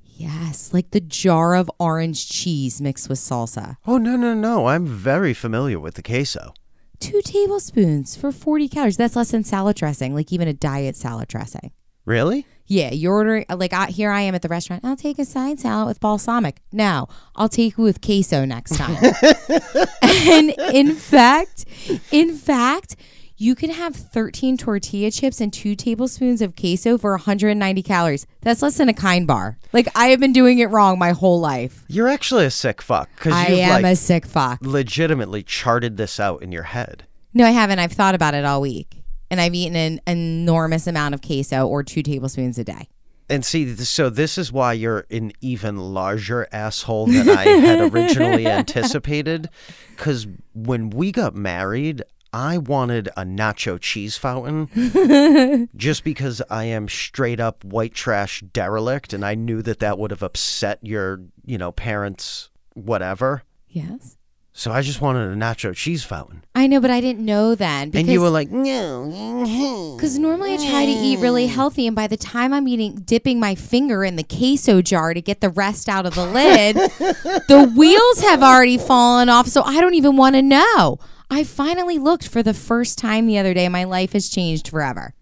Yes, 0.01 0.73
like 0.73 0.91
the 0.91 1.01
jar 1.01 1.53
of 1.53 1.69
orange 1.79 2.29
cheese 2.29 2.81
mixed 2.81 3.09
with 3.09 3.19
salsa. 3.19 3.75
Oh, 3.85 3.97
no, 3.97 4.15
no, 4.15 4.33
no. 4.33 4.67
I'm 4.67 4.85
very 4.85 5.33
familiar 5.33 5.81
with 5.81 5.95
the 5.95 6.01
queso. 6.01 6.53
Two 6.99 7.21
tablespoons 7.23 8.15
for 8.15 8.31
40 8.31 8.67
calories. 8.69 8.97
That's 8.97 9.15
less 9.15 9.31
than 9.31 9.43
salad 9.43 9.75
dressing, 9.75 10.15
like 10.15 10.31
even 10.31 10.47
a 10.47 10.53
diet 10.53 10.95
salad 10.95 11.27
dressing. 11.27 11.71
Really? 12.05 12.45
Yeah, 12.65 12.91
you're 12.91 13.13
ordering, 13.13 13.45
like, 13.49 13.71
I, 13.71 13.87
here 13.87 14.11
I 14.11 14.21
am 14.21 14.35
at 14.35 14.41
the 14.41 14.49
restaurant. 14.49 14.83
I'll 14.83 14.97
take 14.97 15.19
a 15.19 15.25
side 15.25 15.59
salad 15.59 15.87
with 15.87 15.99
balsamic. 15.99 16.57
No, 16.71 17.07
I'll 17.35 17.49
take 17.49 17.73
it 17.73 17.81
with 17.81 18.01
queso 18.01 18.45
next 18.45 18.75
time. 18.75 18.97
and 20.01 20.53
in 20.73 20.95
fact, 20.95 21.65
in 22.11 22.35
fact, 22.35 22.95
you 23.39 23.53
can 23.53 23.69
have 23.69 23.95
13 23.95 24.57
tortilla 24.57 25.11
chips 25.11 25.39
and 25.39 25.53
two 25.53 25.75
tablespoons 25.75 26.41
of 26.41 26.55
queso 26.55 26.97
for 26.97 27.11
190 27.11 27.83
calories. 27.83 28.25
That's 28.41 28.63
less 28.63 28.77
than 28.77 28.89
a 28.89 28.93
kind 28.93 29.27
bar. 29.27 29.59
Like, 29.73 29.87
I 29.95 30.07
have 30.07 30.19
been 30.19 30.33
doing 30.33 30.57
it 30.59 30.71
wrong 30.71 30.97
my 30.97 31.11
whole 31.11 31.39
life. 31.39 31.85
You're 31.87 32.07
actually 32.07 32.45
a 32.45 32.51
sick 32.51 32.81
fuck 32.81 33.09
because 33.15 33.33
I 33.33 33.47
you've 33.47 33.59
am 33.59 33.83
like 33.83 33.93
a 33.93 33.95
sick 33.95 34.25
fuck. 34.25 34.59
legitimately 34.61 35.43
charted 35.43 35.97
this 35.97 36.19
out 36.19 36.41
in 36.41 36.51
your 36.51 36.63
head. 36.63 37.05
No, 37.33 37.45
I 37.45 37.51
haven't. 37.51 37.77
I've 37.77 37.91
thought 37.91 38.15
about 38.15 38.33
it 38.33 38.43
all 38.43 38.59
week. 38.59 39.03
And 39.29 39.39
I've 39.39 39.53
eaten 39.53 39.75
an 39.75 40.01
enormous 40.07 40.87
amount 40.87 41.13
of 41.13 41.21
queso 41.21 41.67
or 41.67 41.83
two 41.83 42.01
tablespoons 42.01 42.57
a 42.57 42.63
day. 42.63 42.87
And 43.29 43.43
see, 43.43 43.75
so 43.75 44.09
this 44.09 44.37
is 44.37 44.53
why 44.53 44.71
you're 44.71 45.05
an 45.11 45.33
even 45.41 45.77
larger 45.77 46.47
asshole 46.51 47.07
than 47.07 47.29
I 47.29 47.43
had 47.43 47.79
originally 47.93 48.47
anticipated. 48.47 49.49
Because 49.95 50.27
when 50.53 50.89
we 50.89 51.11
got 51.11 51.35
married, 51.35 52.03
I 52.33 52.57
wanted 52.57 53.07
a 53.17 53.23
nacho 53.23 53.79
cheese 53.79 54.17
fountain 54.17 55.69
just 55.75 56.03
because 56.03 56.41
I 56.49 56.65
am 56.65 56.87
straight 56.87 57.39
up 57.39 57.63
white 57.63 57.93
trash 57.93 58.41
derelict, 58.41 59.13
and 59.13 59.25
I 59.25 59.35
knew 59.35 59.61
that 59.61 59.79
that 59.79 59.97
would 59.97 60.11
have 60.11 60.23
upset 60.23 60.79
your, 60.81 61.21
you 61.45 61.57
know, 61.57 61.71
parents, 61.71 62.49
whatever. 62.73 63.43
Yes. 63.67 64.17
So 64.57 64.71
I 64.71 64.81
just 64.81 65.01
wanted 65.01 65.29
a 65.31 65.35
nacho 65.35 65.75
cheese 65.75 66.03
fountain. 66.03 66.43
I 66.55 66.65
know, 66.65 66.81
but 66.81 66.89
I 66.89 66.99
didn't 66.99 67.23
know 67.23 67.53
then. 67.53 67.91
And 67.93 68.07
you 68.07 68.19
were 68.19 68.31
like, 68.31 68.49
no. 68.49 69.07
Mm-hmm. 69.07 69.97
Because 69.97 70.17
normally 70.17 70.55
I 70.55 70.57
try 70.57 70.83
to 70.83 70.91
eat 70.91 71.19
really 71.19 71.45
mm. 71.45 71.51
healthy, 71.51 71.85
and 71.85 71.95
by 71.95 72.07
the 72.07 72.17
time 72.17 72.53
I'm 72.53 72.67
eating, 72.67 72.95
dipping 72.95 73.39
my 73.39 73.53
finger 73.53 74.03
in 74.03 74.15
the 74.15 74.23
queso 74.23 74.81
jar 74.81 75.13
to 75.13 75.21
get 75.21 75.41
the 75.41 75.49
rest 75.49 75.87
out 75.87 76.07
of 76.07 76.15
the 76.15 76.25
lid, 76.25 76.75
the 77.47 77.71
wheels 77.77 78.21
have 78.21 78.41
already 78.41 78.79
fallen 78.79 79.29
off. 79.29 79.47
So 79.47 79.61
I 79.61 79.79
don't 79.79 79.93
even 79.93 80.17
want 80.17 80.35
to 80.35 80.41
know. 80.41 80.97
I 81.29 81.43
finally 81.43 81.97
looked 81.97 82.27
for 82.27 82.41
the 82.41 82.53
first 82.53 82.97
time 82.97 83.27
the 83.27 83.37
other 83.37 83.53
day. 83.53 83.67
My 83.69 83.83
life 83.83 84.13
has 84.13 84.29
changed 84.29 84.69
forever. 84.69 85.13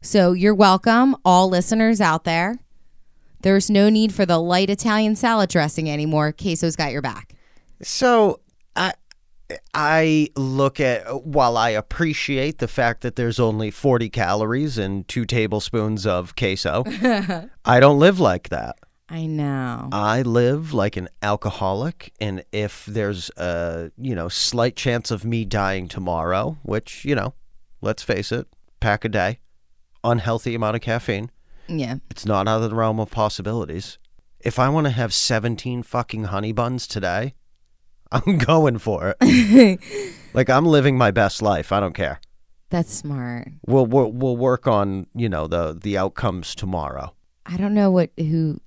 So 0.00 0.32
you're 0.32 0.54
welcome, 0.54 1.16
all 1.24 1.48
listeners 1.48 2.00
out 2.00 2.24
there. 2.24 2.58
There's 3.40 3.70
no 3.70 3.88
need 3.88 4.12
for 4.12 4.26
the 4.26 4.38
light 4.38 4.70
Italian 4.70 5.16
salad 5.16 5.50
dressing 5.50 5.88
anymore. 5.90 6.32
Queso's 6.32 6.76
got 6.76 6.92
your 6.92 7.02
back. 7.02 7.34
So 7.82 8.40
I 8.76 8.92
I 9.72 10.28
look 10.36 10.78
at 10.80 11.24
while 11.24 11.56
I 11.56 11.70
appreciate 11.70 12.58
the 12.58 12.68
fact 12.68 13.00
that 13.00 13.16
there's 13.16 13.40
only 13.40 13.70
40 13.70 14.10
calories 14.10 14.76
and 14.76 15.08
2 15.08 15.24
tablespoons 15.24 16.06
of 16.06 16.36
queso. 16.36 16.84
I 17.64 17.80
don't 17.80 17.98
live 17.98 18.20
like 18.20 18.50
that. 18.50 18.76
I 19.10 19.26
know. 19.26 19.88
I 19.90 20.22
live 20.22 20.74
like 20.74 20.96
an 20.96 21.08
alcoholic 21.22 22.12
and 22.20 22.44
if 22.52 22.84
there's 22.86 23.30
a, 23.36 23.90
you 23.96 24.14
know, 24.14 24.28
slight 24.28 24.76
chance 24.76 25.10
of 25.10 25.24
me 25.24 25.44
dying 25.44 25.88
tomorrow, 25.88 26.58
which, 26.62 27.04
you 27.04 27.14
know, 27.14 27.34
let's 27.80 28.02
face 28.02 28.30
it, 28.32 28.46
pack 28.80 29.04
a 29.04 29.08
day, 29.08 29.38
unhealthy 30.04 30.54
amount 30.54 30.76
of 30.76 30.82
caffeine, 30.82 31.30
Yeah. 31.68 31.96
it's 32.10 32.26
not 32.26 32.46
out 32.48 32.62
of 32.62 32.68
the 32.70 32.76
realm 32.76 33.00
of 33.00 33.10
possibilities. 33.10 33.98
If 34.40 34.58
I 34.58 34.68
want 34.68 34.86
to 34.86 34.90
have 34.92 35.12
17 35.14 35.82
fucking 35.82 36.24
honey 36.24 36.52
buns 36.52 36.86
today, 36.86 37.34
I'm 38.12 38.38
going 38.38 38.78
for 38.78 39.14
it. 39.20 39.80
like 40.34 40.48
I'm 40.50 40.64
living 40.66 40.96
my 40.98 41.10
best 41.10 41.40
life. 41.42 41.72
I 41.72 41.80
don't 41.80 41.94
care. 41.94 42.20
That's 42.70 42.92
smart. 42.92 43.48
We'll 43.66 43.86
we'll, 43.86 44.12
we'll 44.12 44.36
work 44.36 44.66
on, 44.66 45.06
you 45.14 45.28
know, 45.30 45.46
the 45.46 45.76
the 45.80 45.96
outcomes 45.98 46.54
tomorrow. 46.54 47.14
I 47.50 47.56
don't 47.56 47.74
know 47.74 47.90
what 47.90 48.10
who 48.18 48.60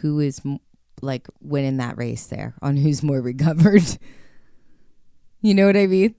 who 0.00 0.20
is 0.20 0.42
like 1.00 1.28
winning 1.40 1.76
that 1.76 1.96
race 1.96 2.26
there 2.26 2.54
on 2.60 2.76
who's 2.76 3.02
more 3.02 3.20
recovered. 3.20 3.84
You 5.40 5.54
know 5.54 5.66
what 5.66 5.76
I 5.76 5.86
mean? 5.86 6.16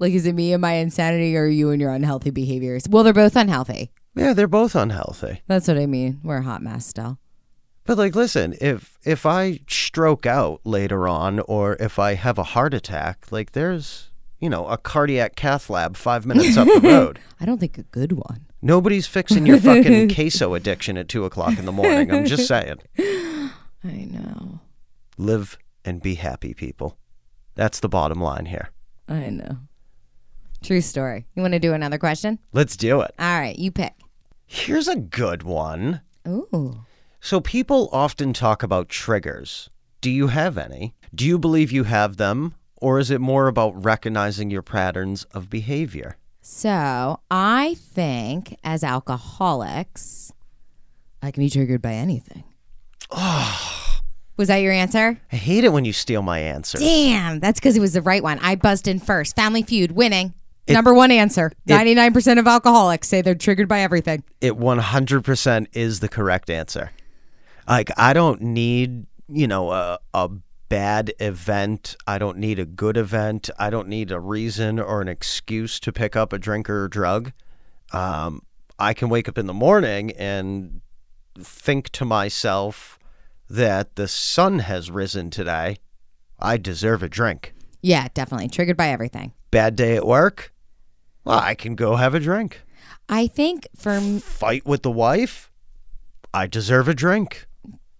Like, 0.00 0.12
is 0.12 0.26
it 0.26 0.34
me 0.34 0.52
and 0.52 0.60
my 0.60 0.72
insanity, 0.72 1.36
or 1.36 1.46
you 1.46 1.70
and 1.70 1.80
your 1.80 1.92
unhealthy 1.92 2.30
behaviors? 2.30 2.82
Well, 2.88 3.04
they're 3.04 3.12
both 3.12 3.36
unhealthy. 3.36 3.92
Yeah, 4.16 4.32
they're 4.32 4.48
both 4.48 4.74
unhealthy. 4.74 5.42
That's 5.46 5.68
what 5.68 5.78
I 5.78 5.86
mean. 5.86 6.18
We're 6.24 6.38
a 6.38 6.42
hot 6.42 6.62
mess 6.62 6.84
still. 6.84 7.18
But 7.84 7.96
like 7.96 8.16
listen, 8.16 8.56
if 8.60 8.98
if 9.04 9.24
I 9.24 9.60
stroke 9.68 10.26
out 10.26 10.60
later 10.64 11.06
on 11.06 11.38
or 11.40 11.76
if 11.78 12.00
I 12.00 12.14
have 12.14 12.38
a 12.38 12.42
heart 12.42 12.74
attack, 12.74 13.30
like 13.30 13.52
there's, 13.52 14.10
you 14.40 14.50
know, 14.50 14.66
a 14.66 14.76
cardiac 14.76 15.36
cath 15.36 15.70
lab 15.70 15.96
5 15.96 16.26
minutes 16.26 16.56
up 16.56 16.66
the 16.66 16.80
road. 16.82 17.20
I 17.40 17.44
don't 17.44 17.58
think 17.58 17.78
a 17.78 17.84
good 17.84 18.12
one. 18.14 18.46
Nobody's 18.66 19.06
fixing 19.06 19.46
your 19.46 19.60
fucking 19.60 20.08
queso 20.14 20.54
addiction 20.54 20.98
at 20.98 21.06
two 21.06 21.24
o'clock 21.24 21.56
in 21.56 21.66
the 21.66 21.72
morning. 21.72 22.10
I'm 22.10 22.24
just 22.24 22.48
saying. 22.48 22.78
I 22.98 23.52
know. 23.84 24.58
Live 25.16 25.56
and 25.84 26.02
be 26.02 26.16
happy, 26.16 26.52
people. 26.52 26.98
That's 27.54 27.78
the 27.78 27.88
bottom 27.88 28.20
line 28.20 28.46
here. 28.46 28.70
I 29.08 29.30
know. 29.30 29.58
True 30.64 30.80
story. 30.80 31.26
You 31.36 31.42
want 31.42 31.54
to 31.54 31.60
do 31.60 31.74
another 31.74 31.96
question? 31.96 32.40
Let's 32.52 32.76
do 32.76 33.02
it. 33.02 33.14
All 33.20 33.38
right, 33.38 33.56
you 33.56 33.70
pick. 33.70 33.94
Here's 34.46 34.88
a 34.88 34.96
good 34.96 35.44
one. 35.44 36.00
Ooh. 36.26 36.80
So, 37.20 37.40
people 37.40 37.88
often 37.92 38.32
talk 38.32 38.64
about 38.64 38.88
triggers. 38.88 39.70
Do 40.00 40.10
you 40.10 40.26
have 40.26 40.58
any? 40.58 40.96
Do 41.14 41.24
you 41.24 41.38
believe 41.38 41.70
you 41.70 41.84
have 41.84 42.16
them? 42.16 42.56
Or 42.78 42.98
is 42.98 43.12
it 43.12 43.20
more 43.20 43.46
about 43.46 43.84
recognizing 43.84 44.50
your 44.50 44.62
patterns 44.62 45.22
of 45.30 45.48
behavior? 45.48 46.16
So 46.48 47.18
I 47.28 47.74
think 47.76 48.56
as 48.62 48.84
alcoholics, 48.84 50.32
I 51.20 51.32
can 51.32 51.42
be 51.42 51.50
triggered 51.50 51.82
by 51.82 51.94
anything. 51.94 52.44
Was 53.12 54.46
that 54.46 54.58
your 54.58 54.72
answer? 54.72 55.20
I 55.32 55.36
hate 55.36 55.64
it 55.64 55.72
when 55.72 55.84
you 55.84 55.92
steal 55.92 56.22
my 56.22 56.38
answer. 56.38 56.78
Damn, 56.78 57.40
that's 57.40 57.58
because 57.58 57.76
it 57.76 57.80
was 57.80 57.94
the 57.94 58.00
right 58.00 58.22
one. 58.22 58.38
I 58.38 58.54
buzzed 58.54 58.86
in 58.86 59.00
first. 59.00 59.34
Family 59.34 59.64
Feud, 59.64 59.90
winning. 59.90 60.34
Number 60.68 60.94
one 60.94 61.10
answer. 61.10 61.50
99% 61.66 62.38
of 62.38 62.46
alcoholics 62.46 63.08
say 63.08 63.22
they're 63.22 63.34
triggered 63.34 63.68
by 63.68 63.80
everything. 63.80 64.22
It 64.40 64.52
100% 64.52 65.66
is 65.72 65.98
the 65.98 66.08
correct 66.08 66.48
answer. 66.48 66.92
Like, 67.66 67.90
I 67.96 68.12
don't 68.12 68.40
need, 68.40 69.06
you 69.28 69.48
know, 69.48 69.72
a, 69.72 69.98
a 70.14 70.30
bad 70.68 71.12
event. 71.20 71.96
I 72.06 72.18
don't 72.18 72.38
need 72.38 72.58
a 72.58 72.64
good 72.66 72.96
event. 72.96 73.50
I 73.58 73.70
don't 73.70 73.88
need 73.88 74.10
a 74.10 74.20
reason 74.20 74.78
or 74.80 75.00
an 75.00 75.08
excuse 75.08 75.78
to 75.80 75.92
pick 75.92 76.16
up 76.16 76.32
a 76.32 76.38
drink 76.38 76.68
or 76.68 76.84
a 76.84 76.90
drug. 76.90 77.32
Um, 77.92 78.42
I 78.78 78.92
can 78.94 79.08
wake 79.08 79.28
up 79.28 79.38
in 79.38 79.46
the 79.46 79.54
morning 79.54 80.10
and 80.12 80.80
think 81.38 81.90
to 81.90 82.04
myself 82.04 82.98
that 83.48 83.96
the 83.96 84.08
sun 84.08 84.58
has 84.60 84.90
risen 84.90 85.30
today. 85.30 85.78
I 86.38 86.56
deserve 86.56 87.02
a 87.02 87.08
drink. 87.08 87.54
Yeah, 87.82 88.08
definitely. 88.12 88.48
Triggered 88.48 88.76
by 88.76 88.88
everything. 88.88 89.32
Bad 89.50 89.76
day 89.76 89.96
at 89.96 90.06
work. 90.06 90.52
Well, 91.24 91.38
I 91.38 91.54
can 91.54 91.74
go 91.76 91.96
have 91.96 92.14
a 92.14 92.20
drink. 92.20 92.62
I 93.08 93.26
think 93.28 93.68
for 93.76 93.92
m- 93.92 94.18
Fight 94.18 94.66
with 94.66 94.82
the 94.82 94.90
wife. 94.90 95.50
I 96.34 96.46
deserve 96.46 96.88
a 96.88 96.94
drink. 96.94 97.46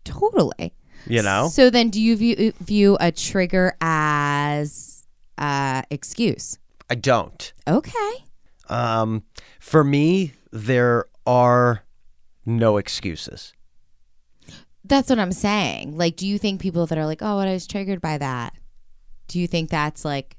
totally. 0.04 0.74
You 1.06 1.22
know? 1.22 1.48
So 1.52 1.70
then 1.70 1.90
do 1.90 2.00
you 2.00 2.16
view, 2.16 2.52
view 2.60 2.96
a 3.00 3.12
trigger 3.12 3.74
as 3.80 5.06
uh 5.38 5.82
excuse? 5.90 6.58
I 6.88 6.94
don't. 6.94 7.52
Okay. 7.66 8.24
Um, 8.68 9.22
for 9.60 9.84
me, 9.84 10.32
there 10.52 11.06
are 11.26 11.84
no 12.44 12.76
excuses. 12.76 13.52
That's 14.84 15.10
what 15.10 15.18
I'm 15.18 15.32
saying. 15.32 15.96
Like, 15.98 16.16
do 16.16 16.26
you 16.26 16.38
think 16.38 16.60
people 16.60 16.86
that 16.86 16.96
are 16.96 17.06
like, 17.06 17.22
oh, 17.22 17.36
what 17.36 17.48
I 17.48 17.52
was 17.52 17.66
triggered 17.66 18.00
by 18.00 18.18
that, 18.18 18.54
do 19.26 19.40
you 19.40 19.48
think 19.48 19.68
that's 19.70 20.04
like 20.04 20.36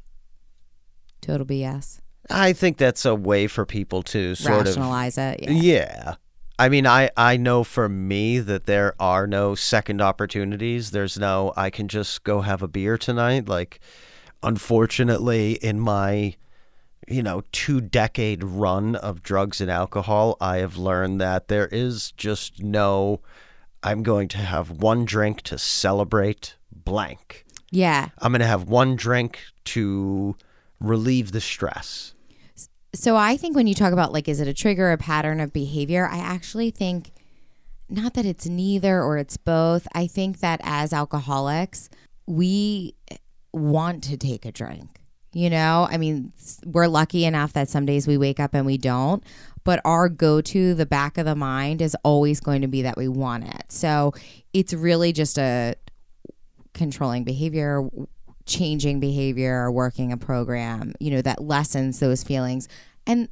total 1.21 1.45
BS? 1.45 1.99
I 2.29 2.53
think 2.53 2.77
that's 2.77 3.05
a 3.05 3.15
way 3.15 3.47
for 3.47 3.65
people 3.65 4.03
to 4.03 4.35
sort 4.35 4.65
Rationalize 4.65 5.17
it. 5.17 5.41
Yeah. 5.41 5.51
Yeah. 5.51 6.15
I 6.59 6.69
mean, 6.69 6.87
I, 6.87 7.11
I 7.15 7.37
know 7.37 7.63
for 7.63 7.87
me 7.87 8.39
that 8.39 8.65
there 8.65 8.95
are 8.99 9.27
no 9.27 9.53
second 9.53 10.01
opportunities. 10.01 10.89
There's 10.91 11.17
no, 11.19 11.53
I 11.55 11.69
can 11.69 11.87
just 11.87 12.23
go 12.23 12.41
have 12.41 12.63
a 12.63 12.67
beer 12.67 12.97
tonight. 12.97 13.47
Like, 13.47 13.79
unfortunately, 14.41 15.53
in 15.53 15.79
my, 15.79 16.35
you 17.07 17.21
know, 17.21 17.43
two 17.51 17.79
decade 17.79 18.43
run 18.43 18.95
of 18.95 19.21
drugs 19.21 19.61
and 19.61 19.69
alcohol, 19.69 20.35
I 20.41 20.57
have 20.57 20.77
learned 20.77 21.21
that 21.21 21.47
there 21.47 21.67
is 21.67 22.11
just 22.13 22.63
no, 22.63 23.21
I'm 23.83 24.01
going 24.01 24.27
to 24.29 24.39
have 24.39 24.71
one 24.71 25.05
drink 25.05 25.43
to 25.43 25.59
celebrate 25.59 26.55
blank. 26.71 27.45
Yeah. 27.69 28.09
I'm 28.17 28.31
going 28.31 28.39
to 28.39 28.47
have 28.47 28.67
one 28.67 28.95
drink 28.95 29.41
to 29.65 30.35
relieve 30.79 31.33
the 31.33 31.41
stress. 31.41 32.13
So 32.97 33.15
I 33.15 33.37
think 33.37 33.55
when 33.55 33.67
you 33.67 33.75
talk 33.75 33.93
about 33.93 34.11
like, 34.11 34.27
is 34.27 34.41
it 34.41 34.47
a 34.47 34.53
trigger, 34.53 34.91
a 34.91 34.97
pattern 34.97 35.39
of 35.39 35.53
behavior? 35.53 36.07
I 36.07 36.17
actually 36.17 36.71
think 36.71 37.11
not 37.89 38.15
that 38.15 38.25
it's 38.25 38.47
neither 38.47 39.03
or 39.03 39.17
it's 39.17 39.37
both. 39.37 39.87
I 39.93 40.07
think 40.07 40.39
that 40.39 40.59
as 40.63 40.91
alcoholics, 40.91 41.89
we 42.25 42.95
want 43.53 44.03
to 44.05 44.17
take 44.17 44.45
a 44.45 44.51
drink. 44.51 44.99
You 45.31 45.51
know, 45.51 45.87
I 45.91 45.97
mean, 45.97 46.33
we're 46.65 46.87
lucky 46.87 47.23
enough 47.23 47.53
that 47.53 47.69
some 47.69 47.85
days 47.85 48.07
we 48.07 48.17
wake 48.17 48.39
up 48.39 48.55
and 48.55 48.65
we 48.65 48.79
don't, 48.79 49.23
but 49.63 49.79
our 49.85 50.09
go 50.09 50.41
to, 50.41 50.73
the 50.73 50.87
back 50.87 51.19
of 51.19 51.25
the 51.25 51.35
mind, 51.35 51.83
is 51.83 51.95
always 52.03 52.39
going 52.39 52.63
to 52.63 52.67
be 52.67 52.81
that 52.81 52.97
we 52.97 53.07
want 53.07 53.43
it. 53.43 53.71
So 53.71 54.13
it's 54.53 54.73
really 54.73 55.13
just 55.13 55.37
a 55.37 55.75
controlling 56.73 57.23
behavior, 57.23 57.87
changing 58.47 58.99
behavior, 58.99 59.69
working 59.69 60.11
a 60.11 60.17
program, 60.17 60.93
you 60.99 61.11
know, 61.11 61.21
that 61.21 61.43
lessens 61.43 61.99
those 61.99 62.23
feelings. 62.23 62.67
And 63.07 63.29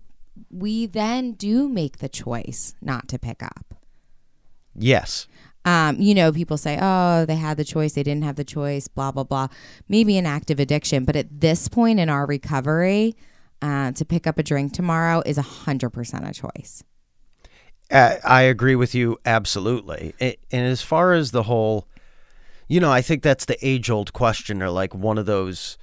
we 0.49 0.87
then 0.87 1.33
do 1.33 1.69
make 1.69 1.99
the 1.99 2.09
choice 2.09 2.75
not 2.81 3.07
to 3.09 3.19
pick 3.19 3.43
up. 3.43 3.75
Yes. 4.73 5.27
Um, 5.65 5.99
you 5.99 6.13
know, 6.13 6.31
people 6.31 6.57
say, 6.57 6.77
oh, 6.81 7.25
they 7.25 7.35
had 7.35 7.57
the 7.57 7.63
choice, 7.63 7.93
they 7.93 8.03
didn't 8.03 8.23
have 8.23 8.35
the 8.35 8.43
choice, 8.43 8.87
blah, 8.87 9.11
blah, 9.11 9.23
blah. 9.23 9.47
Maybe 9.89 10.17
an 10.17 10.25
active 10.25 10.59
addiction. 10.59 11.05
But 11.05 11.15
at 11.15 11.41
this 11.41 11.67
point 11.67 11.99
in 11.99 12.09
our 12.09 12.25
recovery, 12.25 13.15
uh, 13.61 13.91
to 13.93 14.05
pick 14.05 14.27
up 14.27 14.37
a 14.37 14.43
drink 14.43 14.73
tomorrow 14.73 15.23
is 15.25 15.37
100% 15.37 16.29
a 16.29 16.33
choice. 16.33 16.83
Uh, 17.89 18.15
I 18.23 18.43
agree 18.43 18.75
with 18.75 18.93
you 18.93 19.17
absolutely. 19.25 20.13
And 20.19 20.35
as 20.51 20.81
far 20.81 21.13
as 21.13 21.31
the 21.31 21.43
whole, 21.43 21.87
you 22.67 22.79
know, 22.79 22.91
I 22.91 23.01
think 23.01 23.23
that's 23.23 23.45
the 23.45 23.57
age 23.65 23.89
old 23.89 24.13
question 24.13 24.61
or 24.61 24.69
like 24.69 24.93
one 24.93 25.17
of 25.17 25.25
those, 25.25 25.77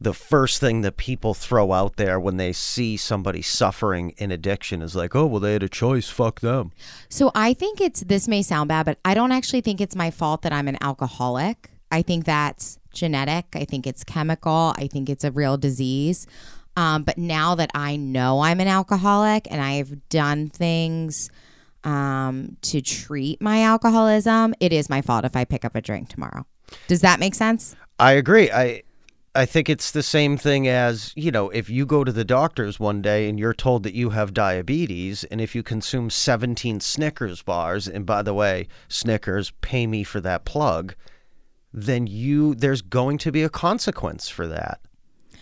the 0.00 0.12
first 0.12 0.60
thing 0.60 0.82
that 0.82 0.96
people 0.96 1.32
throw 1.32 1.72
out 1.72 1.96
there 1.96 2.20
when 2.20 2.36
they 2.36 2.52
see 2.52 2.96
somebody 2.96 3.40
suffering 3.40 4.10
in 4.18 4.30
addiction 4.30 4.82
is 4.82 4.94
like, 4.94 5.14
oh, 5.14 5.26
well, 5.26 5.40
they 5.40 5.54
had 5.54 5.62
a 5.62 5.68
choice. 5.68 6.08
Fuck 6.08 6.40
them. 6.40 6.72
So 7.08 7.30
I 7.34 7.54
think 7.54 7.80
it's 7.80 8.00
this 8.00 8.28
may 8.28 8.42
sound 8.42 8.68
bad, 8.68 8.84
but 8.84 8.98
I 9.04 9.14
don't 9.14 9.32
actually 9.32 9.62
think 9.62 9.80
it's 9.80 9.96
my 9.96 10.10
fault 10.10 10.42
that 10.42 10.52
I'm 10.52 10.68
an 10.68 10.76
alcoholic. 10.82 11.70
I 11.90 12.02
think 12.02 12.24
that's 12.24 12.78
genetic. 12.92 13.46
I 13.54 13.64
think 13.64 13.86
it's 13.86 14.04
chemical. 14.04 14.74
I 14.76 14.86
think 14.86 15.08
it's 15.08 15.24
a 15.24 15.30
real 15.30 15.56
disease. 15.56 16.26
Um, 16.76 17.04
but 17.04 17.16
now 17.16 17.54
that 17.54 17.70
I 17.74 17.96
know 17.96 18.40
I'm 18.40 18.60
an 18.60 18.68
alcoholic 18.68 19.50
and 19.50 19.62
I've 19.62 20.08
done 20.10 20.50
things 20.50 21.30
um, 21.84 22.58
to 22.62 22.82
treat 22.82 23.40
my 23.40 23.62
alcoholism, 23.62 24.54
it 24.60 24.74
is 24.74 24.90
my 24.90 25.00
fault 25.00 25.24
if 25.24 25.36
I 25.36 25.44
pick 25.44 25.64
up 25.64 25.74
a 25.74 25.80
drink 25.80 26.10
tomorrow. 26.10 26.44
Does 26.86 27.00
that 27.00 27.18
make 27.18 27.34
sense? 27.34 27.74
I 27.98 28.12
agree. 28.12 28.50
I, 28.50 28.82
I 29.36 29.46
think 29.46 29.68
it's 29.68 29.90
the 29.90 30.02
same 30.02 30.36
thing 30.36 30.66
as, 30.66 31.12
you 31.14 31.30
know, 31.30 31.50
if 31.50 31.68
you 31.68 31.84
go 31.84 32.04
to 32.04 32.12
the 32.12 32.24
doctors 32.24 32.80
one 32.80 33.02
day 33.02 33.28
and 33.28 33.38
you're 33.38 33.54
told 33.54 33.82
that 33.82 33.94
you 33.94 34.10
have 34.10 34.32
diabetes, 34.32 35.24
and 35.24 35.40
if 35.40 35.54
you 35.54 35.62
consume 35.62 36.10
17 36.10 36.80
Snickers 36.80 37.42
bars, 37.42 37.86
and 37.86 38.06
by 38.06 38.22
the 38.22 38.34
way, 38.34 38.66
Snickers, 38.88 39.52
pay 39.60 39.86
me 39.86 40.02
for 40.02 40.20
that 40.20 40.44
plug, 40.44 40.94
then 41.72 42.06
you, 42.06 42.54
there's 42.54 42.80
going 42.80 43.18
to 43.18 43.30
be 43.30 43.42
a 43.42 43.50
consequence 43.50 44.28
for 44.28 44.46
that. 44.46 44.80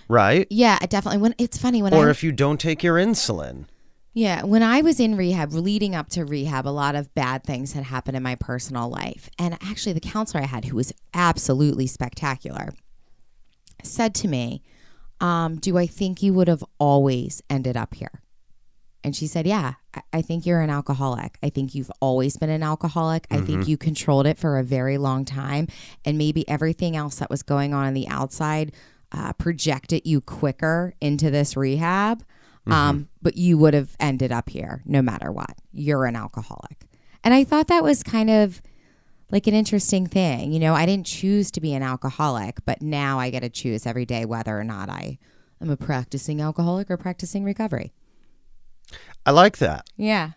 Right? 0.08 0.46
Yeah, 0.50 0.78
I 0.80 0.86
definitely. 0.86 1.20
When 1.20 1.34
it's 1.38 1.56
funny 1.56 1.82
when 1.82 1.94
Or 1.94 2.08
I 2.08 2.10
if 2.10 2.22
you 2.22 2.32
don't 2.32 2.60
take 2.60 2.82
your 2.82 2.96
insulin. 2.96 3.66
Yeah, 4.12 4.44
when 4.44 4.62
I 4.62 4.80
was 4.80 5.00
in 5.00 5.16
rehab, 5.16 5.52
leading 5.52 5.94
up 5.94 6.08
to 6.10 6.24
rehab, 6.24 6.68
a 6.68 6.70
lot 6.70 6.94
of 6.94 7.12
bad 7.14 7.42
things 7.42 7.72
had 7.72 7.84
happened 7.84 8.16
in 8.16 8.22
my 8.22 8.34
personal 8.36 8.88
life. 8.88 9.28
And 9.38 9.54
actually, 9.54 9.94
the 9.94 10.00
counselor 10.00 10.42
I 10.44 10.46
had, 10.46 10.66
who 10.66 10.76
was 10.76 10.92
absolutely 11.14 11.86
spectacular, 11.86 12.74
said 13.86 14.14
to 14.16 14.28
me, 14.28 14.62
um, 15.20 15.56
Do 15.56 15.78
I 15.78 15.86
think 15.86 16.22
you 16.22 16.34
would 16.34 16.48
have 16.48 16.64
always 16.78 17.42
ended 17.48 17.76
up 17.76 17.94
here? 17.94 18.20
And 19.02 19.14
she 19.14 19.26
said, 19.26 19.46
Yeah, 19.46 19.74
I- 19.94 20.02
I 20.14 20.22
think 20.22 20.46
you're 20.46 20.60
an 20.60 20.70
alcoholic. 20.70 21.38
I 21.42 21.50
think 21.50 21.74
you've 21.74 21.90
always 22.00 22.36
been 22.36 22.50
an 22.50 22.62
alcoholic. 22.62 23.26
I 23.30 23.40
think 23.40 23.68
you 23.68 23.76
controlled 23.76 24.26
it 24.26 24.38
for 24.38 24.58
a 24.58 24.62
very 24.64 24.96
long 24.98 25.24
time. 25.24 25.68
And 26.04 26.16
maybe 26.18 26.48
everything 26.48 26.96
else 26.96 27.16
that 27.16 27.28
was 27.30 27.42
going 27.42 27.74
on 27.74 27.86
on 27.86 27.94
the 27.94 28.08
outside 28.08 28.72
uh, 29.12 29.32
projected 29.34 30.02
you 30.06 30.20
quicker 30.20 30.94
into 31.00 31.30
this 31.30 31.56
rehab. 31.56 32.24
Um, 32.66 33.08
but 33.20 33.36
you 33.36 33.58
would 33.58 33.74
have 33.74 33.94
ended 34.00 34.32
up 34.32 34.48
here 34.48 34.82
no 34.86 35.02
matter 35.02 35.30
what. 35.30 35.58
You're 35.70 36.06
an 36.06 36.16
alcoholic. 36.16 36.86
And 37.22 37.34
I 37.34 37.44
thought 37.44 37.68
that 37.68 37.82
was 37.82 38.02
kind 38.02 38.30
of 38.30 38.62
like 39.30 39.46
an 39.46 39.54
interesting 39.54 40.06
thing. 40.06 40.52
You 40.52 40.60
know, 40.60 40.74
I 40.74 40.86
didn't 40.86 41.06
choose 41.06 41.50
to 41.52 41.60
be 41.60 41.72
an 41.74 41.82
alcoholic, 41.82 42.58
but 42.64 42.82
now 42.82 43.18
I 43.18 43.30
get 43.30 43.40
to 43.40 43.48
choose 43.48 43.86
every 43.86 44.04
day 44.06 44.24
whether 44.24 44.58
or 44.58 44.64
not 44.64 44.88
I 44.88 45.18
am 45.60 45.70
a 45.70 45.76
practicing 45.76 46.40
alcoholic 46.40 46.90
or 46.90 46.96
practicing 46.96 47.44
recovery. 47.44 47.92
I 49.26 49.30
like 49.30 49.58
that. 49.58 49.88
Yeah. 49.96 50.30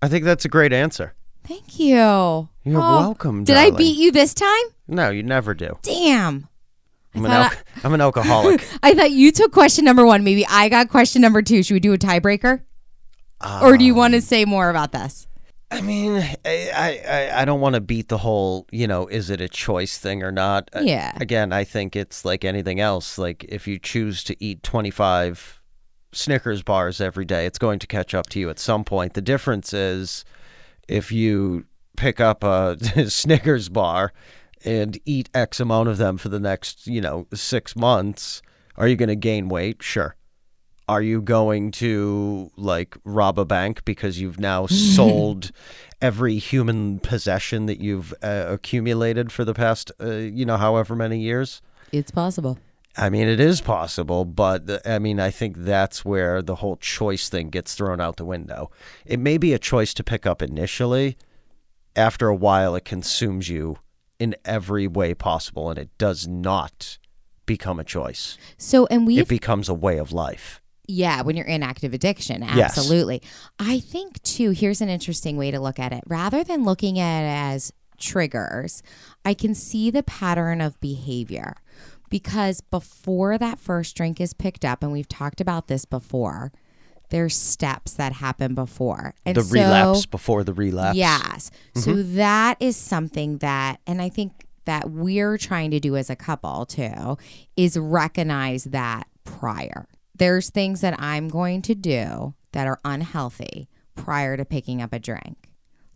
I 0.00 0.08
think 0.08 0.24
that's 0.24 0.44
a 0.44 0.48
great 0.48 0.72
answer. 0.72 1.14
Thank 1.44 1.78
you. 1.78 1.96
You're 1.96 2.48
You're 2.64 2.80
welcome, 2.80 3.44
Did 3.44 3.56
I 3.56 3.70
beat 3.70 3.96
you 3.96 4.12
this 4.12 4.34
time? 4.34 4.64
No, 4.86 5.10
you 5.10 5.22
never 5.22 5.54
do. 5.54 5.78
Damn. 5.82 6.48
I'm 7.14 7.24
an, 7.24 7.30
al- 7.30 7.50
I'm 7.82 7.94
an 7.94 8.00
alcoholic. 8.00 8.66
I 8.82 8.94
thought 8.94 9.10
you 9.10 9.32
took 9.32 9.50
question 9.52 9.84
number 9.84 10.04
one. 10.06 10.24
Maybe 10.24 10.46
I 10.46 10.68
got 10.68 10.88
question 10.90 11.22
number 11.22 11.42
two. 11.42 11.62
Should 11.62 11.74
we 11.74 11.80
do 11.80 11.92
a 11.94 11.98
tiebreaker? 11.98 12.62
or 13.62 13.76
do 13.78 13.84
you 13.84 13.94
want 13.94 14.14
Um, 14.14 14.20
to 14.20 14.26
say 14.26 14.44
more 14.44 14.68
about 14.68 14.90
this? 14.92 15.27
I 15.70 15.80
mean, 15.82 16.16
I 16.44 16.70
I, 17.04 17.30
I- 17.42 17.44
don't 17.44 17.60
want 17.60 17.74
to 17.74 17.80
beat 17.80 18.08
the 18.08 18.18
whole, 18.18 18.66
you 18.70 18.86
know, 18.86 19.06
is 19.06 19.28
it 19.30 19.40
a 19.40 19.48
choice 19.48 19.98
thing 19.98 20.22
or 20.22 20.32
not? 20.32 20.70
Uh, 20.74 20.80
Yeah. 20.80 21.12
Again, 21.20 21.52
I 21.52 21.64
think 21.64 21.94
it's 21.94 22.24
like 22.24 22.44
anything 22.44 22.80
else. 22.80 23.18
Like 23.18 23.44
if 23.48 23.66
you 23.68 23.78
choose 23.78 24.24
to 24.24 24.36
eat 24.42 24.62
25 24.62 25.60
Snickers 26.12 26.62
bars 26.62 27.00
every 27.02 27.26
day, 27.26 27.44
it's 27.44 27.58
going 27.58 27.78
to 27.80 27.86
catch 27.86 28.14
up 28.14 28.28
to 28.30 28.40
you 28.40 28.48
at 28.48 28.58
some 28.58 28.82
point. 28.84 29.12
The 29.14 29.20
difference 29.20 29.74
is 29.74 30.24
if 30.88 31.12
you 31.12 31.66
pick 31.98 32.18
up 32.18 32.42
a 32.42 32.76
Snickers 33.10 33.68
bar 33.68 34.12
and 34.64 34.98
eat 35.04 35.28
X 35.34 35.60
amount 35.60 35.90
of 35.90 35.98
them 35.98 36.16
for 36.16 36.30
the 36.30 36.40
next, 36.40 36.86
you 36.86 37.00
know, 37.02 37.26
six 37.34 37.76
months, 37.76 38.40
are 38.76 38.88
you 38.88 38.96
going 38.96 39.08
to 39.10 39.16
gain 39.16 39.48
weight? 39.50 39.82
Sure. 39.82 40.16
Are 40.88 41.02
you 41.02 41.20
going 41.20 41.70
to 41.72 42.50
like 42.56 42.96
rob 43.04 43.38
a 43.38 43.44
bank 43.44 43.84
because 43.84 44.20
you've 44.20 44.40
now 44.40 44.66
sold 44.96 45.50
every 46.00 46.38
human 46.38 46.98
possession 47.00 47.66
that 47.66 47.78
you've 47.78 48.14
uh, 48.22 48.46
accumulated 48.48 49.30
for 49.30 49.44
the 49.44 49.54
past, 49.54 49.92
uh, 50.00 50.12
you 50.12 50.46
know, 50.46 50.56
however 50.56 50.96
many 50.96 51.18
years? 51.18 51.60
It's 51.92 52.10
possible. 52.10 52.58
I 52.96 53.10
mean, 53.10 53.28
it 53.28 53.38
is 53.38 53.60
possible, 53.60 54.24
but 54.24 54.66
th- 54.66 54.80
I 54.84 54.98
mean, 54.98 55.20
I 55.20 55.30
think 55.30 55.56
that's 55.58 56.04
where 56.04 56.42
the 56.42 56.56
whole 56.56 56.76
choice 56.76 57.28
thing 57.28 57.48
gets 57.48 57.74
thrown 57.74 58.00
out 58.00 58.16
the 58.16 58.24
window. 58.24 58.70
It 59.06 59.20
may 59.20 59.38
be 59.38 59.52
a 59.52 59.58
choice 59.58 59.94
to 59.94 60.04
pick 60.04 60.26
up 60.26 60.42
initially. 60.42 61.16
After 61.94 62.28
a 62.28 62.34
while, 62.34 62.74
it 62.74 62.84
consumes 62.84 63.48
you 63.48 63.78
in 64.18 64.34
every 64.44 64.88
way 64.88 65.14
possible, 65.14 65.70
and 65.70 65.78
it 65.78 65.96
does 65.96 66.26
not 66.26 66.98
become 67.46 67.78
a 67.78 67.84
choice. 67.84 68.36
So, 68.56 68.86
and 68.86 69.06
we 69.06 69.18
It 69.18 69.28
becomes 69.28 69.68
a 69.68 69.74
way 69.74 69.98
of 69.98 70.10
life. 70.12 70.60
Yeah, 70.88 71.20
when 71.20 71.36
you're 71.36 71.46
in 71.46 71.62
active 71.62 71.92
addiction, 71.92 72.42
Yes. 72.42 72.78
absolutely. 72.78 73.22
I 73.58 73.78
think 73.78 74.22
too, 74.22 74.50
here's 74.50 74.80
an 74.80 74.88
interesting 74.88 75.36
way 75.36 75.50
to 75.50 75.60
look 75.60 75.78
at 75.78 75.92
it. 75.92 76.02
Rather 76.06 76.42
than 76.42 76.64
looking 76.64 76.98
at 76.98 77.24
it 77.24 77.54
as 77.54 77.72
triggers, 77.98 78.82
I 79.24 79.34
can 79.34 79.54
see 79.54 79.90
the 79.90 80.02
pattern 80.02 80.60
of 80.60 80.80
behavior. 80.80 81.56
Because 82.10 82.62
before 82.62 83.36
that 83.36 83.60
first 83.60 83.94
drink 83.94 84.18
is 84.18 84.32
picked 84.32 84.64
up, 84.64 84.82
and 84.82 84.90
we've 84.90 85.08
talked 85.08 85.42
about 85.42 85.68
this 85.68 85.84
before, 85.84 86.52
there's 87.10 87.36
steps 87.36 87.92
that 87.94 88.14
happen 88.14 88.54
before. 88.54 89.14
And 89.26 89.36
the 89.36 89.42
so, 89.42 89.52
relapse 89.52 90.06
before 90.06 90.42
the 90.42 90.54
relapse. 90.54 90.96
Yes. 90.96 91.50
So 91.74 91.92
mm-hmm. 91.92 92.16
that 92.16 92.56
is 92.60 92.76
something 92.76 93.38
that, 93.38 93.80
and 93.86 94.00
I 94.00 94.08
think 94.08 94.32
that 94.64 94.90
we're 94.90 95.36
trying 95.38 95.70
to 95.70 95.80
do 95.80 95.96
as 95.96 96.08
a 96.10 96.16
couple 96.16 96.64
too, 96.66 97.18
is 97.56 97.78
recognize 97.78 98.64
that 98.64 99.06
prior. 99.24 99.86
There's 100.18 100.50
things 100.50 100.80
that 100.82 101.00
I'm 101.00 101.28
going 101.28 101.62
to 101.62 101.74
do 101.74 102.34
that 102.52 102.66
are 102.66 102.78
unhealthy 102.84 103.68
prior 103.94 104.36
to 104.36 104.44
picking 104.44 104.82
up 104.82 104.92
a 104.92 104.98
drink. 104.98 105.48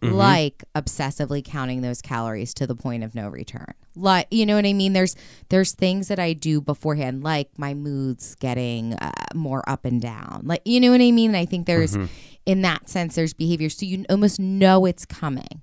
Like 0.05 0.65
obsessively 0.75 1.45
counting 1.45 1.83
those 1.83 2.03
calories 2.03 2.53
to 2.55 2.67
the 2.67 2.75
point 2.75 3.05
of 3.05 3.15
no 3.15 3.29
return. 3.29 3.73
Like 3.95 4.27
you 4.33 4.45
know 4.47 4.57
what 4.57 4.67
I 4.67 4.73
mean? 4.73 4.95
There's 4.95 5.15
there's 5.49 5.73
things 5.73 6.09
that 6.09 6.19
I 6.19 6.33
do 6.33 6.61
beforehand, 6.61 7.23
like 7.23 7.51
my 7.57 7.73
moods 7.73 8.35
getting 8.35 8.95
uh, 8.95 9.13
more 9.33 9.63
up 9.69 9.85
and 9.85 10.03
down. 10.03 10.41
Like 10.45 10.63
you 10.65 10.81
know 10.81 10.91
what 10.91 11.01
I 11.01 11.13
mean? 11.13 11.31
And 11.31 11.37
I 11.37 11.45
think 11.45 11.67
there's 11.69 11.97
in 12.47 12.63
that 12.63 12.89
sense 12.89 13.15
there's 13.15 13.33
behavior, 13.33 13.69
so 13.71 13.87
you 13.87 14.05
almost 14.11 14.41
know 14.41 14.87
it's 14.87 15.05
coming. 15.07 15.63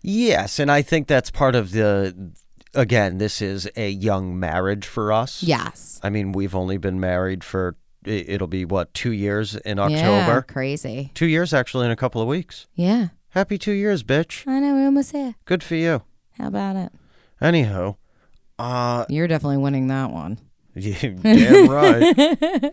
Yes, 0.00 0.60
and 0.60 0.70
I 0.70 0.82
think 0.82 1.08
that's 1.08 1.32
part 1.32 1.56
of 1.56 1.72
the. 1.72 2.14
Again, 2.76 3.18
this 3.18 3.40
is 3.40 3.68
a 3.74 3.88
young 3.88 4.38
marriage 4.38 4.86
for 4.86 5.12
us. 5.12 5.42
Yes. 5.42 5.98
I 6.02 6.10
mean, 6.10 6.32
we've 6.32 6.54
only 6.54 6.76
been 6.76 7.00
married 7.00 7.42
for 7.42 7.76
it'll 8.04 8.46
be 8.46 8.64
what 8.64 8.94
two 8.94 9.10
years 9.10 9.56
in 9.56 9.78
October. 9.78 9.96
Yeah, 9.98 10.40
crazy. 10.42 11.10
Two 11.14 11.26
years 11.26 11.52
actually 11.52 11.86
in 11.86 11.90
a 11.90 11.96
couple 11.96 12.20
of 12.22 12.28
weeks. 12.28 12.66
Yeah. 12.74 13.08
Happy 13.30 13.58
two 13.58 13.72
years, 13.72 14.02
bitch. 14.02 14.46
I 14.46 14.60
know, 14.60 14.74
we're 14.74 14.84
almost 14.84 15.12
there. 15.12 15.34
Good 15.44 15.62
for 15.62 15.74
you. 15.74 16.02
How 16.38 16.48
about 16.48 16.76
it? 16.76 16.92
Anyhow, 17.40 17.96
uh, 18.58 19.04
You're 19.08 19.28
definitely 19.28 19.58
winning 19.58 19.88
that 19.88 20.10
one. 20.10 20.38
you 20.74 20.94
damn 21.10 21.68
right. 21.68 22.72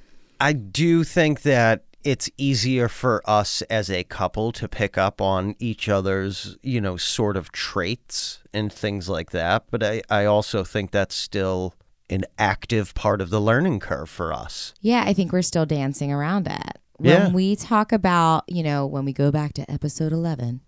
I 0.40 0.52
do 0.52 1.04
think 1.04 1.42
that 1.42 1.84
it's 2.04 2.30
easier 2.36 2.88
for 2.88 3.22
us 3.24 3.62
as 3.62 3.90
a 3.90 4.04
couple 4.04 4.52
to 4.52 4.68
pick 4.68 4.96
up 4.98 5.20
on 5.20 5.54
each 5.58 5.88
other's, 5.88 6.56
you 6.62 6.80
know, 6.80 6.96
sort 6.96 7.36
of 7.36 7.52
traits 7.52 8.40
and 8.52 8.72
things 8.72 9.08
like 9.08 9.30
that. 9.30 9.64
But 9.70 9.82
I, 9.82 10.02
I 10.10 10.24
also 10.24 10.64
think 10.64 10.90
that's 10.90 11.14
still 11.14 11.74
an 12.10 12.24
active 12.38 12.94
part 12.94 13.20
of 13.20 13.30
the 13.30 13.40
learning 13.40 13.80
curve 13.80 14.10
for 14.10 14.32
us. 14.32 14.74
Yeah, 14.80 15.04
I 15.06 15.12
think 15.14 15.32
we're 15.32 15.42
still 15.42 15.64
dancing 15.66 16.12
around 16.12 16.46
it. 16.46 16.78
When 16.98 17.10
Yeah. 17.10 17.32
we 17.32 17.56
talk 17.56 17.90
about, 17.92 18.44
you 18.48 18.62
know, 18.62 18.86
when 18.86 19.04
we 19.04 19.12
go 19.12 19.30
back 19.30 19.54
to 19.54 19.70
episode 19.70 20.12
11 20.12 20.60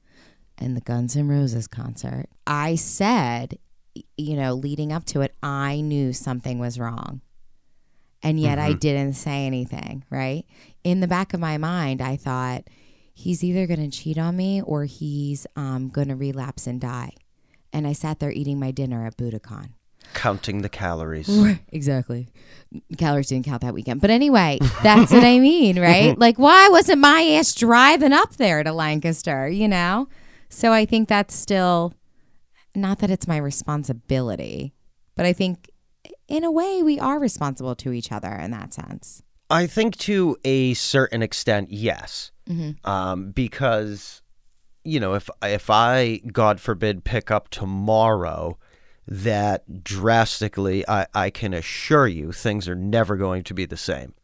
and 0.58 0.76
the 0.76 0.80
Guns 0.80 1.16
N' 1.16 1.28
Roses 1.28 1.66
concert, 1.66 2.26
I 2.46 2.76
said, 2.76 3.58
you 4.16 4.36
know, 4.36 4.54
leading 4.54 4.92
up 4.92 5.04
to 5.06 5.20
it, 5.20 5.34
I 5.42 5.80
knew 5.80 6.12
something 6.12 6.58
was 6.58 6.78
wrong. 6.78 7.20
And 8.24 8.40
yet 8.40 8.58
I 8.58 8.72
didn't 8.72 9.12
say 9.12 9.46
anything, 9.46 10.04
right? 10.10 10.44
In 10.82 11.00
the 11.00 11.06
back 11.06 11.34
of 11.34 11.40
my 11.40 11.58
mind, 11.58 12.00
I 12.00 12.16
thought, 12.16 12.64
he's 13.14 13.44
either 13.44 13.66
going 13.66 13.88
to 13.88 13.96
cheat 13.96 14.18
on 14.18 14.36
me 14.36 14.60
or 14.60 14.84
he's 14.84 15.46
um, 15.56 15.88
going 15.88 16.08
to 16.08 16.16
relapse 16.16 16.66
and 16.66 16.80
die. 16.80 17.12
And 17.72 17.86
I 17.86 17.92
sat 17.92 18.18
there 18.18 18.32
eating 18.32 18.58
my 18.58 18.70
dinner 18.72 19.06
at 19.06 19.16
Buddakan. 19.16 19.70
Counting 20.12 20.62
the 20.62 20.68
calories. 20.68 21.28
Exactly. 21.72 22.28
Calories 22.98 23.28
didn't 23.28 23.46
count 23.46 23.62
that 23.62 23.74
weekend. 23.74 24.00
But 24.00 24.10
anyway, 24.10 24.58
that's 24.82 25.12
what 25.12 25.24
I 25.24 25.38
mean, 25.38 25.78
right? 25.80 26.16
Like, 26.24 26.38
why 26.38 26.68
wasn't 26.68 27.00
my 27.00 27.22
ass 27.38 27.54
driving 27.54 28.12
up 28.12 28.36
there 28.36 28.62
to 28.62 28.72
Lancaster, 28.72 29.48
you 29.48 29.66
know? 29.68 30.08
So 30.48 30.72
I 30.72 30.84
think 30.84 31.08
that's 31.08 31.34
still 31.34 31.94
not 32.74 32.98
that 33.00 33.10
it's 33.10 33.26
my 33.26 33.36
responsibility, 33.36 34.72
but 35.16 35.26
I 35.26 35.32
think 35.32 35.70
in 36.28 36.44
a 36.44 36.50
way 36.50 36.82
we 36.82 36.98
are 36.98 37.18
responsible 37.18 37.74
to 37.76 37.92
each 37.92 38.10
other 38.12 38.32
in 38.32 38.50
that 38.50 38.72
sense. 38.74 39.22
I 39.50 39.66
think 39.66 39.96
to 39.98 40.36
a 40.44 40.74
certain 40.74 41.22
extent, 41.22 41.70
yes, 41.70 42.32
um, 42.84 43.30
because 43.30 44.22
you 44.84 44.98
know 45.00 45.14
if 45.14 45.28
if 45.42 45.70
I, 45.70 46.20
God 46.32 46.60
forbid, 46.60 47.04
pick 47.04 47.30
up 47.30 47.48
tomorrow, 47.50 48.58
that 49.06 49.84
drastically, 49.84 50.86
I, 50.88 51.06
I 51.14 51.30
can 51.30 51.52
assure 51.52 52.06
you, 52.06 52.32
things 52.32 52.68
are 52.68 52.74
never 52.74 53.16
going 53.16 53.42
to 53.44 53.54
be 53.54 53.66
the 53.66 53.76
same. 53.76 54.14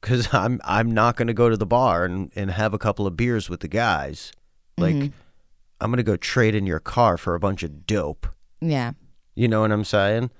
Because 0.00 0.28
I'm 0.34 0.60
I'm 0.64 0.90
not 0.90 1.16
going 1.16 1.28
to 1.28 1.34
go 1.34 1.48
to 1.48 1.56
the 1.56 1.66
bar 1.66 2.04
and, 2.04 2.32
and 2.34 2.50
have 2.50 2.74
a 2.74 2.78
couple 2.78 3.06
of 3.06 3.16
beers 3.16 3.48
with 3.48 3.60
the 3.60 3.68
guys. 3.68 4.32
Like 4.76 5.12
I'm 5.80 5.90
going 5.90 5.98
to 5.98 6.02
go 6.02 6.16
trade 6.16 6.54
in 6.54 6.66
your 6.66 6.80
car 6.80 7.16
for 7.16 7.34
a 7.34 7.40
bunch 7.40 7.62
of 7.62 7.86
dope. 7.86 8.26
Yeah. 8.60 8.92
You 9.34 9.48
know 9.48 9.60
what 9.60 9.72
I'm 9.72 9.84
saying? 9.84 10.30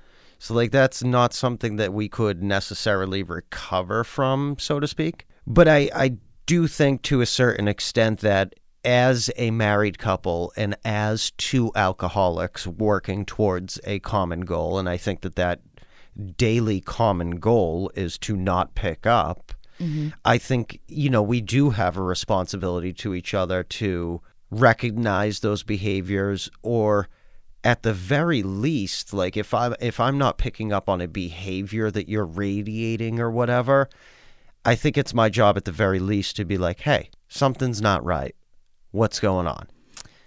So 0.40 0.54
like 0.54 0.72
that's 0.72 1.04
not 1.04 1.34
something 1.34 1.76
that 1.76 1.92
we 1.92 2.08
could 2.08 2.42
necessarily 2.42 3.22
recover 3.22 4.04
from, 4.04 4.56
so 4.58 4.80
to 4.80 4.88
speak. 4.88 5.26
But 5.46 5.68
I 5.68 5.90
I 5.94 6.16
do 6.46 6.66
think 6.66 7.02
to 7.02 7.20
a 7.20 7.26
certain 7.26 7.68
extent 7.68 8.20
that 8.20 8.54
as 8.82 9.30
a 9.36 9.50
married 9.50 9.98
couple 9.98 10.50
and 10.56 10.74
as 10.82 11.32
two 11.32 11.70
alcoholics 11.76 12.66
working 12.66 13.26
towards 13.26 13.78
a 13.84 13.98
common 13.98 14.40
goal 14.40 14.78
and 14.78 14.88
I 14.88 14.96
think 14.96 15.20
that 15.20 15.36
that 15.36 15.60
daily 16.38 16.80
common 16.80 17.32
goal 17.32 17.92
is 17.94 18.16
to 18.18 18.34
not 18.34 18.74
pick 18.74 19.06
up. 19.06 19.52
Mm-hmm. 19.78 20.08
I 20.24 20.38
think, 20.38 20.80
you 20.88 21.10
know, 21.10 21.22
we 21.22 21.42
do 21.42 21.70
have 21.70 21.98
a 21.98 22.02
responsibility 22.02 22.94
to 22.94 23.14
each 23.14 23.34
other 23.34 23.62
to 23.62 24.22
recognize 24.50 25.40
those 25.40 25.62
behaviors 25.62 26.50
or 26.62 27.08
at 27.62 27.82
the 27.82 27.92
very 27.92 28.42
least, 28.42 29.12
like 29.12 29.36
if 29.36 29.52
I 29.52 29.74
if 29.80 30.00
I'm 30.00 30.18
not 30.18 30.38
picking 30.38 30.72
up 30.72 30.88
on 30.88 31.00
a 31.00 31.08
behavior 31.08 31.90
that 31.90 32.08
you're 32.08 32.24
radiating 32.24 33.20
or 33.20 33.30
whatever, 33.30 33.88
I 34.64 34.74
think 34.74 34.96
it's 34.96 35.14
my 35.14 35.28
job 35.28 35.56
at 35.56 35.64
the 35.64 35.72
very 35.72 35.98
least 35.98 36.36
to 36.36 36.44
be 36.44 36.56
like, 36.56 36.80
"Hey, 36.80 37.10
something's 37.28 37.82
not 37.82 38.04
right. 38.04 38.34
What's 38.92 39.20
going 39.20 39.46
on?" 39.46 39.68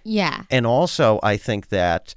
Yeah. 0.04 0.44
And 0.52 0.68
also, 0.68 1.20
I 1.24 1.38
think 1.38 1.70
that, 1.70 2.14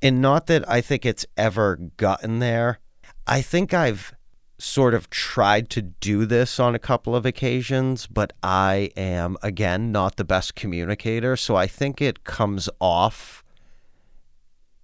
and 0.00 0.20
not 0.20 0.46
that 0.46 0.68
I 0.68 0.80
think 0.80 1.04
it's 1.06 1.26
ever 1.36 1.76
gotten 1.96 2.38
there, 2.38 2.80
I 3.26 3.42
think 3.42 3.72
I've 3.74 4.14
sort 4.58 4.94
of 4.94 5.10
tried 5.10 5.68
to 5.70 5.82
do 5.82 6.24
this 6.24 6.60
on 6.60 6.74
a 6.74 6.78
couple 6.78 7.16
of 7.16 7.26
occasions, 7.26 8.06
but 8.06 8.32
I 8.42 8.90
am, 8.96 9.36
again, 9.42 9.90
not 9.90 10.16
the 10.16 10.24
best 10.24 10.54
communicator. 10.54 11.36
So 11.36 11.56
I 11.56 11.66
think 11.66 12.00
it 12.00 12.24
comes 12.24 12.68
off 12.80 13.41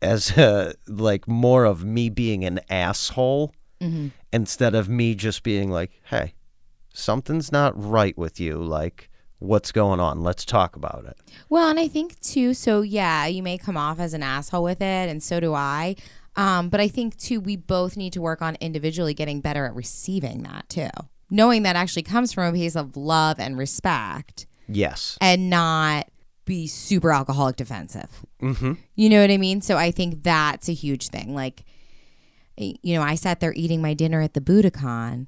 as 0.03 0.37
a, 0.37 0.75
like 0.89 1.27
more 1.29 1.65
of 1.65 1.85
me 1.85 2.09
being 2.11 2.45
an 2.45 2.61
asshole 2.71 3.55
instead 4.33 4.75
of 4.75 4.89
me 4.89 5.15
just 5.15 5.43
being 5.45 5.71
like, 5.71 5.93
hey, 6.11 6.35
something's 6.93 7.53
not 7.53 7.73
right 7.81 8.17
with 8.19 8.41
you. 8.41 8.57
Like, 8.59 9.09
what's 9.39 9.71
going 9.71 10.01
on? 10.01 10.23
Let's 10.23 10.45
talk 10.45 10.75
about 10.75 11.05
it. 11.09 11.17
Well, 11.49 11.69
and 11.69 11.79
I 11.79 11.87
think 11.87 12.19
too, 12.21 12.55
so 12.55 12.81
yeah, 12.83 13.27
you 13.27 13.43
may 13.43 13.57
come 13.57 13.77
off 13.77 14.01
as 14.01 14.15
an 14.15 14.23
asshole 14.25 14.65
with 14.65 14.81
it, 14.81 15.09
and 15.09 15.23
so 15.23 15.39
do 15.39 15.55
I. 15.55 15.95
Um, 16.35 16.69
but 16.69 16.81
I 16.81 16.89
think 16.89 17.17
too, 17.17 17.41
we 17.41 17.57
both 17.57 17.97
need 17.97 18.13
to 18.15 18.21
work 18.21 18.43
on 18.43 18.57
individually 18.61 19.15
getting 19.15 19.41
better 19.41 19.65
at 19.67 19.75
receiving 19.75 20.43
that 20.43 20.69
too. 20.69 20.91
Knowing 21.31 21.63
that 21.63 21.77
actually 21.77 22.03
comes 22.03 22.33
from 22.33 22.45
a 22.47 22.57
place 22.57 22.75
of 22.75 22.97
love 22.97 23.39
and 23.39 23.57
respect 23.59 24.47
Yes. 24.69 25.19
and 25.21 25.51
not 25.51 26.09
be 26.49 26.67
super 26.67 27.13
alcoholic 27.13 27.57
defensive. 27.57 28.25
Mm-hmm. 28.43 28.73
You 28.97 29.09
know 29.11 29.21
what 29.21 29.31
I 29.31 29.37
mean? 29.37 29.61
So 29.61 29.77
I 29.77 29.91
think 29.91 30.25
that's 30.25 30.69
a 30.69 30.73
huge 30.73 31.09
thing. 31.09 31.35
Like, 31.35 31.65
you 32.57 32.95
know, 32.97 33.03
I 33.03 33.15
sat 33.15 33.39
there 33.39 33.53
eating 33.55 33.81
my 33.81 33.95
dinner 33.95 34.21
at 34.21 34.35
the 34.35 34.41
Buddakan 34.41 35.27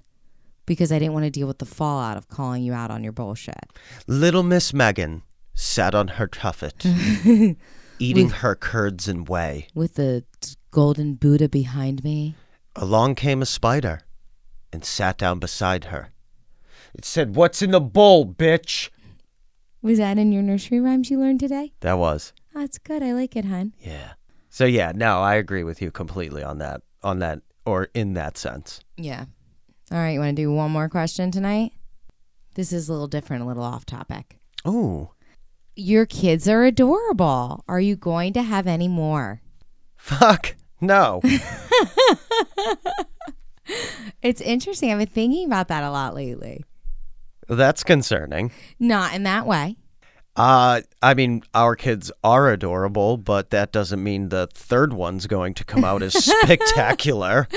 because 0.66 0.90
I 0.90 0.98
didn't 0.98 1.12
want 1.12 1.26
to 1.26 1.30
deal 1.30 1.46
with 1.46 1.58
the 1.58 1.66
fallout 1.66 2.16
of 2.16 2.28
calling 2.28 2.62
you 2.62 2.72
out 2.72 2.90
on 2.90 3.04
your 3.04 3.12
bullshit. 3.12 3.66
Little 4.06 4.42
Miss 4.42 4.72
Megan 4.72 5.22
sat 5.54 5.94
on 5.94 6.08
her 6.08 6.26
tuffet, 6.26 6.84
eating 7.98 8.30
her 8.30 8.54
curds 8.54 9.06
and 9.06 9.28
whey. 9.28 9.68
With 9.74 9.94
the 9.94 10.24
golden 10.70 11.14
Buddha 11.14 11.48
behind 11.48 12.02
me. 12.02 12.34
Along 12.74 13.14
came 13.14 13.42
a 13.42 13.46
spider 13.46 14.00
and 14.72 14.84
sat 14.84 15.18
down 15.18 15.38
beside 15.38 15.84
her. 15.84 16.08
It 16.94 17.04
said, 17.04 17.36
What's 17.36 17.62
in 17.62 17.72
the 17.72 17.80
bowl, 17.80 18.24
bitch? 18.26 18.88
Was 19.82 19.98
that 19.98 20.18
in 20.18 20.32
your 20.32 20.42
nursery 20.42 20.80
rhymes 20.80 21.10
you 21.10 21.18
learned 21.18 21.40
today? 21.40 21.72
That 21.80 21.98
was. 21.98 22.32
Oh, 22.54 22.60
that's 22.60 22.78
good. 22.78 23.02
I 23.02 23.12
like 23.12 23.36
it, 23.36 23.44
hon. 23.46 23.72
Yeah. 23.80 24.12
So 24.48 24.64
yeah, 24.64 24.92
no, 24.94 25.20
I 25.20 25.36
agree 25.36 25.62
with 25.62 25.80
you 25.80 25.90
completely 25.90 26.42
on 26.42 26.58
that 26.58 26.82
on 27.02 27.20
that 27.20 27.40
or 27.64 27.88
in 27.94 28.14
that 28.14 28.36
sense. 28.36 28.80
Yeah. 28.96 29.24
All 29.90 29.98
right. 29.98 30.10
You 30.10 30.20
want 30.20 30.36
to 30.36 30.42
do 30.42 30.52
one 30.52 30.70
more 30.70 30.88
question 30.88 31.30
tonight? 31.30 31.72
This 32.54 32.72
is 32.72 32.88
a 32.88 32.92
little 32.92 33.08
different, 33.08 33.42
a 33.42 33.46
little 33.46 33.62
off 33.62 33.86
topic. 33.86 34.38
Oh. 34.64 35.12
Your 35.76 36.04
kids 36.04 36.48
are 36.48 36.64
adorable. 36.64 37.64
Are 37.68 37.80
you 37.80 37.96
going 37.96 38.32
to 38.34 38.42
have 38.42 38.66
any 38.66 38.88
more? 38.88 39.40
Fuck. 39.96 40.56
No. 40.80 41.22
It's 44.22 44.40
interesting. 44.40 44.92
I've 44.92 44.98
been 44.98 45.06
thinking 45.06 45.46
about 45.46 45.68
that 45.68 45.82
a 45.82 45.90
lot 45.90 46.14
lately. 46.14 46.64
That's 47.50 47.82
concerning. 47.82 48.52
Not 48.78 49.14
in 49.14 49.24
that 49.24 49.44
way. 49.44 49.76
Uh 50.36 50.82
I 51.02 51.14
mean 51.14 51.42
our 51.52 51.74
kids 51.74 52.12
are 52.22 52.48
adorable, 52.50 53.16
but 53.16 53.50
that 53.50 53.72
doesn't 53.72 54.02
mean 54.02 54.28
the 54.28 54.48
third 54.54 54.92
one's 54.92 55.26
going 55.26 55.54
to 55.54 55.64
come 55.64 55.84
out 55.84 56.02
as 56.02 56.14
spectacular. 56.42 57.48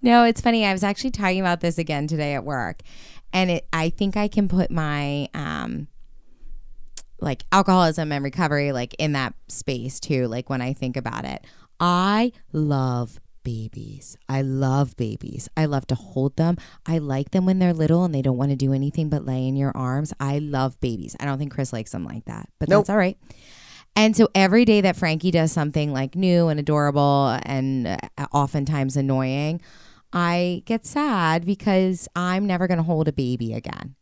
No, 0.00 0.22
it's 0.24 0.40
funny. 0.40 0.64
I 0.64 0.72
was 0.72 0.84
actually 0.84 1.10
talking 1.10 1.40
about 1.40 1.60
this 1.60 1.76
again 1.76 2.06
today 2.06 2.34
at 2.34 2.44
work, 2.44 2.82
and 3.32 3.50
it. 3.50 3.66
I 3.72 3.90
think 3.90 4.16
I 4.16 4.28
can 4.28 4.46
put 4.46 4.70
my 4.70 5.28
um, 5.34 5.88
like 7.20 7.42
alcoholism 7.50 8.12
and 8.12 8.22
recovery 8.24 8.70
like 8.70 8.94
in 9.00 9.12
that 9.12 9.34
space 9.48 9.98
too. 9.98 10.28
Like 10.28 10.48
when 10.48 10.62
I 10.62 10.72
think 10.72 10.96
about 10.96 11.24
it, 11.24 11.44
I 11.80 12.30
love 12.52 13.18
babies. 13.42 14.16
I 14.28 14.42
love 14.42 14.96
babies. 14.96 15.48
I 15.56 15.66
love 15.66 15.86
to 15.88 15.94
hold 15.94 16.36
them. 16.36 16.56
I 16.86 16.98
like 16.98 17.30
them 17.30 17.46
when 17.46 17.58
they're 17.58 17.72
little 17.74 18.04
and 18.04 18.14
they 18.14 18.22
don't 18.22 18.36
want 18.36 18.50
to 18.50 18.56
do 18.56 18.72
anything 18.72 19.08
but 19.08 19.24
lay 19.24 19.46
in 19.46 19.56
your 19.56 19.72
arms. 19.76 20.12
I 20.20 20.38
love 20.38 20.78
babies. 20.80 21.16
I 21.20 21.24
don't 21.24 21.38
think 21.38 21.52
Chris 21.52 21.72
likes 21.72 21.92
them 21.92 22.04
like 22.04 22.24
that, 22.26 22.48
but 22.58 22.68
Nope. 22.68 22.80
that's 22.82 22.90
all 22.90 22.96
right. 22.96 23.18
And 23.96 24.16
so 24.16 24.28
every 24.34 24.64
day 24.64 24.80
that 24.82 24.96
Frankie 24.96 25.30
does 25.32 25.50
something 25.52 25.92
like 25.92 26.14
new 26.14 26.48
and 26.48 26.60
adorable 26.60 27.38
and 27.42 27.86
uh, 27.88 27.98
oftentimes 28.32 28.96
annoying, 28.96 29.60
I 30.12 30.62
get 30.64 30.86
sad 30.86 31.44
because 31.44 32.08
I'm 32.14 32.46
never 32.46 32.66
going 32.68 32.78
to 32.78 32.84
hold 32.84 33.08
a 33.08 33.12
baby 33.12 33.52
again. 33.52 33.96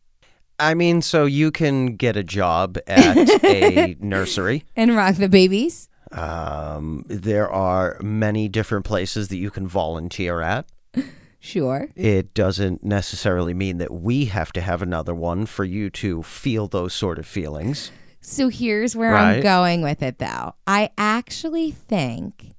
I 0.59 0.73
mean, 0.73 1.01
so 1.01 1.25
you 1.25 1.51
can 1.51 1.95
get 1.95 2.17
a 2.17 2.23
job 2.23 2.77
at 2.85 3.17
a 3.45 3.95
nursery. 4.01 4.65
And 4.75 4.95
rock 4.95 5.15
the 5.15 5.29
babies. 5.29 5.87
Um, 6.11 7.05
there 7.07 7.49
are 7.49 7.97
many 8.01 8.47
different 8.47 8.85
places 8.85 9.27
that 9.27 9.37
you 9.37 9.51
can 9.51 9.67
volunteer 9.67 10.41
at. 10.41 10.65
Sure. 11.41 11.87
It 11.95 12.33
doesn't 12.33 12.83
necessarily 12.83 13.53
mean 13.53 13.77
that 13.77 13.93
we 13.93 14.25
have 14.25 14.51
to 14.51 14.61
have 14.61 14.81
another 14.81 15.15
one 15.15 15.45
for 15.45 15.63
you 15.63 15.89
to 15.91 16.21
feel 16.21 16.67
those 16.67 16.93
sort 16.93 17.17
of 17.17 17.25
feelings. 17.25 17.91
So 18.19 18.49
here's 18.49 18.95
where 18.95 19.15
I'm 19.15 19.41
going 19.41 19.81
with 19.81 20.03
it 20.03 20.19
though. 20.19 20.55
I 20.67 20.89
actually 20.97 21.71
think 21.71 22.55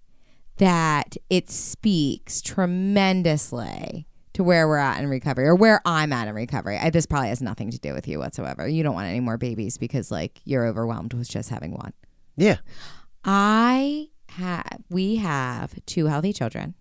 that 0.57 1.17
it 1.29 1.51
speaks 1.51 2.41
tremendously 2.41 4.07
to 4.33 4.43
where 4.43 4.67
we're 4.67 4.79
at 4.79 5.03
in 5.03 5.09
recovery 5.09 5.47
or 5.47 5.55
where 5.55 5.83
I'm 5.85 6.13
at 6.13 6.29
in 6.29 6.35
recovery. 6.35 6.79
I, 6.79 6.91
this 6.91 7.05
probably 7.07 7.29
has 7.29 7.43
nothing 7.43 7.71
to 7.71 7.79
do 7.79 7.93
with 7.93 8.09
you 8.09 8.19
whatsoever. 8.19 8.67
You 8.67 8.83
don't 8.83 8.95
want 8.95 9.09
any 9.09 9.21
more 9.21 9.37
babies 9.37 9.77
because 9.77 10.11
like 10.11 10.41
you're 10.45 10.67
overwhelmed 10.67 11.13
with 11.13 11.29
just 11.29 11.51
having 11.51 11.73
one. 11.73 11.93
Yeah. 12.37 12.59
I 13.25 14.09
have 14.31 14.79
we 14.89 15.17
have 15.17 15.75
two 15.87 16.07
healthy 16.07 16.33
children. 16.33 16.75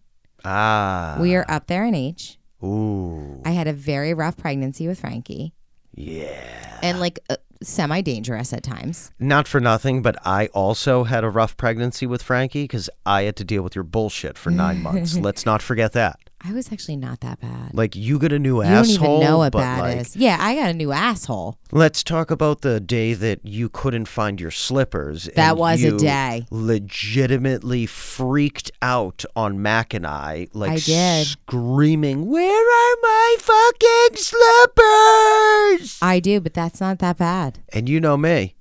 Ah. 0.45 1.17
We 1.19 1.35
are 1.35 1.45
up 1.49 1.67
there 1.67 1.85
in 1.85 1.95
age. 1.95 2.39
Ooh. 2.63 3.41
I 3.45 3.51
had 3.51 3.67
a 3.67 3.73
very 3.73 4.13
rough 4.13 4.37
pregnancy 4.37 4.87
with 4.87 4.99
Frankie 4.99 5.53
Yeah. 5.95 6.79
and 6.83 6.99
like 6.99 7.19
uh, 7.29 7.37
semi 7.61 8.01
dangerous 8.01 8.53
at 8.53 8.63
times. 8.63 9.11
Not 9.19 9.47
for 9.47 9.59
nothing, 9.59 10.01
but 10.01 10.15
I 10.25 10.47
also 10.47 11.03
had 11.03 11.23
a 11.23 11.29
rough 11.29 11.57
pregnancy 11.57 12.05
with 12.05 12.21
Frankie 12.21 12.63
because 12.63 12.89
I 13.05 13.23
had 13.23 13.35
to 13.37 13.43
deal 13.43 13.63
with 13.63 13.75
your 13.75 13.83
bullshit 13.83 14.37
for 14.37 14.49
nine 14.51 14.81
months. 14.81 15.17
Let's 15.27 15.45
not 15.45 15.61
forget 15.61 15.93
that. 15.93 16.19
I 16.41 16.53
was 16.53 16.71
actually 16.71 16.95
not 16.95 17.19
that 17.19 17.41
bad. 17.41 17.73
Like 17.73 17.97
you 17.97 18.17
got 18.17 18.31
a 18.31 18.39
new 18.39 18.63
You 18.63 18.69
don't 18.69 18.89
even 18.89 19.19
know 19.19 19.39
what 19.39 19.51
bad 19.51 19.79
like, 19.81 19.97
is. 19.97 20.15
Yeah, 20.15 20.37
I 20.39 20.55
got 20.55 20.69
a 20.69 20.73
new 20.73 20.93
asshole. 20.93 21.57
Let's 21.73 22.01
talk 22.01 22.31
about 22.31 22.61
the 22.61 22.79
day 22.79 23.13
that 23.13 23.43
you 23.43 23.67
couldn't 23.67 24.05
find 24.05 24.39
your 24.39 24.51
slippers. 24.51 25.25
That 25.35 25.51
and 25.51 25.59
was 25.59 25.83
a 25.83 25.97
day. 25.97 26.45
Legitimately 26.49 27.87
freaked 27.87 28.71
out 28.81 29.25
on 29.35 29.61
Mac 29.61 29.93
and 29.93 30.07
I, 30.07 30.47
like 30.53 30.71
I 30.71 30.77
did. 30.77 31.27
screaming, 31.27 32.27
"Where 32.27 32.47
are 32.47 32.95
my 33.01 33.35
fucking 33.39 34.15
slippers?" 34.15 35.97
I 36.01 36.21
do, 36.21 36.39
but 36.39 36.53
that's 36.53 36.79
not 36.79 36.99
that 36.99 37.17
bad. 37.17 37.59
And 37.73 37.89
you 37.89 37.99
know 37.99 38.15
me, 38.15 38.55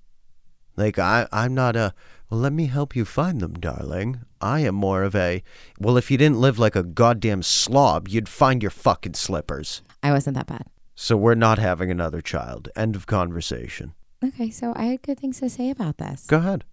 like 0.77 0.99
I, 0.99 1.29
I'm 1.33 1.55
not 1.55 1.77
a. 1.77 1.95
Well, 2.31 2.41
let 2.41 2.53
me 2.53 2.67
help 2.67 2.95
you 2.95 3.07
find 3.07 3.41
them, 3.41 3.55
darling. 3.55 4.21
I 4.41 4.61
am 4.61 4.75
more 4.75 5.03
of 5.03 5.15
a. 5.15 5.43
Well, 5.79 5.97
if 5.97 6.11
you 6.11 6.19
didn't 6.19 6.41
live 6.41 6.59
like 6.59 6.77
a 6.77 6.83
goddamn 6.83 7.43
slob, 7.43 8.07
you'd 8.09 8.29
find 8.29 8.63
your 8.63 8.71
fucking 8.71 9.15
slippers. 9.15 9.83
I 10.03 10.13
wasn't 10.13 10.37
that 10.37 10.47
bad. 10.47 10.67
So 10.95 11.17
we're 11.17 11.35
not 11.35 11.59
having 11.59 11.91
another 11.91 12.21
child. 12.21 12.69
End 12.77 12.97
of 12.97 13.07
conversation. 13.07 13.95
Okay, 14.23 14.51
so 14.51 14.75
I 14.77 14.85
had 14.85 15.03
good 15.03 15.19
things 15.19 15.41
to 15.41 15.49
say 15.49 15.71
about 15.71 15.97
this. 15.99 16.27
Go 16.27 16.39
ahead. 16.39 16.65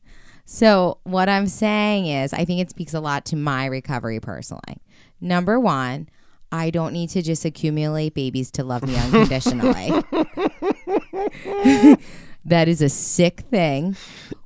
So, 0.46 1.00
what 1.04 1.30
I'm 1.30 1.48
saying 1.48 2.08
is, 2.08 2.34
I 2.34 2.44
think 2.44 2.60
it 2.60 2.70
speaks 2.70 2.94
a 2.94 3.00
lot 3.00 3.26
to 3.26 3.36
my 3.36 3.66
recovery 3.66 4.20
personally. 4.20 4.78
Number 5.22 5.60
one, 5.60 6.10
I 6.52 6.70
don't 6.70 6.94
need 6.94 7.10
to 7.12 7.22
just 7.22 7.46
accumulate 7.46 8.14
babies 8.14 8.52
to 8.52 8.64
love 8.64 8.84
me 8.84 8.96
unconditionally. 9.00 9.88
that 12.46 12.68
is 12.68 12.82
a 12.82 12.90
sick 12.90 13.42
thing, 13.50 13.96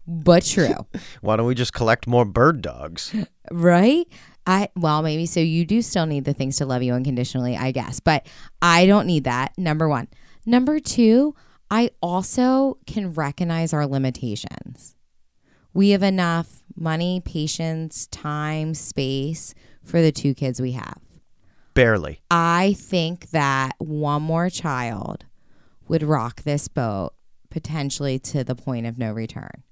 but 0.09 0.43
true, 0.43 0.73
Why 1.21 1.35
don't 1.35 1.45
we 1.45 1.53
just 1.55 1.73
collect 1.73 2.07
more 2.07 2.25
bird 2.25 2.61
dogs? 2.61 3.15
right? 3.51 4.07
I 4.47 4.69
well, 4.75 5.03
maybe 5.03 5.27
so 5.27 5.39
you 5.39 5.63
do 5.65 5.81
still 5.83 6.07
need 6.07 6.25
the 6.25 6.33
things 6.33 6.57
to 6.57 6.65
love 6.65 6.81
you 6.81 6.93
unconditionally, 6.93 7.55
I 7.55 7.71
guess. 7.71 7.99
But 7.99 8.25
I 8.61 8.87
don't 8.87 9.05
need 9.05 9.25
that. 9.25 9.55
Number 9.57 9.87
1. 9.87 10.07
Number 10.45 10.79
2, 10.79 11.35
I 11.69 11.91
also 12.01 12.79
can 12.87 13.13
recognize 13.13 13.73
our 13.73 13.85
limitations. 13.85 14.95
We 15.73 15.91
have 15.91 16.01
enough 16.01 16.63
money, 16.75 17.21
patience, 17.23 18.07
time, 18.07 18.73
space 18.73 19.53
for 19.83 20.01
the 20.01 20.11
two 20.11 20.33
kids 20.33 20.59
we 20.59 20.71
have. 20.71 20.99
Barely. 21.75 22.21
I 22.31 22.75
think 22.77 23.29
that 23.29 23.73
one 23.77 24.23
more 24.23 24.49
child 24.49 25.25
would 25.87 26.01
rock 26.01 26.41
this 26.41 26.67
boat 26.67 27.11
potentially 27.51 28.17
to 28.19 28.43
the 28.43 28.55
point 28.55 28.87
of 28.87 28.97
no 28.97 29.11
return. 29.11 29.63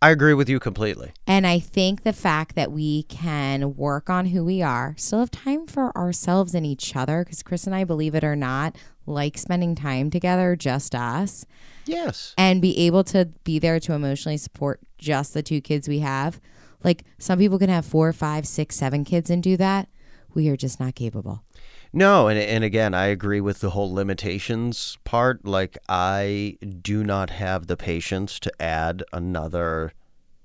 I 0.00 0.10
agree 0.10 0.34
with 0.34 0.48
you 0.48 0.58
completely. 0.60 1.12
And 1.26 1.46
I 1.46 1.58
think 1.58 2.02
the 2.02 2.12
fact 2.12 2.54
that 2.56 2.72
we 2.72 3.04
can 3.04 3.76
work 3.76 4.10
on 4.10 4.26
who 4.26 4.44
we 4.44 4.62
are, 4.62 4.94
still 4.98 5.20
have 5.20 5.30
time 5.30 5.66
for 5.66 5.96
ourselves 5.96 6.54
and 6.54 6.66
each 6.66 6.94
other, 6.96 7.24
because 7.24 7.42
Chris 7.42 7.66
and 7.66 7.74
I, 7.74 7.84
believe 7.84 8.14
it 8.14 8.24
or 8.24 8.36
not, 8.36 8.76
like 9.06 9.38
spending 9.38 9.74
time 9.74 10.10
together, 10.10 10.56
just 10.56 10.94
us, 10.94 11.46
Yes. 11.86 12.34
and 12.38 12.60
be 12.62 12.78
able 12.80 13.02
to 13.04 13.26
be 13.44 13.58
there 13.58 13.80
to 13.80 13.92
emotionally 13.92 14.36
support 14.36 14.80
just 14.98 15.34
the 15.34 15.42
two 15.42 15.60
kids 15.60 15.88
we 15.88 16.00
have. 16.00 16.40
Like 16.84 17.04
some 17.18 17.38
people 17.38 17.58
can 17.58 17.68
have 17.70 17.84
four, 17.86 18.12
five, 18.12 18.46
six, 18.46 18.76
seven 18.76 19.04
kids 19.04 19.30
and 19.30 19.42
do 19.42 19.56
that. 19.56 19.88
We 20.34 20.48
are 20.48 20.56
just 20.56 20.80
not 20.80 20.94
capable. 20.94 21.44
No, 21.92 22.28
and 22.28 22.38
and 22.38 22.64
again, 22.64 22.94
I 22.94 23.06
agree 23.06 23.40
with 23.40 23.60
the 23.60 23.70
whole 23.70 23.92
limitations 23.92 24.96
part. 25.04 25.44
Like 25.44 25.76
I 25.88 26.56
do 26.80 27.04
not 27.04 27.30
have 27.30 27.66
the 27.66 27.76
patience 27.76 28.40
to 28.40 28.62
add 28.62 29.02
another 29.12 29.92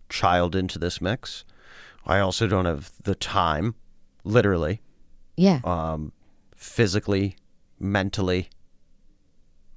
child 0.10 0.56
into 0.56 0.78
this 0.78 1.00
mix. 1.02 1.46
I 2.06 2.20
also 2.20 2.48
don't 2.48 2.66
have 2.66 2.92
the 3.04 3.16
time, 3.16 3.76
literally, 4.24 4.82
Yeah. 5.36 5.60
um, 5.64 6.12
physically, 6.56 7.36
mentally. 7.80 8.50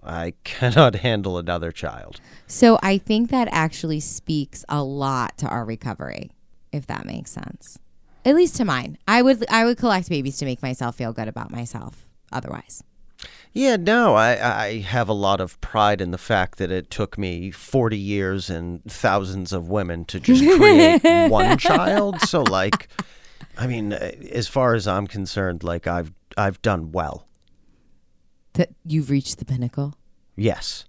I 0.03 0.35
cannot 0.45 0.97
handle 0.97 1.39
another 1.39 1.73
child. 1.73 2.21
So 2.47 2.79
I 2.83 2.99
think 2.99 3.31
that 3.31 3.49
actually 3.51 4.01
speaks 4.01 4.65
a 4.69 4.83
lot 4.83 5.37
to 5.39 5.47
our 5.49 5.65
recovery, 5.65 6.31
if 6.73 6.87
that 6.87 7.05
makes 7.05 7.31
sense. 7.33 7.79
At 8.25 8.35
least 8.35 8.57
to 8.57 8.65
mine. 8.65 8.99
I 9.09 9.23
would 9.23 9.45
I 9.51 9.65
would 9.65 9.79
collect 9.79 10.09
babies 10.09 10.39
to 10.39 10.45
make 10.45 10.63
myself 10.63 10.97
feel 10.97 11.13
good 11.13 11.29
about 11.29 11.51
myself. 11.51 12.07
Otherwise. 12.33 12.83
Yeah, 13.53 13.77
no, 13.77 14.15
I, 14.15 14.65
I 14.65 14.81
have 14.81 15.09
a 15.09 15.13
lot 15.13 15.41
of 15.41 15.61
pride 15.61 16.01
in 16.01 16.13
the 16.13 16.19
fact 16.19 16.59
that 16.59 16.71
it 16.71 16.89
took 16.89 17.19
me 17.19 17.51
40 17.51 17.99
years 17.99 18.49
and 18.49 18.81
thousands 18.85 19.53
of 19.53 19.69
women 19.69 20.05
to 20.07 20.21
just 20.21 20.41
create 20.57 21.29
one 21.29 21.59
child. 21.59 22.21
So, 22.21 22.43
like, 22.43 22.89
I 23.59 23.67
mean, 23.67 23.93
uh, 23.93 24.13
as 24.31 24.47
far 24.47 24.75
as 24.75 24.87
I'm 24.87 25.09
concerned, 25.09 25.65
like, 25.65 25.89
I've 25.89 26.13
I've 26.37 26.63
done 26.63 26.93
well. 26.93 27.27
That 28.55 28.71
you've 28.85 29.11
reached 29.11 29.39
the 29.39 29.45
pinnacle. 29.45 29.95
Yes. 30.37 30.85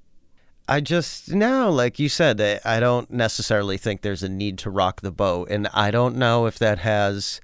I 0.71 0.79
just, 0.79 1.33
now, 1.33 1.69
like 1.69 1.99
you 1.99 2.07
said, 2.07 2.39
I, 2.39 2.77
I 2.77 2.79
don't 2.79 3.11
necessarily 3.11 3.77
think 3.77 4.01
there's 4.01 4.23
a 4.23 4.29
need 4.29 4.57
to 4.59 4.69
rock 4.69 5.01
the 5.01 5.11
boat. 5.11 5.49
And 5.51 5.67
I 5.73 5.91
don't 5.91 6.15
know 6.15 6.45
if 6.45 6.57
that 6.59 6.79
has 6.79 7.41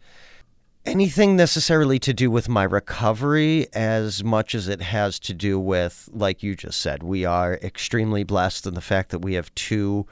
anything 0.86 1.36
necessarily 1.36 1.99
to 1.99 2.13
do 2.13 2.32
with 2.32 2.47
my 2.47 2.63
recovery 2.63 3.67
as 3.73 4.23
much 4.23 4.55
as 4.55 4.69
it 4.69 4.82
has 4.82 5.19
to 5.19 5.34
do 5.34 5.59
with, 5.59 6.07
like 6.13 6.41
you 6.41 6.55
just 6.55 6.80
said, 6.80 7.03
we 7.03 7.25
are 7.25 7.55
extremely 7.55 8.23
blessed 8.23 8.65
in 8.65 8.75
the 8.75 8.82
fact 8.82 9.09
that 9.09 9.19
we 9.19 9.34
have 9.34 9.53
two 9.55 10.07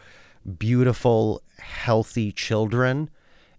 beautiful, 0.58 1.42
healthy 1.60 2.34
children. 2.34 3.10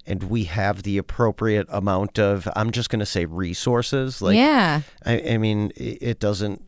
And 0.09 0.25
we 0.25 0.45
have 0.45 0.83
the 0.83 0.99
appropriate 0.99 1.67
amount 1.71 2.19
of, 2.19 2.47
I'm 2.55 2.73
just 2.73 2.91
going 2.91 3.01
to 3.01 3.07
say 3.07 3.25
resources. 3.25 4.21
Like, 4.21 4.37
yeah. 4.37 4.83
I, 5.05 5.21
I 5.31 5.39
mean, 5.39 5.73
it 5.75 6.21
doesn't 6.21 6.63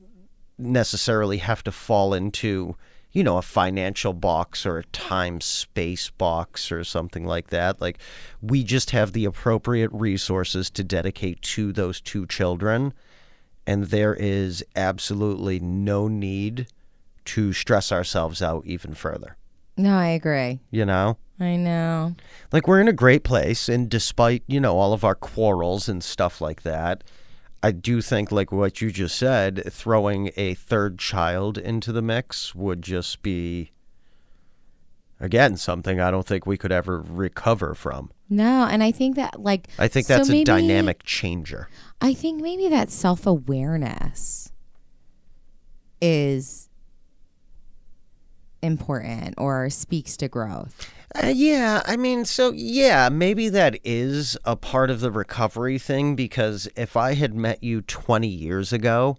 necessarily 0.58 1.38
have 1.38 1.62
to 1.64 1.72
fall 1.72 2.14
into, 2.14 2.76
you 3.12 3.22
know, 3.22 3.38
a 3.38 3.42
financial 3.42 4.12
box 4.12 4.66
or 4.66 4.78
a 4.78 4.84
time 4.86 5.40
space 5.40 6.10
box 6.10 6.70
or 6.72 6.84
something 6.84 7.24
like 7.24 7.48
that. 7.48 7.80
Like, 7.80 7.98
we 8.42 8.64
just 8.64 8.90
have 8.90 9.12
the 9.12 9.24
appropriate 9.24 9.90
resources 9.92 10.70
to 10.70 10.84
dedicate 10.84 11.42
to 11.42 11.72
those 11.72 12.00
two 12.00 12.26
children. 12.26 12.92
And 13.66 13.84
there 13.84 14.14
is 14.14 14.64
absolutely 14.76 15.60
no 15.60 16.08
need 16.08 16.66
to 17.26 17.52
stress 17.52 17.92
ourselves 17.92 18.40
out 18.40 18.64
even 18.64 18.94
further. 18.94 19.36
No, 19.76 19.96
I 19.96 20.08
agree. 20.08 20.60
You 20.70 20.86
know? 20.86 21.18
I 21.40 21.56
know. 21.56 22.16
like 22.50 22.66
we're 22.66 22.80
in 22.80 22.88
a 22.88 22.92
great 22.92 23.22
place 23.22 23.68
and 23.68 23.88
despite 23.88 24.42
you 24.48 24.58
know 24.58 24.76
all 24.76 24.92
of 24.92 25.04
our 25.04 25.14
quarrels 25.14 25.88
and 25.88 26.02
stuff 26.02 26.40
like 26.40 26.62
that 26.62 27.04
i 27.62 27.70
do 27.72 28.00
think 28.00 28.30
like 28.32 28.50
what 28.52 28.80
you 28.80 28.90
just 28.90 29.16
said 29.16 29.62
throwing 29.72 30.30
a 30.36 30.54
third 30.54 30.98
child 30.98 31.58
into 31.58 31.92
the 31.92 32.02
mix 32.02 32.54
would 32.54 32.82
just 32.82 33.22
be 33.22 33.70
again 35.20 35.56
something 35.56 36.00
i 36.00 36.10
don't 36.10 36.26
think 36.26 36.46
we 36.46 36.56
could 36.56 36.72
ever 36.72 37.00
recover 37.00 37.74
from 37.74 38.10
No, 38.30 38.66
and 38.70 38.82
I 38.82 38.92
think 38.92 39.16
that 39.16 39.42
like 39.42 39.68
i 39.78 39.88
think 39.88 40.06
so 40.06 40.16
that's 40.16 40.28
maybe- 40.28 40.42
a 40.42 40.44
dynamic 40.44 41.02
changer 41.04 41.68
I 42.00 42.14
think 42.14 42.40
maybe 42.40 42.68
that 42.68 42.90
self 42.90 43.26
awareness 43.26 44.52
is 46.00 46.68
important 48.62 49.34
or 49.36 49.68
speaks 49.70 50.16
to 50.18 50.28
growth. 50.28 50.92
Uh, 51.14 51.32
yeah, 51.34 51.82
I 51.86 51.96
mean, 51.96 52.24
so 52.24 52.52
yeah, 52.52 53.08
maybe 53.08 53.48
that 53.48 53.78
is 53.82 54.36
a 54.44 54.56
part 54.56 54.90
of 54.90 55.00
the 55.00 55.10
recovery 55.10 55.78
thing 55.78 56.14
because 56.14 56.68
if 56.76 56.96
I 56.96 57.14
had 57.14 57.34
met 57.34 57.62
you 57.62 57.80
20 57.80 58.28
years 58.28 58.72
ago 58.74 59.16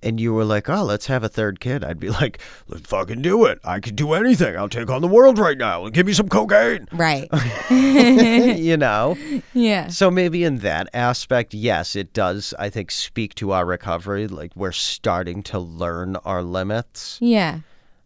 and 0.00 0.20
you 0.20 0.32
were 0.32 0.44
like, 0.44 0.68
oh, 0.68 0.84
let's 0.84 1.06
have 1.06 1.24
a 1.24 1.28
third 1.28 1.58
kid, 1.58 1.82
I'd 1.82 1.98
be 1.98 2.10
like, 2.10 2.38
let's 2.68 2.86
fucking 2.86 3.22
do 3.22 3.46
it. 3.46 3.58
I 3.64 3.80
can 3.80 3.96
do 3.96 4.12
anything. 4.12 4.56
I'll 4.56 4.68
take 4.68 4.88
on 4.88 5.02
the 5.02 5.08
world 5.08 5.38
right 5.38 5.58
now. 5.58 5.86
And 5.86 5.92
give 5.92 6.06
me 6.06 6.12
some 6.12 6.28
cocaine. 6.28 6.86
Right. 6.92 7.28
you 7.70 8.76
know? 8.76 9.16
yeah. 9.54 9.88
So 9.88 10.08
maybe 10.08 10.44
in 10.44 10.58
that 10.58 10.88
aspect, 10.94 11.52
yes, 11.52 11.96
it 11.96 12.12
does, 12.12 12.54
I 12.60 12.70
think, 12.70 12.92
speak 12.92 13.34
to 13.36 13.50
our 13.50 13.66
recovery. 13.66 14.28
Like 14.28 14.54
we're 14.54 14.70
starting 14.70 15.42
to 15.44 15.58
learn 15.58 16.14
our 16.16 16.44
limits. 16.44 17.18
Yeah. 17.20 17.60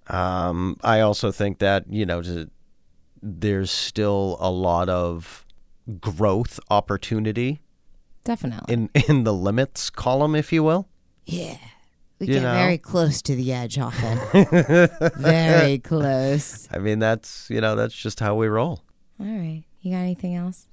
Um, 0.06 0.76
I 0.82 1.00
also 1.00 1.30
think 1.30 1.58
that 1.58 1.84
you 1.88 2.04
know 2.04 2.20
to, 2.22 2.50
there's 3.22 3.70
still 3.70 4.36
a 4.40 4.50
lot 4.50 4.88
of 4.88 5.44
growth 6.00 6.60
opportunity 6.70 7.60
Definitely. 8.24 8.72
in 8.74 8.90
in 9.08 9.24
the 9.24 9.32
limits 9.34 9.90
column, 9.90 10.34
if 10.34 10.52
you 10.52 10.62
will. 10.62 10.88
yeah. 11.26 11.56
We 12.18 12.26
You 12.26 12.34
get 12.34 12.42
know? 12.42 12.52
very 12.52 12.76
close 12.76 13.22
to 13.22 13.34
the 13.34 13.50
edge 13.50 13.78
often. 13.78 14.18
very 15.16 15.78
close. 15.78 16.68
I 16.70 16.78
mean, 16.78 16.98
that's 16.98 17.48
you 17.48 17.60
know 17.62 17.74
that's 17.76 17.94
just 17.94 18.20
how 18.20 18.34
we 18.34 18.46
roll. 18.48 18.82
All 19.18 19.26
right. 19.26 19.64
You 19.80 19.92
got 19.92 20.00
anything 20.00 20.34
else? 20.34 20.66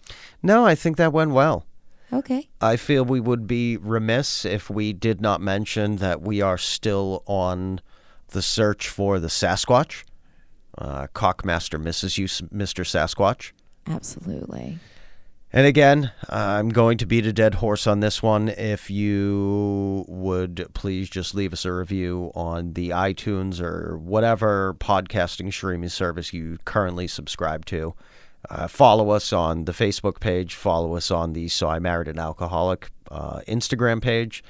No, 0.43 0.65
I 0.65 0.75
think 0.75 0.97
that 0.97 1.13
went 1.13 1.31
well. 1.31 1.65
Okay. 2.11 2.49
I 2.59 2.75
feel 2.75 3.05
we 3.05 3.21
would 3.21 3.47
be 3.47 3.77
remiss 3.77 4.43
if 4.43 4.69
we 4.69 4.91
did 4.91 5.21
not 5.21 5.39
mention 5.39 5.97
that 5.97 6.21
we 6.21 6.41
are 6.41 6.57
still 6.57 7.23
on 7.25 7.79
the 8.29 8.41
search 8.41 8.89
for 8.89 9.17
the 9.19 9.27
Sasquatch. 9.29 10.03
Uh, 10.77 11.07
Cockmaster 11.13 11.81
misses 11.81 12.17
you, 12.17 12.25
Mr. 12.25 12.85
Sasquatch. 12.85 13.51
Absolutely. 13.87 14.77
And 15.53 15.65
again, 15.65 16.11
I'm 16.29 16.69
going 16.69 16.97
to 16.97 17.05
beat 17.05 17.25
a 17.25 17.31
dead 17.31 17.55
horse 17.55 17.87
on 17.87 18.01
this 18.01 18.21
one. 18.21 18.49
If 18.49 18.89
you 18.89 20.03
would 20.07 20.67
please 20.73 21.09
just 21.09 21.33
leave 21.33 21.53
us 21.53 21.63
a 21.63 21.71
review 21.71 22.31
on 22.35 22.73
the 22.73 22.89
iTunes 22.89 23.61
or 23.61 23.97
whatever 23.97 24.75
podcasting 24.77 25.51
streaming 25.53 25.89
service 25.89 26.33
you 26.33 26.57
currently 26.65 27.07
subscribe 27.07 27.65
to. 27.67 27.95
Uh, 28.49 28.67
follow 28.67 29.09
us 29.09 29.31
on 29.31 29.65
the 29.65 29.71
Facebook 29.71 30.19
page. 30.19 30.53
Follow 30.53 30.95
us 30.95 31.09
on 31.09 31.33
the 31.33 31.47
So 31.47 31.69
I 31.69 31.79
Married 31.79 32.09
an 32.09 32.19
Alcoholic 32.19 32.89
uh, 33.09 33.39
Instagram 33.47 34.01
page. 34.01 34.43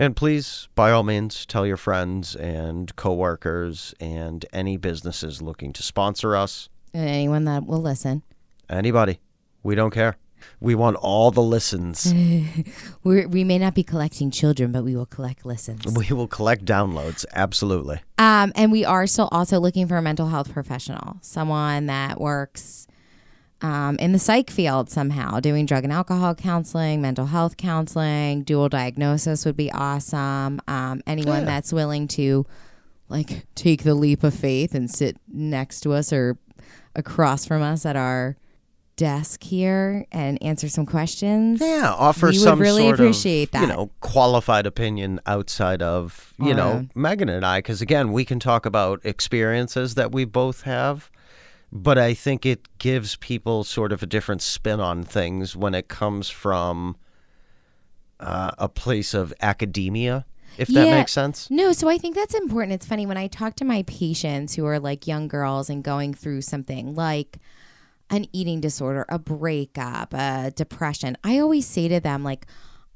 And 0.00 0.14
please, 0.14 0.68
by 0.76 0.92
all 0.92 1.02
means, 1.02 1.44
tell 1.44 1.66
your 1.66 1.76
friends 1.76 2.36
and 2.36 2.94
coworkers 2.94 3.94
and 3.98 4.46
any 4.52 4.76
businesses 4.76 5.42
looking 5.42 5.72
to 5.72 5.82
sponsor 5.82 6.36
us. 6.36 6.68
And 6.94 7.08
anyone 7.08 7.44
that 7.44 7.66
will 7.66 7.82
listen. 7.82 8.22
Anybody. 8.70 9.18
We 9.64 9.74
don't 9.74 9.90
care. 9.90 10.16
We 10.60 10.76
want 10.76 10.96
all 10.96 11.32
the 11.32 11.42
listens. 11.42 12.14
We're, 13.04 13.26
we 13.28 13.42
may 13.42 13.58
not 13.58 13.74
be 13.74 13.82
collecting 13.82 14.30
children, 14.30 14.70
but 14.70 14.84
we 14.84 14.94
will 14.94 15.06
collect 15.06 15.44
listens. 15.44 15.84
We 15.86 16.14
will 16.14 16.28
collect 16.28 16.64
downloads. 16.64 17.24
Absolutely. 17.34 18.00
Um, 18.18 18.52
and 18.54 18.70
we 18.70 18.84
are 18.84 19.06
still 19.06 19.28
also 19.32 19.58
looking 19.58 19.88
for 19.88 19.96
a 19.96 20.02
mental 20.02 20.28
health 20.28 20.52
professional, 20.52 21.16
someone 21.22 21.86
that 21.86 22.20
works 22.20 22.86
um, 23.60 23.96
in 23.96 24.12
the 24.12 24.18
psych 24.18 24.50
field 24.50 24.88
somehow, 24.90 25.40
doing 25.40 25.66
drug 25.66 25.84
and 25.84 25.92
alcohol 25.92 26.34
counseling, 26.34 27.00
mental 27.02 27.26
health 27.26 27.56
counseling, 27.56 28.42
dual 28.42 28.68
diagnosis 28.68 29.44
would 29.44 29.56
be 29.56 29.70
awesome. 29.72 30.60
Um, 30.68 31.02
anyone 31.06 31.40
Yeah. 31.40 31.46
that's 31.46 31.72
willing 31.72 32.06
to 32.08 32.46
like 33.08 33.46
take 33.54 33.82
the 33.82 33.94
leap 33.94 34.22
of 34.22 34.34
faith 34.34 34.74
and 34.74 34.90
sit 34.90 35.16
next 35.26 35.80
to 35.80 35.92
us 35.92 36.12
or 36.12 36.38
across 36.94 37.46
from 37.46 37.62
us 37.62 37.84
at 37.86 37.96
our 37.96 38.36
desk 38.96 39.44
here 39.44 40.04
and 40.10 40.42
answer 40.42 40.68
some 40.68 40.84
questions. 40.84 41.60
Yeah, 41.60 41.94
offer 41.96 42.26
we 42.26 42.32
would 42.32 42.40
some 42.40 42.60
really 42.60 42.82
sort 42.82 42.94
appreciate 42.96 43.44
of, 43.48 43.50
that. 43.52 43.60
you 43.62 43.66
know, 43.68 43.90
qualified 44.00 44.66
opinion 44.66 45.20
outside 45.24 45.80
of, 45.82 46.34
you 46.38 46.52
know. 46.52 46.86
Megan 46.96 47.28
and 47.28 47.46
I 47.46 47.60
cuz 47.60 47.80
again, 47.80 48.12
we 48.12 48.24
can 48.24 48.40
talk 48.40 48.66
about 48.66 49.00
experiences 49.04 49.94
that 49.94 50.10
we 50.12 50.24
both 50.24 50.62
have, 50.62 51.10
but 51.72 51.98
I 51.98 52.14
think 52.14 52.46
it 52.46 52.66
gives 52.78 53.16
people 53.16 53.64
sort 53.64 53.92
of 53.92 54.02
a 54.02 54.06
different 54.06 54.42
spin 54.42 54.80
on 54.80 55.02
things 55.02 55.54
when 55.56 55.74
it 55.74 55.88
comes 55.88 56.28
from 56.30 56.96
uh, 58.20 58.50
a 58.58 58.68
place 58.68 59.14
of 59.14 59.32
academia, 59.40 60.24
if 60.56 60.68
that 60.68 60.86
Yeah. 60.86 60.96
makes 60.96 61.12
sense. 61.12 61.48
No, 61.50 61.72
so 61.72 61.88
I 61.88 61.98
think 61.98 62.14
that's 62.16 62.34
important. 62.34 62.72
It's 62.72 62.86
funny 62.86 63.06
when 63.06 63.16
I 63.16 63.26
talk 63.28 63.54
to 63.56 63.64
my 63.64 63.82
patients 63.84 64.54
who 64.54 64.64
are 64.66 64.80
like 64.80 65.06
young 65.06 65.28
girls 65.28 65.70
and 65.70 65.84
going 65.84 66.14
through 66.14 66.40
something 66.42 66.94
like 66.94 67.38
an 68.10 68.26
eating 68.32 68.60
disorder, 68.60 69.04
a 69.08 69.18
breakup, 69.18 70.14
a 70.14 70.50
depression. 70.56 71.16
I 71.22 71.38
always 71.38 71.66
say 71.66 71.88
to 71.88 72.00
them 72.00 72.24
like 72.24 72.46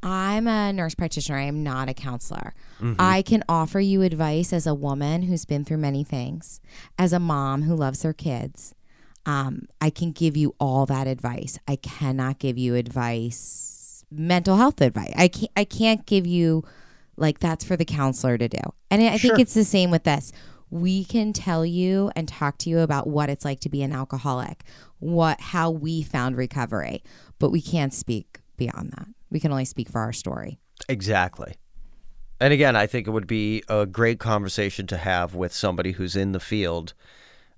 I'm 0.03 0.49
a 0.49 0.73
nurse 0.73 0.95
practitioner. 0.95 1.39
I 1.39 1.43
am 1.43 1.63
not 1.63 1.89
a 1.89 1.95
counselor. 1.95 2.55
I 2.99 3.23
can 3.23 3.45
offer 3.49 3.79
you 3.79 4.03
advice 4.03 4.53
as 4.53 4.67
a 4.67 4.75
woman 4.75 5.23
who's 5.23 5.45
been 5.45 5.65
through 5.65 5.77
many 5.79 6.03
things, 6.03 6.61
as 6.99 7.13
a 7.13 7.21
mom 7.21 7.63
who 7.63 7.77
loves 7.77 8.03
her 8.03 8.13
kids. 8.13 8.75
Um, 9.25 9.69
I 9.81 9.91
can 9.91 10.11
give 10.11 10.37
you 10.37 10.57
all 10.59 10.85
that 10.87 11.07
advice. 11.07 11.59
I 11.69 11.77
cannot 11.77 12.41
give 12.41 12.59
you 12.59 12.75
advice, 12.75 14.05
mental 14.11 14.57
health 14.57 14.81
advice. 14.81 15.13
I 15.17 15.29
can't. 15.29 15.53
I 15.57 15.65
can't 15.65 16.05
give 16.07 16.27
you 16.27 16.65
like 17.17 17.39
that's 17.39 17.65
for 17.65 17.77
the 17.77 17.85
counselor 17.85 18.37
to 18.39 18.49
do. 18.49 18.59
And 18.91 19.01
I 19.03 19.17
Sure. 19.17 19.31
think 19.31 19.41
it's 19.41 19.55
the 19.55 19.65
same 19.65 19.91
with 19.93 20.03
this. 20.03 20.33
We 20.71 21.05
can 21.05 21.33
tell 21.33 21.65
you 21.65 22.11
and 22.17 22.27
talk 22.27 22.59
to 22.59 22.71
you 22.71 22.81
about 22.81 23.07
what 23.07 23.29
it's 23.31 23.45
like 23.45 23.61
to 23.61 23.69
be 23.69 23.83
an 23.83 23.93
alcoholic, 23.93 24.65
what 24.99 25.41
how 25.41 25.71
we 25.71 26.03
found 26.03 26.37
recovery, 26.37 27.05
but 27.39 27.51
we 27.51 27.61
can't 27.63 27.95
speak 27.95 28.41
beyond 28.57 28.91
that. 28.97 29.07
We 29.33 29.41
can 29.41 29.51
only 29.51 29.65
speak 29.65 29.89
for 29.89 30.01
our 30.01 30.13
story. 30.13 30.59
Exactly. 30.89 31.55
And 32.39 32.53
again, 32.53 32.77
I 32.77 32.87
think 32.87 33.07
it 33.07 33.11
would 33.11 33.27
be 33.27 33.63
a 33.69 33.87
great 33.87 34.19
conversation 34.19 34.87
to 34.89 34.97
have 34.97 35.35
with 35.35 35.53
somebody 35.53 35.93
who's 35.93 36.15
in 36.15 36.33
the 36.33 36.41
field 36.41 36.93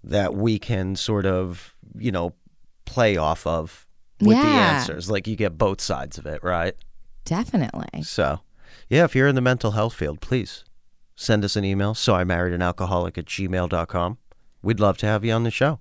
that 0.04 0.34
we 0.34 0.58
can 0.58 0.94
sort 0.94 1.26
of, 1.26 1.74
you 1.98 2.12
know, 2.12 2.34
play 2.84 3.16
off 3.16 3.46
of 3.46 3.86
with 4.20 4.36
the 4.36 4.46
answers. 4.46 5.10
Like 5.10 5.26
you 5.26 5.36
get 5.36 5.58
both 5.58 5.80
sides 5.80 6.18
of 6.18 6.26
it, 6.26 6.44
right? 6.44 6.74
Definitely. 7.24 8.02
So, 8.02 8.40
yeah, 8.88 9.04
if 9.04 9.16
you're 9.16 9.28
in 9.28 9.34
the 9.34 9.40
mental 9.40 9.72
health 9.72 9.94
field, 9.94 10.20
please 10.20 10.64
send 11.16 11.44
us 11.44 11.56
an 11.56 11.64
email. 11.64 11.94
So 11.94 12.14
I 12.14 12.24
married 12.24 12.52
an 12.52 12.62
alcoholic 12.62 13.18
at 13.18 13.24
gmail.com. 13.24 14.18
We'd 14.62 14.80
love 14.80 14.98
to 14.98 15.06
have 15.06 15.24
you 15.24 15.32
on 15.32 15.44
the 15.44 15.50
show. 15.50 15.80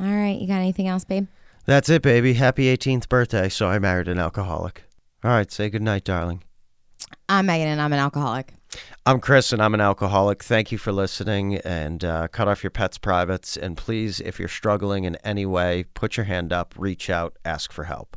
All 0.00 0.06
right, 0.06 0.38
you 0.38 0.46
got 0.46 0.58
anything 0.58 0.88
else, 0.88 1.04
babe? 1.04 1.28
That's 1.66 1.88
it, 1.88 2.02
baby. 2.02 2.34
Happy 2.34 2.64
18th 2.64 3.08
birthday. 3.08 3.48
So 3.48 3.68
I 3.68 3.78
married 3.78 4.08
an 4.08 4.18
alcoholic. 4.18 4.84
All 5.24 5.32
right, 5.32 5.50
say 5.50 5.68
goodnight, 5.68 6.04
darling. 6.04 6.44
I'm 7.28 7.46
Megan 7.46 7.66
and 7.66 7.80
I'm 7.80 7.92
an 7.92 7.98
alcoholic. 7.98 8.54
I'm 9.04 9.18
Chris, 9.18 9.52
and 9.52 9.60
I'm 9.60 9.74
an 9.74 9.80
alcoholic. 9.80 10.44
Thank 10.44 10.70
you 10.70 10.78
for 10.78 10.92
listening, 10.92 11.56
and 11.56 12.04
uh, 12.04 12.28
cut 12.28 12.46
off 12.46 12.62
your 12.62 12.70
pets' 12.70 12.98
privates. 12.98 13.56
And 13.56 13.76
please, 13.76 14.20
if 14.20 14.38
you're 14.38 14.46
struggling 14.46 15.04
in 15.04 15.16
any 15.24 15.44
way, 15.44 15.86
put 15.94 16.16
your 16.16 16.24
hand 16.24 16.52
up, 16.52 16.72
reach 16.78 17.10
out, 17.10 17.36
ask 17.44 17.72
for 17.72 17.84
help. 17.84 18.16